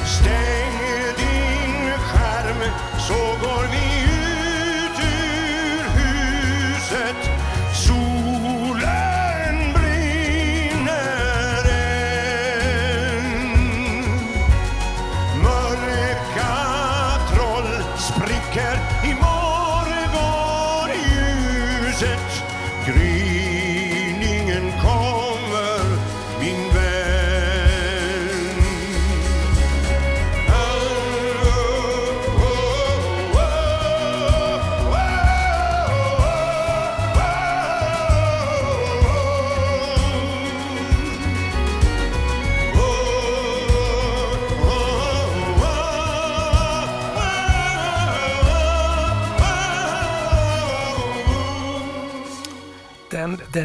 Stäng 0.05 0.98
skärm 2.59 2.71
så 2.99 3.13
går 3.13 4.08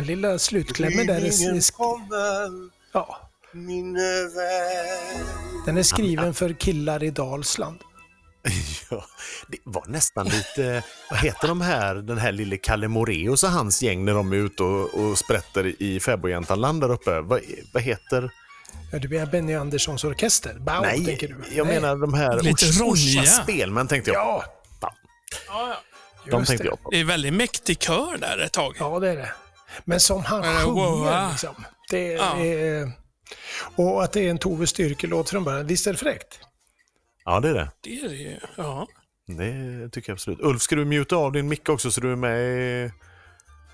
den 0.05 0.17
lilla 0.17 0.39
slutklämmen 0.39 1.07
där 1.07 1.15
är, 1.15 2.51
ja, 2.93 3.31
min 3.53 3.95
vän. 3.95 5.27
den 5.67 5.77
är 5.77 5.83
skriven 5.83 6.35
för 6.35 6.53
killar 6.53 7.03
i 7.03 7.11
Dalsland. 7.11 7.79
Ja, 8.91 9.05
det 9.49 9.59
var 9.65 9.85
nästan 9.87 10.27
lite, 10.29 10.83
vad 11.11 11.19
heter 11.19 11.49
de 11.49 11.61
här, 11.61 11.95
den 11.95 12.19
här 12.19 12.33
lille 12.33 12.57
Kalle 12.57 12.89
Moreus 12.89 13.43
och 13.45 13.51
hans 13.51 13.83
gäng 13.83 14.05
när 14.05 14.15
de 14.15 14.33
är 14.33 14.37
ute 14.37 14.63
och, 14.63 14.95
och 14.95 15.19
sprätter 15.19 15.83
i 15.83 16.01
fäbodjäntaland 16.01 16.81
där 16.81 16.91
uppe. 16.91 17.21
Vad, 17.21 17.41
vad 17.75 17.83
heter? 17.83 18.31
Ja, 18.93 18.99
du 18.99 19.09
menar 19.09 19.27
Benny 19.27 19.55
Anderssons 19.55 20.05
orkester? 20.05 20.55
Bau, 20.59 20.81
Nej, 20.83 21.05
tänker 21.05 21.29
du? 21.29 21.35
jag 21.57 21.67
Nej. 21.67 21.81
menar 21.81 21.97
de 21.97 22.15
här 22.15 22.41
Lite 22.43 22.67
Orsa- 22.67 23.25
spelmän 23.43 23.89
tänkte 23.89 24.11
jag. 24.11 24.21
Ja, 24.21 24.45
de 26.31 26.39
just 26.39 26.49
tänkte 26.49 26.65
det. 26.65 26.69
jag 26.71 26.83
på. 26.83 26.91
Det 26.91 27.01
är 27.01 27.05
väldigt 27.05 27.35
mäktig 27.35 27.83
kör 27.83 28.17
där 28.19 28.39
ett 28.39 28.53
tag. 28.53 28.77
Ja, 28.79 28.99
det 29.01 29.09
är 29.11 29.17
det. 29.17 29.33
Men 29.85 30.01
som 30.01 30.25
han 30.25 30.43
sjunger 30.43 30.73
wow, 30.75 31.29
liksom. 31.31 31.55
Det 31.91 32.13
Ja. 32.13 32.37
är, 32.45 32.93
och 33.77 34.05
att 34.05 34.13
det 34.13 34.21
är 34.27 34.31
en 34.31 34.39
Tove 34.39 34.67
Styrke-låt 34.67 35.31
från 35.31 35.45
början. 35.45 35.67
Visst 35.67 35.87
är 35.87 35.93
det 35.93 35.99
fräckt? 35.99 36.41
Ja, 37.25 37.41
det 37.41 37.49
är 37.49 37.55
det. 37.55 37.71
Det 37.81 37.99
är 38.01 38.09
det 38.09 38.15
ju. 38.15 38.37
Ja. 38.57 38.87
Det 39.27 39.89
tycker 39.93 40.11
jag 40.11 40.15
absolut. 40.15 40.41
Ulf, 40.41 40.63
ska 40.63 40.77
du 40.77 40.85
muta 40.85 41.17
av 41.17 41.33
din 41.33 41.49
mick 41.49 41.69
också 41.69 41.91
så 41.91 42.01
du 42.01 42.13
är 42.13 42.17
med 42.17 42.41
i... 42.41 42.91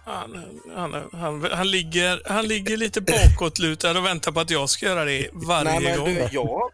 Han, 0.05 0.45
han, 0.77 1.09
han, 1.13 1.49
han, 1.53 1.71
ligger, 1.71 2.23
han 2.33 2.49
ligger 2.49 2.77
lite 2.77 3.01
bakåtlutad 3.01 3.99
och 3.99 4.07
väntar 4.07 4.33
på 4.33 4.41
att 4.41 4.51
jag 4.51 4.71
ska 4.71 4.87
göra 4.87 5.05
det 5.05 5.29
varje 5.33 5.65
Nej, 5.65 5.83
men 5.83 5.99
gång. 5.99 6.07
du, 6.15 6.29
jag, 6.33 6.71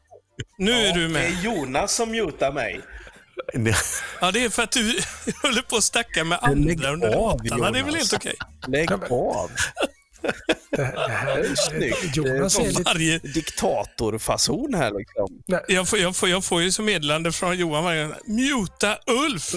nu 0.59 0.72
är 0.72 0.95
du 0.95 1.03
det 1.03 1.09
med. 1.09 1.24
är 1.24 1.43
Jonas 1.45 1.93
som 1.95 2.11
mutar 2.11 2.53
mig. 2.53 2.81
Ja, 4.20 4.30
det 4.30 4.45
är 4.45 4.49
för 4.49 4.62
att 4.62 4.72
du 4.72 5.01
håller 5.43 5.62
på 5.62 5.76
att 5.76 5.84
snacka 5.84 6.24
med 6.24 6.39
andra 6.43 6.91
under 6.91 7.09
av, 7.09 7.43
låtarna. 7.45 7.70
Det 7.70 7.78
är 7.78 7.82
väl 7.82 7.95
helt 7.95 8.12
okej? 8.14 8.34
Lägg 8.66 8.93
av. 8.93 9.51
Det, 10.70 10.84
här 11.09 11.39
är 11.39 11.55
Snyggt. 11.55 12.16
Jonas 12.16 12.59
är 12.59 12.64
lite... 12.64 12.82
Varje, 12.82 13.18
Diktatorfason 13.18 14.74
här 14.74 14.93
liksom. 14.99 15.28
jag, 15.68 15.89
får, 15.89 15.99
jag, 15.99 16.16
får, 16.16 16.28
jag 16.28 16.45
får 16.45 16.62
ju 16.62 16.72
som 16.72 16.84
meddelande 16.84 17.32
från 17.32 17.59
Johan 17.59 17.84
varje 17.84 18.05
gång. 18.05 18.14
Muta 18.26 18.99
Ulf! 19.07 19.55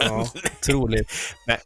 Ja, 0.00 0.30
otroligt. 0.60 1.12
Nej. 1.46 1.60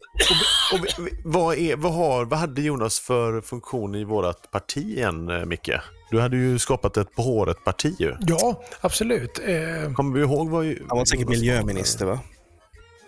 Och, 0.72 0.80
och, 0.80 0.86
vad, 1.24 1.58
är, 1.58 1.76
vad, 1.76 1.92
har, 1.92 2.24
vad 2.24 2.38
hade 2.38 2.62
Jonas 2.62 3.00
för 3.00 3.40
funktion 3.40 3.94
i 3.94 4.04
vårt 4.04 4.50
parti 4.50 4.76
igen, 4.76 5.28
eh, 5.28 5.44
Micke? 5.44 5.70
Du 6.10 6.20
hade 6.20 6.36
ju 6.36 6.58
skapat 6.58 6.96
ett 6.96 7.14
på 7.16 7.22
håret-parti 7.22 7.96
ju. 7.98 8.14
Ja, 8.20 8.62
absolut. 8.80 9.40
Eh, 9.44 9.92
Kommer 9.92 10.14
vi 10.18 10.20
ihåg 10.20 10.50
vad... 10.50 10.64
Han 10.66 10.98
var 10.98 11.04
säkert 11.04 11.28
miljöminister 11.28 12.06
va? 12.06 12.20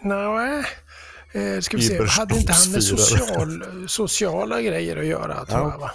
nej, 0.03 0.65
eh, 1.33 1.61
ska 1.61 1.77
vi 1.77 1.83
se. 1.83 2.05
Hade 2.05 2.37
inte 2.37 2.53
han 2.53 2.73
med 2.73 2.85
social, 2.85 3.65
sociala 3.89 4.63
grejer 4.63 4.97
att 4.97 5.07
göra, 5.07 5.45
tror 5.45 5.71
jag, 5.71 5.79
va? 5.79 5.91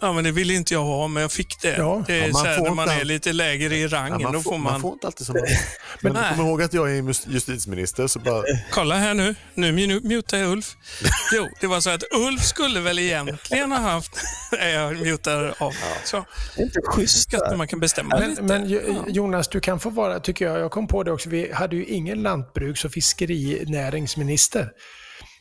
Ja, 0.00 0.12
men 0.12 0.24
det 0.24 0.30
ville 0.30 0.54
inte 0.54 0.74
jag 0.74 0.84
ha, 0.84 1.06
men 1.08 1.20
jag 1.20 1.32
fick 1.32 1.60
det. 1.62 1.76
Ja. 1.76 2.04
Det 2.06 2.12
är 2.18 2.26
Ja, 2.26 2.32
man 2.32 2.42
så 2.42 2.48
här, 2.48 2.56
får 2.58 2.64
när 2.64 2.70
man 2.74 2.88
är 2.88 3.00
all- 3.00 3.06
lite 3.06 3.32
lägre 3.32 3.76
i 3.76 3.88
rangen, 3.88 4.20
Ja, 4.20 4.30
då 4.32 4.40
får 4.40 4.50
man... 4.58 4.72
man 4.72 4.80
får 4.80 4.92
inte 4.92 5.06
alltid 5.06 5.26
som 5.26 5.34
man 5.34 5.44
Men 6.00 6.12
Nej. 6.12 6.36
kom 6.36 6.46
ihåg 6.46 6.62
att 6.62 6.72
jag 6.74 6.90
är 6.96 7.02
justitieminister, 7.32 8.06
så 8.06 8.18
bara... 8.18 8.42
Kolla 8.70 8.94
här 8.94 9.14
nu. 9.14 9.34
Nu 9.54 9.72
mu- 9.72 10.04
mutar 10.08 10.38
jag 10.38 10.50
Ulf. 10.52 10.76
Jo, 11.34 11.48
det 11.60 11.66
var 11.66 11.80
så 11.80 11.90
att 11.90 12.02
Ulf 12.12 12.42
skulle 12.44 12.80
väl 12.80 12.98
egentligen 12.98 13.72
ha 13.72 13.78
haft... 13.78 14.10
Nej, 14.52 14.72
jag 14.72 14.96
mutar 14.96 15.54
av. 15.58 15.72
Så. 16.04 16.24
Det 16.56 16.62
är 16.62 16.64
inte 16.66 16.80
schysst. 16.84 17.32
När 17.32 17.56
man 17.56 17.68
kan 17.68 17.80
bestämma 17.80 18.18
Men, 18.18 18.30
lite. 18.30 18.42
men 18.42 18.68
Jo- 18.68 19.04
Jonas, 19.08 19.48
du 19.48 19.60
kan 19.60 19.80
få 19.80 19.90
vara, 19.90 20.20
tycker 20.20 20.44
jag, 20.46 20.60
jag 20.60 20.70
kom 20.70 20.86
på 20.88 21.02
det 21.02 21.12
också, 21.12 21.28
vi 21.28 21.52
hade 21.52 21.76
ju 21.76 21.84
ingen 21.84 22.22
lantbruks 22.22 22.84
och 22.84 22.92
fiskerinäringsminister. 22.92 24.68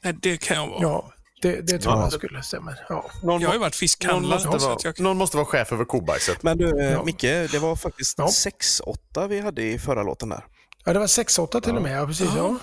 Nej, 0.03 0.13
det 0.21 0.37
kan 0.37 0.57
jag 0.57 0.67
vara. 0.67 0.81
Ja, 0.81 1.13
det, 1.41 1.61
det 1.61 1.79
tror 1.79 1.93
Ja. 1.95 2.01
jag 2.03 2.13
skulle 2.13 2.43
stämma. 2.43 2.73
Ja. 2.89 3.09
Någon, 3.23 3.41
Jag 3.41 3.47
har 3.49 3.53
ju 3.55 3.59
varit 3.59 3.65
någon, 3.65 3.71
fiskhandlare. 3.71 4.45
måste 4.45 4.59
så 4.59 4.67
vara, 4.69 4.79
jag... 4.83 4.99
någon 4.99 5.17
måste 5.17 5.37
vara 5.37 5.45
chef 5.45 5.71
över 5.71 5.85
kobajset. 5.85 6.43
Men 6.43 6.57
du, 6.57 6.79
eh, 6.81 6.91
Ja. 6.91 7.03
Micke, 7.03 7.21
det 7.21 7.59
var 7.61 7.75
faktiskt 7.75 8.17
Ja. 8.17 8.27
6-8 9.13 9.27
vi 9.27 9.39
hade 9.39 9.61
i 9.63 9.79
förra 9.79 10.03
låten 10.03 10.29
där. 10.29 10.45
ja, 10.85 10.93
det 10.93 10.99
var 10.99 11.07
6-8 11.07 11.61
till 11.61 11.75
och 11.75 11.81
med. 11.81 12.01
Ja, 12.01 12.07
precis. 12.07 12.27
Ja. 12.37 12.55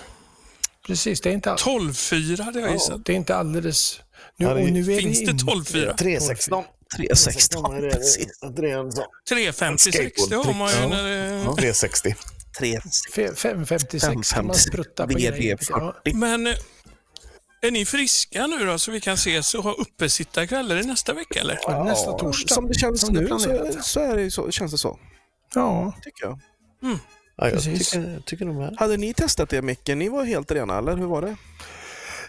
Precis, 0.87 1.21
det 1.21 1.29
är 1.29 1.33
inte, 1.33 1.51
all- 1.51 1.57
12-4 1.57 2.41
hade 2.43 2.59
jag 2.59 2.71
gissat. 2.73 3.05
det 3.05 3.11
är 3.13 3.15
inte 3.17 3.35
alldeles... 3.35 3.99
Nu, 4.37 4.45
Ja, 4.45 4.53
det 4.53 4.71
nu 4.71 4.93
är 4.93 4.99
Finns 4.99 5.19
det 5.19 5.31
in- 5.31 5.37
12-4? 5.37 5.95
316. 5.97 6.63
3-16, 6.97 7.91
precis. 7.91 8.27
356, 9.29 10.25
det 10.29 10.35
har 10.35 10.53
man 10.53 10.69
ju 10.71 10.87
när 10.87 11.03
det... 11.03 11.43
360. 11.55 12.15
3 12.59 12.79
Fe- 13.15 13.35
556 13.35 14.33
kan 14.33 14.45
man 14.47 14.55
sprutta 14.55 15.07
på 15.07 15.13
grejer. 15.13 15.57
Ja. 15.69 15.93
VD40. 16.05 16.13
Men 16.15 16.47
eh, 16.47 16.53
är 17.67 17.71
ni 17.71 17.85
friska 17.85 18.47
nu 18.47 18.65
då 18.65 18.79
så 18.79 18.91
vi 18.91 19.01
kan 19.01 19.13
ses 19.13 19.53
och 19.53 19.63
ha 19.63 19.71
uppesittarkvällar 19.71 20.77
i 20.77 20.83
nästa 20.83 21.13
vecka 21.13 21.39
eller? 21.39 21.59
Ja, 21.63 21.83
nästa 21.83 22.11
torsdag. 22.11 22.53
Som 22.53 22.67
det 22.67 22.73
känns 22.73 23.01
som 23.01 23.13
det 23.13 23.21
nu 23.21 23.27
så, 23.27 23.37
planerat. 23.39 23.85
så, 23.85 23.99
är 23.99 24.17
det, 24.17 24.31
så 24.31 24.51
känns 24.51 24.71
det 24.71 24.77
så, 24.77 24.99
Ja, 25.53 25.93
tycker 26.01 26.25
jag. 26.25 26.39
Ja, 26.81 26.99
jag 27.35 27.51
Precis. 27.51 27.89
tycker, 27.89 28.21
tycker 28.25 28.45
de 28.45 28.57
här. 28.57 28.75
Hade 28.77 28.97
ni 28.97 29.13
testat 29.13 29.49
det 29.49 29.61
Micke? 29.61 29.87
Ni 29.87 30.09
var 30.09 30.23
helt 30.23 30.51
rena, 30.51 30.77
eller 30.77 30.97
hur 30.97 31.05
var 31.05 31.21
det? 31.21 31.35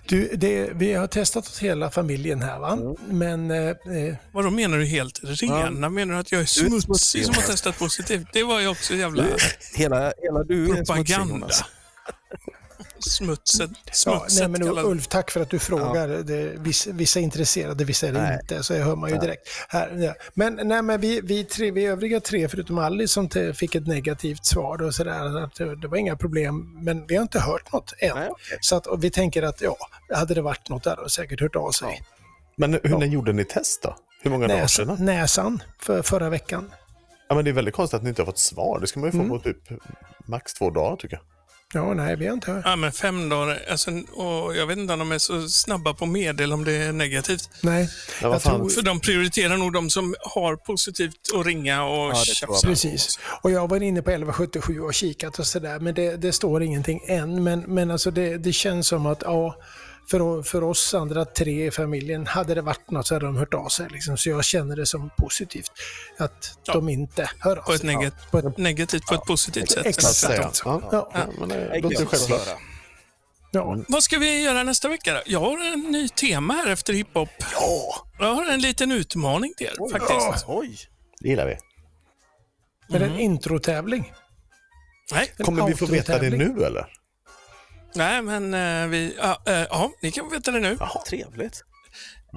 du, 0.09 0.31
det, 0.35 0.71
vi 0.75 0.95
har 0.95 1.07
testat 1.07 1.47
åt 1.49 1.59
hela 1.59 1.91
familjen 1.91 2.43
här 2.43 2.59
va. 2.59 2.73
Mm. 2.73 2.97
Men 3.09 3.51
eh, 3.51 3.69
eh, 3.69 4.15
Vad 4.33 4.45
då 4.45 4.51
menar 4.51 4.79
du 4.79 4.85
helt 4.85 5.21
rena? 5.23 5.89
Menar 5.89 6.15
du 6.15 6.21
att 6.21 6.33
jag 6.33 6.41
är 6.41 6.47
smutsig 6.47 6.83
smutsig, 6.83 7.25
som 7.25 7.35
har 7.35 7.43
testat 7.43 7.79
positivt? 7.79 8.27
Det 8.33 8.43
var 8.43 8.61
ju 8.61 8.69
också 8.69 8.95
jävla 8.95 9.25
Hela, 9.75 10.13
hela 10.23 10.45
du 10.45 10.65
är 10.65 10.85
smutsig, 10.85 11.17
Jonas. 13.21 13.45
Smutset, 13.49 13.71
ja, 14.07 14.27
nej, 14.39 14.49
men 14.49 14.63
Ulf, 14.63 15.07
tack 15.07 15.31
för 15.31 15.41
att 15.41 15.51
du 15.51 15.59
frågar. 15.59 16.09
Det, 16.09 16.53
vissa, 16.57 16.91
vissa 16.93 17.19
är 17.21 17.23
intresserade, 17.25 17.85
vissa 17.85 18.09
är 18.09 18.13
det 18.13 18.23
Nej. 18.23 18.39
inte. 18.43 18.63
Så 18.63 18.75
jag 18.75 18.85
hör 18.85 18.97
man 18.97 19.11
ju 19.11 19.19
direkt. 19.19 19.49
Här, 19.69 19.97
ja. 19.97 20.15
Men, 20.35 20.61
nej, 20.65 20.83
men 20.83 21.01
vi, 21.01 21.21
vi, 21.21 21.45
tre, 21.45 21.71
vi 21.71 21.85
övriga 21.87 22.21
tre, 22.21 22.49
förutom 22.49 22.79
Alice 22.79 23.13
som 23.15 23.29
te, 23.29 23.53
fick 23.53 23.75
ett 23.75 23.87
negativt 23.87 24.47
svar, 24.47 24.83
och 24.83 24.95
så 24.95 25.05
där, 25.05 25.45
att 25.45 25.55
det, 25.55 25.77
det 25.77 25.89
var 25.89 25.97
inga 25.97 26.17
problem. 26.17 26.85
Men 26.85 27.07
vi 27.07 27.15
har 27.17 27.23
inte 27.23 27.41
hört 27.41 27.73
något 27.73 27.93
än. 27.99 28.17
Nej, 28.17 28.29
okej. 28.31 28.59
Så 28.61 28.77
att, 28.77 28.87
vi 28.99 29.11
tänker 29.11 29.43
att 29.43 29.61
ja, 29.61 29.77
hade 30.15 30.35
det 30.35 30.43
varit 30.43 30.69
något 30.69 30.85
där 30.85 30.91
hade 30.91 31.03
de 31.03 31.11
säkert 31.11 31.41
hört 31.41 31.57
av 31.57 31.71
sig. 31.71 32.03
Men 32.57 32.73
hur, 32.73 32.99
när 32.99 33.07
gjorde 33.07 33.33
ni 33.33 33.45
test 33.45 33.83
då? 33.83 33.97
Hur 34.23 34.31
många 34.31 34.49
dagar 34.49 34.61
Näsan, 34.63 34.87
sedan? 34.87 35.05
näsan 35.05 35.63
för 35.81 36.03
förra 36.03 36.29
veckan. 36.31 36.73
Ja, 37.29 37.35
men 37.35 37.45
det 37.45 37.51
är 37.51 37.53
väldigt 37.53 37.75
konstigt 37.75 37.97
att 37.97 38.03
ni 38.03 38.09
inte 38.09 38.23
har 38.23 38.27
fått 38.27 38.39
svar. 38.39 38.79
Det 38.81 38.87
ska 38.87 39.01
man 39.01 39.07
ju 39.09 39.13
få 39.13 39.19
Mm. 39.19 39.29
på 39.31 39.39
typ 39.39 39.57
max 40.27 40.55
två 40.55 40.71
dagar 40.71 40.97
tycker 40.97 41.17
jag. 41.17 41.25
Ja, 41.75 41.95
nej, 41.95 42.17
vi 42.17 42.27
har 42.27 42.35
inte 42.35 42.51
hört. 42.53 42.63
Ja, 42.65 42.77
men 42.77 42.93
fem 42.93 43.29
dagar. 43.29 43.63
Alltså, 43.71 43.91
och 44.13 44.57
jag 44.57 44.67
vet 44.67 44.79
inte 44.79 44.93
om 44.93 44.99
de 44.99 45.13
är 45.13 45.19
så 45.19 45.49
snabba 45.49 45.95
på 45.95 46.07
medel 46.07 46.53
om 46.53 46.65
det 46.65 46.73
är 46.73 46.93
negativt. 46.93 47.51
Nej, 47.61 47.89
Ja, 48.23 48.33
jag 48.33 48.43
tror, 48.43 48.69
För 48.69 48.83
de 48.83 49.01
prioriterar 49.01 49.57
nog 49.57 49.73
de 49.73 49.91
som 49.91 50.15
har 50.21 50.57
positivt 50.57 51.15
att 51.35 51.47
ringa 51.47 51.85
och 51.85 52.09
det 52.09 52.15
tror 52.15 52.35
tjafsa. 52.35 52.67
Precis. 52.67 53.19
Och 53.43 53.51
jag 53.51 53.69
var 53.69 53.83
inne 53.83 54.03
på 54.03 54.11
1177 54.11 54.81
och 54.81 54.95
kikat 54.95 55.39
och 55.39 55.47
sådär, 55.47 55.79
men 55.79 55.95
det, 55.95 56.17
det 56.17 56.33
står 56.33 56.63
ingenting 56.63 57.01
än. 57.07 57.45
Men, 57.45 57.61
men 57.61 57.91
alltså 57.91 58.11
det, 58.11 58.39
det 58.39 58.53
känns 58.53 58.89
som 58.89 59.07
att 59.07 59.23
ja, 59.25 59.57
för, 60.11 60.43
för 60.43 60.63
oss 60.65 60.95
andra 60.95 61.25
tre 61.25 61.67
i 61.67 61.71
familjen, 61.71 62.27
hade 62.27 62.55
det 62.55 62.63
varit 62.63 62.91
något 62.91 63.07
så 63.07 63.15
hade 63.15 63.27
de 63.27 63.37
hört 63.37 63.55
av 63.55 63.69
sig. 63.69 63.87
Liksom. 63.91 64.17
Så 64.17 64.29
jag 64.29 64.45
känner 64.45 64.77
det 64.77 64.87
som 64.87 65.11
positivt 65.19 65.71
att 66.19 66.59
Ja. 66.65 66.73
de 66.73 66.89
inte 66.89 67.31
hör 67.39 67.57
av 67.57 67.63
På 67.63 67.73
ett, 67.73 67.81
sig. 67.81 67.89
negat- 67.97 68.31
På 68.31 68.39
ett, 68.39 68.59
negativt 68.59 69.07
på 69.07 69.15
ett 69.15 69.25
positivt 69.25 69.71
sätt. 69.71 69.87
Exakt. 69.87 70.63
Ja, 70.65 70.83
Ja. 70.93 71.11
ja, 71.15 71.27
men 71.39 71.49
det 71.49 71.81
låter 71.81 72.07
självklart. 72.07 72.49
ja. 73.51 73.77
Vad 73.89 74.03
ska 74.03 74.19
vi 74.19 74.43
göra 74.43 74.63
nästa 74.63 74.89
vecka 74.89 75.13
då? 75.15 75.21
Jag 75.27 75.41
har 75.41 75.73
en 75.73 75.81
ny 75.81 76.09
tema 76.09 76.55
här 76.55 76.71
efter 76.71 76.93
hiphop. 76.93 77.29
Ja! 77.53 78.07
Jag 78.19 78.35
har 78.35 78.47
en 78.47 78.61
liten 78.61 78.93
utmaning 78.93 79.55
till 79.57 79.67
er 79.67 79.99
faktiskt. 79.99 80.45
Oj! 80.49 80.79
Det 81.21 81.29
gillar 81.29 81.47
vi. 81.47 81.53
Är 82.97 82.99
det 83.01 83.07
en 83.07 83.19
introtävling? 83.19 84.13
Nej, 85.13 85.33
En 85.37 85.45
Kommer 85.45 85.67
vi 85.67 85.75
få 85.75 85.87
veta 85.87 86.19
det 86.19 86.31
nu 86.31 86.65
eller? 86.65 86.87
Nej, 87.95 88.23
men 88.23 88.55
eh, 88.55 88.87
vi... 88.89 89.17
Ja, 89.19 89.43
eh, 89.47 89.53
ja, 89.71 89.93
ni 90.03 90.11
kan 90.13 90.31
veta 90.31 90.51
det 90.51 90.61
nu. 90.61 90.77
Jaha, 90.81 91.03
trevligt. 91.07 91.63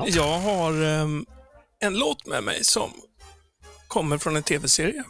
Jag 0.06 0.40
har 0.40 0.84
ehm, 0.84 1.26
en 1.80 2.00
låt 2.00 2.26
med 2.28 2.44
mig 2.44 2.64
som 2.64 2.92
kommer 3.88 4.18
från 4.18 4.36
en 4.36 4.44
tv-serie. 4.44 5.04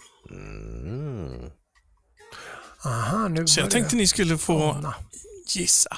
Aha, 2.86 3.28
nu 3.28 3.48
Så 3.48 3.60
jag 3.60 3.66
börjar 3.66 3.72
tänkte 3.72 3.96
ni 3.96 4.08
skulle 4.08 4.38
få 4.38 4.72
ana. 4.72 4.96
gissa. 5.48 5.98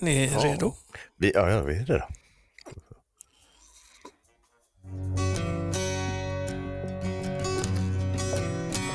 Ni 0.00 0.24
är 0.24 0.40
redo? 0.40 0.74
Vi, 1.16 1.32
ja, 1.34 1.50
ja, 1.50 1.62
vi 1.62 1.74
är 1.76 1.84
det 1.84 1.98
då. 1.98 2.08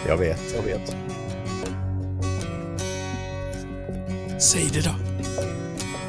Jag 0.08 0.18
vet. 0.18 0.54
Jag 0.56 0.64
vet. 0.64 1.13
Säg 4.52 4.70
det 4.74 4.82
då. 4.82 4.92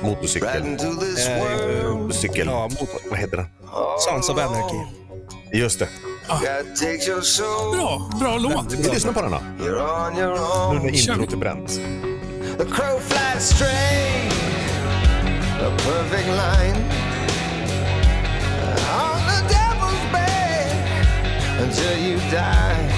Motorcykel. 0.02 0.48
Eh. 0.48 1.94
Motorcykel. 1.94 2.46
Ja, 2.46 2.62
motor. 2.62 3.10
Vad 3.10 3.18
heter 3.18 3.36
den? 3.36 3.46
Sons 3.98 4.28
of 4.28 4.38
Anarchy. 4.38 4.78
Just 5.52 5.78
det. 5.78 5.88
Soul. 7.22 7.76
Bra, 7.76 8.10
bra 8.20 8.38
låt. 8.38 8.72
Vi 8.72 8.88
lyssnar 8.90 9.12
på 9.12 9.22
den 9.22 9.30
då. 9.30 9.36
You're 9.64 10.06
on 10.08 10.18
your 10.18 10.34
Nu 10.34 10.78
own. 10.78 10.86
när 10.86 10.94
introt 11.10 11.32
är 11.32 11.36
bränt. 11.36 11.68
The 12.58 12.64
crow 12.64 13.00
flies 13.00 13.48
straight 13.56 14.32
a 15.60 15.70
perfect 15.76 16.26
line 16.26 16.76
on 18.94 19.18
the 19.28 19.54
devil's 19.54 20.12
bed 20.12 20.76
until 21.62 21.98
you 22.08 22.18
die. 22.30 22.93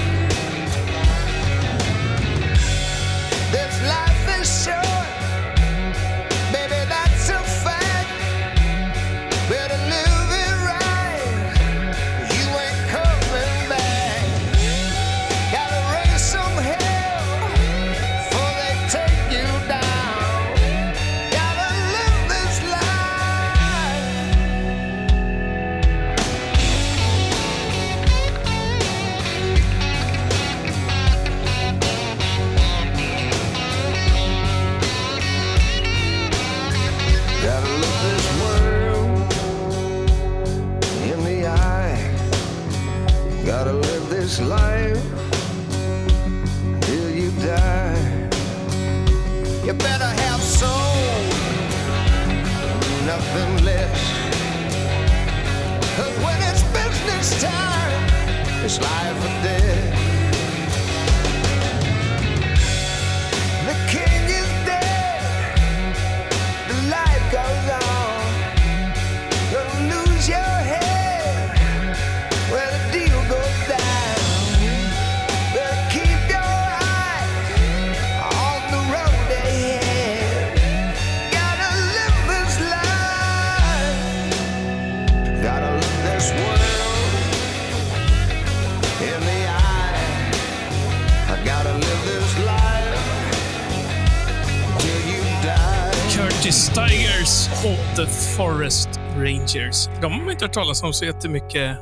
Curtis 96.47 96.69
Tigers 96.69 97.49
och 97.63 97.95
The 97.95 98.05
Forest 98.05 98.96
Rangers. 99.17 99.85
De 100.01 100.11
har 100.11 100.19
man 100.19 100.31
inte 100.31 100.45
hört 100.45 100.53
talas 100.53 100.83
om 100.83 100.93
så 100.93 101.05
jättemycket 101.05 101.77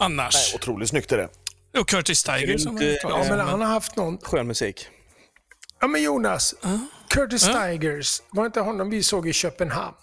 annars. 0.00 0.34
Nej, 0.34 0.54
otroligt 0.54 0.88
snyggt 0.88 1.12
är 1.12 1.18
det. 1.18 1.28
Och 1.80 1.88
Curtis 1.88 2.22
Tigers 2.22 2.66
har 2.66 2.72
man 2.72 2.82
hört 2.82 2.98
Ja, 3.02 3.26
men 3.28 3.40
han 3.40 3.60
har 3.60 3.68
haft 3.68 3.96
någon. 3.96 4.18
Skön 4.18 4.46
musik. 4.46 4.88
Ja, 5.80 5.86
men 5.86 6.02
Jonas. 6.02 6.54
Curtis 7.08 7.46
Ja. 7.48 7.62
Tigers, 7.66 8.22
var 8.30 8.46
inte 8.46 8.60
honom 8.60 8.90
vi 8.90 9.02
såg 9.02 9.28
i 9.28 9.32
Köpenhamn? 9.32 9.96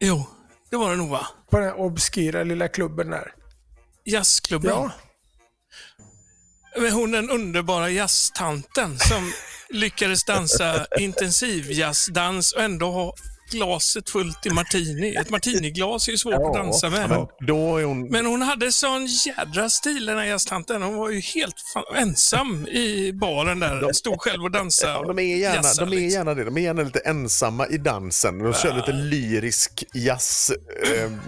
Jo, 0.00 0.26
det 0.70 0.76
var 0.76 0.90
det 0.90 0.96
nog 0.96 1.10
va? 1.10 1.26
På 1.50 1.56
den 1.58 1.66
här 1.68 1.80
obskyra 1.80 2.44
lilla 2.44 2.68
klubben 2.68 3.10
där. 3.10 3.32
Jazzklubben. 4.04 4.70
Ja, 4.70 4.90
Men 6.76 6.92
hon 6.92 7.10
den 7.12 7.30
underbara 7.30 7.90
jazztanten 7.90 8.98
som 8.98 9.32
lyckades 9.70 10.24
dansa 10.24 10.86
intensivjazzdans 10.98 12.52
och 12.52 12.62
ändå 12.62 12.90
ha 12.90 13.14
glaset 13.52 14.10
fullt 14.10 14.46
i 14.46 14.50
martini. 14.50 15.16
Ett 15.16 15.30
martiniglas 15.30 16.08
är 16.08 16.12
ju 16.12 16.18
svårt 16.18 16.34
att 16.34 16.54
dansa 16.54 16.90
med. 16.90 17.08
Men 17.08 17.26
då 17.46 17.78
är 17.78 17.84
hon... 17.84 18.08
Men 18.08 18.26
hon 18.26 18.42
hade 18.42 18.72
sån 18.72 19.06
jädra 19.06 19.70
stil 19.70 20.06
den 20.06 20.18
här 20.18 20.24
jazztanten. 20.24 20.82
Hon 20.82 20.96
var 20.96 21.10
ju 21.10 21.20
helt 21.20 21.56
ensam 21.96 22.66
i 22.66 23.12
baren 23.12 23.58
där. 23.60 23.92
Stod 23.92 24.20
själv 24.20 24.42
och 24.42 24.50
dansade. 24.50 24.92
Ja, 24.92 25.02
de, 25.02 25.18
är 25.18 25.36
gärna, 25.36 25.62
de 25.78 25.82
är 25.82 25.86
liksom. 25.86 26.08
gärna 26.08 26.34
det. 26.34 26.44
De 26.44 26.56
är 26.56 26.60
gärna 26.60 26.82
lite 26.82 26.98
ensamma 26.98 27.66
i 27.66 27.78
dansen. 27.78 28.38
De 28.38 28.54
kör 28.54 28.74
lite 28.74 28.92
lyrisk 28.92 29.84
jazz. 29.92 30.52
ehm, 30.96 31.20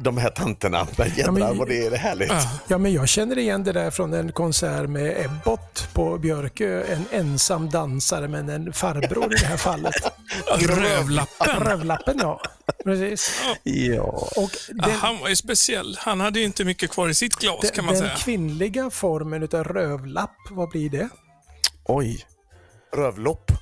de 0.00 0.18
här 0.18 0.30
tanterna. 0.30 0.86
Men 0.96 1.08
jädrar 1.16 1.32
men- 1.32 1.58
vad 1.58 1.68
det 1.68 1.86
är 1.86 1.90
det 1.90 1.96
härligt. 1.96 2.28
Ja. 2.30 2.50
ja, 2.68 2.78
men 2.78 2.92
jag 2.92 3.08
känner 3.08 3.38
igen 3.38 3.64
det 3.64 3.72
där 3.72 3.90
från 3.90 4.14
en 4.14 4.32
konsert 4.32 4.88
med 4.90 5.24
Ebbot 5.24 5.88
på 5.92 6.18
Björkö. 6.18 6.84
En 6.84 7.04
ensam 7.10 7.70
dansare, 7.70 8.28
men 8.28 8.48
en 8.48 8.72
farbror 8.72 9.32
i 9.32 9.36
det 9.40 9.46
här 9.46 9.56
fallet. 9.56 9.94
Rövlappen. 10.58 11.60
Rövlappen, 11.60 12.18
ja. 12.22 12.40
Precis. 12.84 13.40
Ja. 13.62 14.02
Och 14.36 14.50
Ja, 14.68 14.86
den, 14.86 14.90
han 14.96 15.18
var 15.18 15.28
ju 15.28 15.36
speciell. 15.36 15.96
Han 16.00 16.20
hade 16.20 16.38
ju 16.38 16.44
inte 16.44 16.64
mycket 16.64 16.90
kvar 16.90 17.08
i 17.08 17.14
sitt 17.14 17.34
glas 17.36 17.60
kan 17.60 17.70
den, 17.74 17.84
man 17.84 17.94
den 17.94 18.02
säga. 18.02 18.16
kvinnliga 18.16 18.90
formen 18.90 19.42
utav 19.42 19.64
rövlapp, 19.64 20.36
vad 20.50 20.68
blir 20.70 20.90
det? 20.90 21.08
Oj. 21.84 22.26
Rövlopp. 22.96 23.52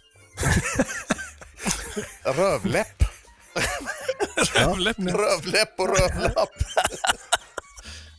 Rövläpp. 2.24 3.02
Rövläpp. 4.54 4.98
Rövläpp 4.98 5.80
och 5.80 5.88
rövlapp. 5.98 6.48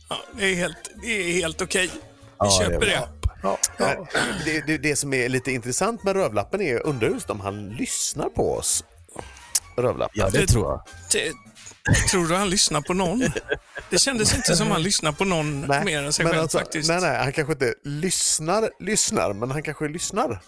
Ja, 0.08 0.16
det 0.38 0.44
är 0.46 0.54
helt, 0.54 0.76
det 1.02 1.08
är 1.12 1.32
helt 1.32 1.62
okej. 1.62 1.90
Vi 1.92 2.00
Ja, 2.38 2.44
det 2.44 2.64
köper 2.64 2.86
det. 2.86 2.86
bra. 2.86 3.08
Ja, 3.42 3.58
ja. 3.78 4.06
Det, 4.44 4.60
det, 4.66 4.78
det 4.78 4.96
som 4.96 5.14
är 5.14 5.28
lite 5.28 5.52
intressant 5.52 6.02
med 6.04 6.16
Rövlappen 6.16 6.60
är, 6.60 6.86
undrar 6.86 7.08
just 7.08 7.30
om 7.30 7.40
han 7.40 7.68
lyssnar 7.68 8.28
på 8.28 8.56
oss. 8.56 8.84
Rövlappen. 9.76 10.14
Ja, 10.20 10.30
det 10.30 10.38
Det- 10.38 10.46
tror 10.46 10.66
jag. 10.70 10.82
Det, 11.12 11.32
tror 12.10 12.26
du 12.26 12.34
han 12.36 12.50
lyssnar 12.50 12.80
på 12.80 12.94
någon? 12.94 13.24
Det 13.90 13.98
kändes 13.98 14.34
inte 14.36 14.56
som 14.56 14.70
han 14.70 14.82
lyssnar 14.82 15.12
på 15.12 15.24
någon 15.24 15.60
mer 15.84 16.02
än 16.02 16.12
sig 16.12 16.24
men 16.24 16.32
själv 16.32 16.42
alltså, 16.42 16.58
faktiskt. 16.58 16.88
Nej, 16.88 17.00
nej, 17.00 17.16
han 17.18 17.32
kanske 17.32 17.52
inte 17.52 17.74
lyssnar, 17.84 18.70
lyssnar, 18.80 19.32
men 19.32 19.50
han 19.50 19.62
kanske 19.62 19.88
lyssnar. 19.88 20.40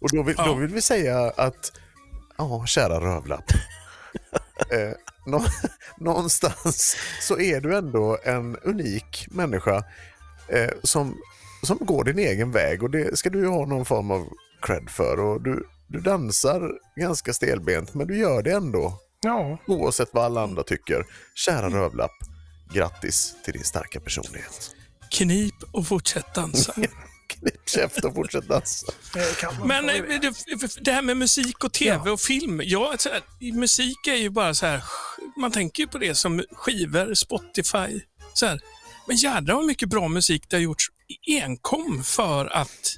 Och 0.00 0.08
då 0.12 0.22
vill, 0.22 0.34
Ja. 0.38 0.46
då 0.46 0.54
vill 0.54 0.70
vi 0.74 0.82
säga 0.82 1.32
att, 1.36 1.72
ja, 2.38 2.66
kära 2.66 3.00
Rövlapp. 3.00 3.44
Eh, 4.70 4.92
nå, 5.26 5.44
någonstans 5.98 6.96
så 7.20 7.38
är 7.38 7.60
du 7.60 7.76
ändå 7.76 8.18
en 8.24 8.56
unik 8.56 9.26
människa 9.30 9.84
eh, 10.48 10.70
som, 10.82 11.18
som 11.62 11.78
går 11.80 12.04
din 12.04 12.18
egen 12.18 12.52
väg 12.52 12.82
och 12.82 12.90
det 12.90 13.18
ska 13.18 13.30
du 13.30 13.38
ju 13.38 13.46
ha 13.46 13.66
någon 13.66 13.84
form 13.84 14.10
av 14.10 14.28
cred 14.62 14.90
för. 14.90 15.20
Och 15.20 15.42
du, 15.42 15.66
du 15.88 16.00
dansar 16.00 16.70
ganska 16.96 17.32
stelbent, 17.32 17.94
men 17.94 18.06
du 18.06 18.18
gör 18.18 18.42
det 18.42 18.52
ändå. 18.52 18.98
ja. 19.22 19.58
Oavsett 19.66 20.08
vad 20.12 20.24
alla 20.24 20.42
andra 20.42 20.62
tycker. 20.62 21.06
Kära 21.34 21.70
Rövlapp, 21.70 22.16
grattis 22.74 23.34
till 23.44 23.52
din 23.52 23.64
starka 23.64 24.00
personlighet. 24.00 24.70
Knip 25.10 25.54
och 25.72 25.86
fortsätt 25.86 26.34
dansa. 26.34 26.74
Knip 27.38 27.68
käft 27.68 28.04
och 28.04 28.14
fortsätt 28.14 28.48
dansa. 28.48 28.86
Men 29.64 29.90
eh, 29.90 29.96
det. 30.80 30.92
här 30.92 31.02
med 31.02 31.16
musik 31.16 31.64
och 31.64 31.72
tv 31.72 32.00
Ja. 32.04 32.12
och 32.12 32.20
film. 32.20 32.60
Ja, 32.64 32.94
så 32.98 33.08
här, 33.08 33.22
musik 33.52 34.06
är 34.06 34.16
ju 34.16 34.30
bara 34.30 34.54
så 34.54 34.66
här, 34.66 34.82
man 35.36 35.52
tänker 35.52 35.82
ju 35.82 35.86
på 35.88 35.98
det 35.98 36.14
som 36.14 36.44
skivor, 36.52 37.14
Spotify. 37.14 38.00
Så 38.34 38.46
här. 38.46 38.60
Men 39.06 39.16
jädrar 39.16 39.54
vad 39.54 39.64
mycket 39.64 39.88
bra 39.88 40.08
musik 40.08 40.44
det 40.50 40.56
har 40.56 40.62
gjorts 40.62 40.86
enkom 41.28 42.04
för 42.04 42.46
att 42.56 42.96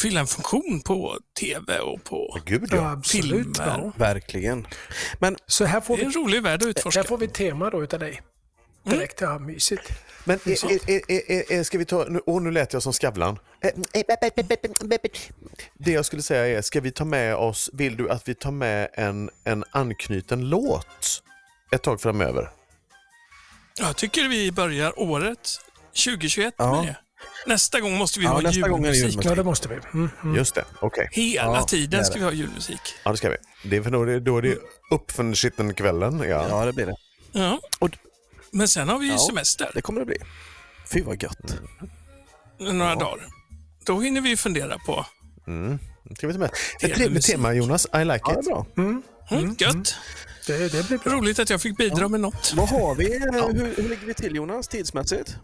fylla 0.00 0.20
en 0.20 0.26
funktion 0.26 0.82
på 0.84 1.18
tv 1.40 1.78
och 1.78 2.04
på 2.04 2.38
Gud 2.46 2.68
Ja, 2.70 2.76
ja. 2.76 2.90
absolut. 2.92 3.56
filmer. 3.56 3.78
Ja. 3.82 3.92
Verkligen. 3.96 4.66
Men 5.20 5.36
Så 5.46 5.64
här 5.64 5.80
får, 5.80 5.96
Det 5.96 6.02
är 6.02 6.06
en 6.06 6.10
vi, 6.12 6.18
rolig 6.18 6.42
värld 6.42 6.62
att 6.62 6.68
utforska. 6.68 7.00
här 7.00 7.08
får 7.08 7.18
vi 7.18 7.26
ett 7.26 7.34
tema 7.34 7.70
då 7.70 7.82
utav 7.82 8.00
dig. 8.00 8.20
Direkt, 8.84 9.20
ja, 9.20 9.38
mysigt. 9.38 9.88
Men 10.24 10.38
är, 10.44 11.10
är, 11.30 11.52
är, 11.52 11.62
ska 11.62 11.78
vi 11.78 11.84
ta, 11.84 12.04
nu, 12.08 12.20
åh 12.26 12.42
nu 12.42 12.50
lät 12.50 12.72
jag 12.72 12.82
som 12.82 12.92
Skavlan. 12.92 13.38
Eh, 13.60 13.70
Det 15.78 15.90
jag 15.92 16.04
skulle 16.04 16.22
säga 16.22 16.58
är, 16.58 16.62
ska 16.62 16.80
vi 16.80 16.92
ta 16.92 17.04
med 17.04 17.36
oss, 17.36 17.70
vill 17.72 17.96
du 17.96 18.10
att 18.10 18.28
vi 18.28 18.34
tar 18.34 18.50
med 18.50 18.88
en, 18.94 19.30
en 19.44 19.64
anknuten 19.70 20.48
låt 20.48 21.22
ett 21.72 21.82
tag 21.82 22.00
framöver? 22.00 22.50
Jag 23.78 23.96
tycker 23.96 24.28
vi 24.28 24.52
börjar 24.52 24.98
året 25.00 25.48
2021 26.04 26.54
Ja. 26.56 26.76
med 26.82 26.86
det. 26.86 26.96
Nästa 27.46 27.80
gång 27.80 27.94
måste 27.98 28.18
vi 28.18 28.24
Ja, 28.24 28.30
ha 28.32 28.40
nästa 28.40 28.68
gång 28.68 28.84
är 28.84 28.90
det 28.90 28.96
julmusik. 28.96 29.02
julmusik. 29.10 29.30
Ja, 29.30 29.34
det 29.34 29.44
måste 29.44 29.68
vi. 29.68 29.74
Mm, 29.94 30.10
mm. 30.22 30.36
Just 30.36 30.54
det, 30.54 30.64
okej. 30.80 31.08
Hela 31.12 31.42
Ja, 31.56 31.62
tiden 31.62 32.04
ska 32.04 32.14
vi 32.18 32.24
ha 32.24 32.32
julmusik. 32.32 32.80
Ja, 33.04 33.10
det 33.10 33.16
ska 33.16 33.30
vi. 33.30 33.36
Det 33.64 33.76
är 33.76 33.82
för 33.82 33.90
då, 33.90 34.02
är 34.02 34.06
det- 34.06 34.20
då 34.20 34.38
är 34.38 34.42
det 34.42 34.58
upp 34.90 35.10
för 35.10 35.34
skitten 35.34 35.74
kvällen. 35.74 36.18
Ja. 36.28 36.46
ja, 36.48 36.64
det 36.64 36.72
blir 36.72 36.86
det. 36.86 36.96
Ja. 37.32 37.60
Och- 37.78 37.90
Men 38.52 38.68
sen 38.68 38.88
har 38.88 38.98
vi 38.98 39.06
ju 39.06 39.12
Ja. 39.12 39.18
semester 39.18 39.70
Det 39.74 39.82
kommer 39.82 40.00
det 40.00 40.06
bli. 40.06 40.16
Fy 40.92 41.02
vad 41.02 41.22
gött. 41.22 41.58
några 42.58 42.94
dagar. 42.94 43.26
Då 43.86 44.00
hinner 44.00 44.20
vi 44.20 44.36
fundera 44.36 44.78
på 44.78 45.06
vi 46.28 46.32
ta 46.32 46.38
med? 46.38 46.50
Ett 46.82 46.94
trevligt 46.94 47.26
tema 47.26 47.52
Jonas, 47.52 47.86
I 47.94 48.04
like 48.04 48.20
Ja, 48.24 48.38
it. 48.40 48.46
bra. 48.46 48.66
Mm, 48.76 49.02
gött. 49.58 49.94
Det, 50.46 50.72
det 50.72 50.88
blir 50.88 50.98
bra. 50.98 51.12
Roligt 51.12 51.38
att 51.38 51.50
jag 51.50 51.60
fick 51.62 51.76
bidra 51.76 52.08
med 52.08 52.20
något. 52.20 52.52
Vad 52.56 52.68
har 52.68 52.94
vi? 52.94 53.04
Hur, 53.58 53.82
hur 53.82 53.88
ligger 53.88 54.06
vi 54.06 54.14
till 54.14 54.36
Jonas 54.36 54.68
tidsmässigt? 54.68 55.36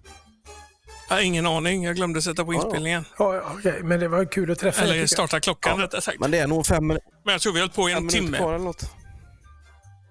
Jag 1.09 1.17
har 1.17 1.23
ingen 1.23 1.47
aning. 1.47 1.85
Jag 1.85 1.97
glömde 1.97 2.23
sätta 2.23 2.45
på 2.45 2.55
Ja. 2.55 2.65
inspelningen. 2.65 3.05
Ja, 3.19 3.35
ja, 3.35 3.43
okej, 3.59 3.81
men 3.83 4.01
det 4.01 4.09
var 4.09 4.25
kul 4.25 4.51
att 4.51 4.59
träffa 4.59 4.85
dig. 4.85 4.97
Eller 4.97 5.07
starta 5.07 5.41
klockan 5.41 5.79
rättare 5.81 6.01
sagt. 6.01 6.21
Men 6.21 6.31
det 6.31 6.39
är 6.39 6.47
nog 6.47 6.67
fem, 6.67 6.87
min- 6.87 6.99
Men 7.25 7.33
jag 7.33 7.41
tror 7.41 7.53
vi 7.53 7.59
har 7.59 7.65
hållit 7.67 7.77
på 7.77 7.89
i 7.89 7.93
en 7.93 7.99
minuter 7.99 8.19
timme. 8.19 8.37
kvar 8.37 8.55
eller 8.55 8.65
något. 8.65 8.91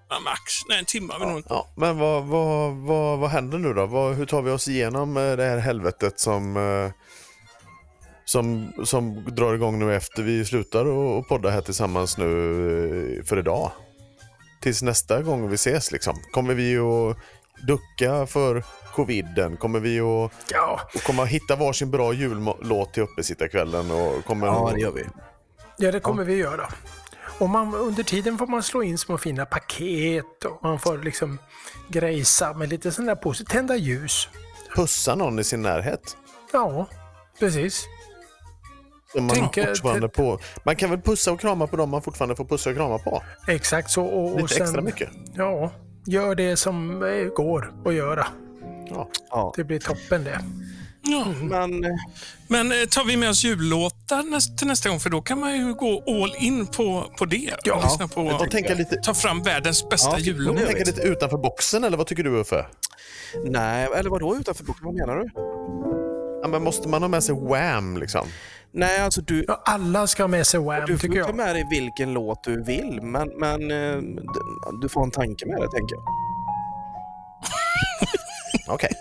Ja, 0.09 0.19
max. 0.19 0.41
Nej, 0.69 0.79
en 0.79 0.85
timme 0.85 1.13
har 1.13 1.19
vi 1.19 1.25
nog 1.25 1.37
inte. 1.37 1.49
Ja, 1.53 1.67
men 1.75 1.97
vad, 1.97 2.23
vad, 2.23 2.73
vad, 2.73 3.19
vad 3.19 3.29
händer 3.29 3.57
nu 3.57 3.73
då? 3.73 3.85
Vad, 3.85 4.15
hur 4.15 4.25
tar 4.25 4.41
vi 4.41 4.51
oss 4.51 4.67
igenom 4.67 5.17
eh, 5.17 5.35
det 5.35 5.43
här 5.43 5.57
helvetet 5.57 6.19
som, 6.19 6.57
eh, 6.57 6.91
som, 8.25 8.71
som 8.85 9.23
drar 9.35 9.53
igång 9.53 9.79
nu 9.79 9.95
efter 9.95 10.23
vi 10.23 10.45
slutar 10.45 10.85
och, 10.85 11.17
och 11.17 11.27
podda 11.27 11.49
här 11.49 11.61
tillsammans 11.61 12.17
nu 12.17 13.17
eh, 13.19 13.25
för 13.25 13.39
idag? 13.39 13.71
Tills 14.61 14.81
nästa 14.81 15.21
gång 15.21 15.49
vi 15.49 15.55
ses 15.55 15.91
liksom. 15.91 16.15
Kommer 16.31 16.53
vi 16.53 16.77
att 16.77 17.17
ducka 17.67 18.25
för 18.25 18.63
coviden? 18.95 19.57
Kommer 19.57 19.79
vi 19.79 19.99
att 19.99 20.31
Ja, 20.51 20.81
och 20.95 21.01
kommer 21.03 21.23
att 21.23 21.29
hitta 21.29 21.55
varsin 21.55 21.91
bra 21.91 22.13
jullåt 22.13 22.93
till 22.93 23.03
uppesittarkvällen? 23.03 23.91
Och 23.91 24.25
kommer 24.25 24.47
Ja, 24.47 24.71
det 24.73 24.79
gör 24.81 24.91
vi. 24.91 25.03
ja, 25.77 25.91
det 25.91 25.99
kommer 25.99 26.23
vi 26.23 26.35
göra. 26.35 26.69
Och 27.39 27.49
man, 27.49 27.73
under 27.75 28.03
tiden 28.03 28.37
får 28.37 28.47
man 28.47 28.63
slå 28.63 28.83
in 28.83 28.97
små 28.97 29.17
fina 29.17 29.45
paket 29.45 30.45
och 30.45 30.59
man 30.63 30.79
får 30.79 30.97
liksom 30.97 31.39
grejsa 31.87 32.53
med 32.53 32.69
lite 32.69 32.91
sådana 32.91 33.15
där 33.15 33.21
positivt. 33.21 33.49
Tända 33.49 33.75
ljus. 33.75 34.29
pussa 34.75 35.15
någon 35.15 35.39
i 35.39 35.43
sin 35.43 35.61
närhet? 35.61 36.17
Ja, 36.53 36.85
precis. 37.39 37.85
Som 39.11 39.23
man, 39.25 39.35
Tänker- 39.35 39.65
fortfarande 39.67 40.09
på. 40.09 40.39
man 40.63 40.75
kan 40.75 40.89
väl 40.89 41.01
pussa 41.01 41.31
och 41.31 41.39
krama 41.39 41.67
på 41.67 41.75
dem 41.77 41.89
man 41.89 42.01
fortfarande 42.01 42.35
får 42.35 42.45
pussa 42.45 42.69
och 42.69 42.75
krama 42.75 42.97
på? 42.97 43.23
Exakt 43.47 43.91
så. 43.91 44.05
Och, 44.05 44.31
och 44.33 44.41
Lite 44.41 44.53
sen, 44.53 44.63
extra 44.63 44.81
mycket. 44.81 45.09
Ja, 45.33 45.71
gör 46.05 46.35
det 46.35 46.57
som 46.57 47.03
eh, 47.03 47.23
går 47.25 47.73
att 47.85 47.93
göra. 47.93 48.27
Ja. 48.89 49.09
Ja. 49.29 49.53
Det 49.55 49.63
blir 49.63 49.79
toppen 49.79 50.23
det. 50.23 50.39
Ja. 51.07 51.25
Men 51.41 51.83
eh, 51.83 51.89
Men 52.47 52.71
eh, 52.71 52.77
tar 52.89 53.05
vi 53.05 53.17
med 53.17 53.29
oss 53.29 53.43
jullåtar 53.43 54.23
näst, 54.23 54.57
till 54.57 54.67
nästa 54.67 54.89
gång? 54.89 54.99
För 54.99 55.09
då 55.09 55.21
kan 55.21 55.39
man 55.39 55.55
ju 55.57 55.73
gå 55.73 56.03
all 56.07 56.35
in 56.37 56.67
på, 56.67 57.11
på 57.17 57.25
det. 57.25 57.53
Ja. 57.63 57.75
och 57.75 57.83
lyssna 57.83 58.07
på, 58.07 58.21
Och 58.21 58.51
tänka 58.51 58.73
lite, 58.73 58.95
ta 58.95 59.13
fram 59.13 59.43
världens 59.43 59.89
bästa 59.89 60.11
Ja, 60.11 60.19
jullåt. 60.19 60.57
tänka 60.57 60.83
lite 60.85 61.01
utanför 61.01 61.37
boxen 61.37 61.83
eller 61.83 61.97
vad 61.97 62.07
tycker 62.07 62.23
du 62.23 62.29
Uffe? 62.39 62.65
nej, 63.45 63.87
eller 63.95 64.09
vadå 64.09 64.35
utanför 64.35 64.63
boken? 64.63 64.85
Vad 64.85 64.95
menar 64.95 65.15
du? 65.15 65.29
Ja, 66.41 66.47
men 66.47 66.63
måste 66.63 66.87
man 66.89 67.01
ha 67.01 67.09
med 67.09 67.23
sig 67.23 67.35
Wham 67.35 67.97
liksom? 67.97 68.27
Nej, 68.71 68.99
alltså 69.01 69.21
du, 69.21 69.45
Ja, 69.47 69.61
alla 69.65 70.07
ska 70.07 70.23
ha 70.23 70.27
med 70.27 70.47
sig 70.47 70.59
Wham, 70.59 70.85
du 70.87 70.97
får 70.97 71.07
tycker 71.07 71.21
ta 71.21 71.27
jag. 71.29 71.35
med 71.35 71.55
dig 71.55 71.67
vilken 71.69 72.13
låt 72.13 72.43
du 72.43 72.63
vill, 72.63 72.99
men, 73.01 73.27
men 73.29 73.71
eh, 73.71 73.97
du 74.81 74.89
får 74.89 75.03
en 75.03 75.11
tanke 75.11 75.45
med 75.45 75.61
det, 75.61 75.71
tänker 75.71 75.95
jag. 75.95 76.03
Okej. 78.69 78.91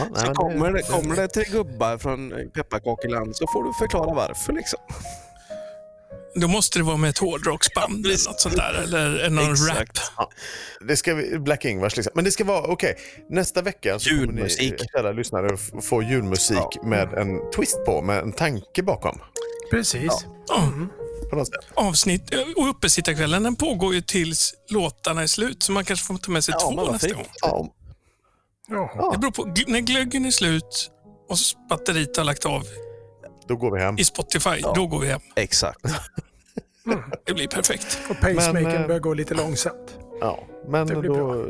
Ja, 0.00 0.06
nej, 0.14 0.26
Så 0.26 0.34
kommer 0.34 0.72
det, 0.72 0.82
kommer 0.82 1.16
det 1.16 1.28
till 1.28 1.52
gubbar 1.52 1.98
från 1.98 2.32
pepparkakeland 2.54 3.36
så 3.36 3.46
får 3.52 3.64
du 3.64 3.72
förklara 3.78 4.14
varför. 4.14 4.52
Liksom. 4.52 4.78
Då 6.34 6.48
måste 6.48 6.78
det 6.78 6.82
vara 6.82 6.96
med 6.96 7.10
ett 7.10 7.18
hårdrocksband 7.18 8.06
eller 8.06 8.28
något 8.28 8.40
sånt 8.40 8.56
där. 8.56 8.74
Eller 8.84 9.30
någon 9.30 9.44
rap. 9.56 9.80
Exakt. 9.80 10.12
Det 10.88 10.96
ska 10.96 11.14
vi, 11.14 11.38
Black 11.38 11.64
Ingvars 11.64 11.96
liksom. 11.96 12.12
Men 12.14 12.24
det 12.24 12.30
ska 12.30 12.44
vara, 12.44 12.62
okej. 12.66 12.96
Nästa 13.30 13.62
vecka 13.62 13.98
så 13.98 14.10
kommer 14.10 14.20
ni, 14.26 14.32
Julmusik. 14.32 14.74
kära 14.92 15.12
lyssnare, 15.12 15.56
få 15.82 16.02
julmusik 16.02 16.82
med 16.84 17.14
en 17.14 17.50
twist 17.56 17.84
på, 17.84 18.02
med 18.02 18.18
en 18.18 18.32
tanke 18.32 18.82
bakom. 18.82 19.18
Precis. 19.70 20.12
Ja. 20.48 20.68
På 21.30 21.36
något 21.36 21.46
sätt. 21.48 21.56
Avsnitt 21.74 22.30
och 22.56 22.68
uppesittarkvällen 22.70 23.42
den 23.42 23.56
pågår 23.56 23.94
ju 23.94 24.00
tills 24.00 24.54
låtarna 24.70 25.22
är 25.22 25.26
slut. 25.26 25.62
Så 25.62 25.72
man 25.72 25.84
kanske 25.84 26.06
får 26.06 26.14
ta 26.18 26.30
med 26.32 26.44
sig 26.44 26.54
Ja, 26.58 26.70
två 26.70 26.92
nästa 26.92 27.08
fint. 27.08 27.18
gång. 27.40 27.70
Ja, 28.70 28.90
Jaha. 28.96 29.12
Det 29.12 29.18
beror 29.18 29.30
på. 29.30 29.44
När 29.66 29.80
glöggen 29.80 30.24
är 30.26 30.30
slut 30.30 30.90
och 31.28 31.38
så 31.38 31.58
batteriet 31.68 32.16
har 32.16 32.24
lagt 32.24 32.46
av 32.46 32.62
då 33.48 33.56
går 33.56 33.70
vi 33.70 33.80
hem. 33.80 33.98
i 33.98 34.04
Spotify, 34.04 34.60
då 34.74 34.86
går 34.86 35.00
vi 35.00 35.06
hem. 35.06 35.20
Exakt. 35.36 35.80
Det 37.26 37.34
blir 37.34 37.48
perfekt. 37.48 37.98
Och 38.10 38.16
pacemakern 38.20 38.62
Men, 38.62 38.76
eh, 38.80 38.86
börjar 38.86 39.00
gå 39.00 39.14
lite 39.14 39.34
långsamt. 39.34 39.98
Ja, 40.20 40.38
men 40.68 40.86
Det 40.86 40.96
blir 40.96 41.10
då, 41.10 41.46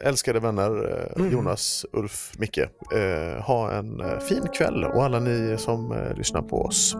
älskade 0.00 0.40
vänner, 0.40 1.00
eh, 1.16 1.26
Jonas, 1.26 1.86
Ulf, 1.92 2.32
Micke, 2.38 2.58
eh, 2.58 3.42
ha 3.42 3.72
en 3.72 4.00
eh, 4.00 4.18
fin 4.18 4.48
kväll 4.54 4.84
och 4.84 5.04
alla 5.04 5.20
ni 5.20 5.56
som 5.58 5.92
eh, 5.92 6.14
lyssnar 6.16 6.42
på 6.42 6.62
oss. 6.62 6.96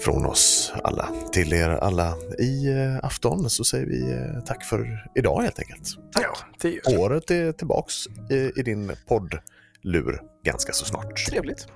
Från 0.00 0.26
oss 0.26 0.72
alla 0.84 1.08
till 1.32 1.52
er 1.52 1.68
alla 1.68 2.14
i 2.38 2.68
eh, 2.68 3.04
afton 3.06 3.50
så 3.50 3.64
säger 3.64 3.86
vi 3.86 4.12
eh, 4.12 4.44
tack 4.46 4.64
för 4.64 5.08
idag 5.14 5.42
helt 5.42 5.58
enkelt. 5.58 5.88
Ja, 6.14 6.36
det 6.60 6.68
gör 6.70 6.80
vi. 6.86 6.96
Året 6.96 7.30
är 7.30 7.52
tillbaks 7.52 7.94
i, 8.30 8.60
i 8.60 8.62
din 8.62 8.92
poddlur 9.08 10.20
ganska 10.44 10.72
så 10.72 10.84
snart. 10.84 11.26
Trevligt. 11.26 11.66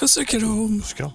Puss 0.00 0.16
och 0.16 0.26
kram. 0.26 0.80
Puss 0.80 0.92
och 0.92 0.98
kram. 0.98 1.10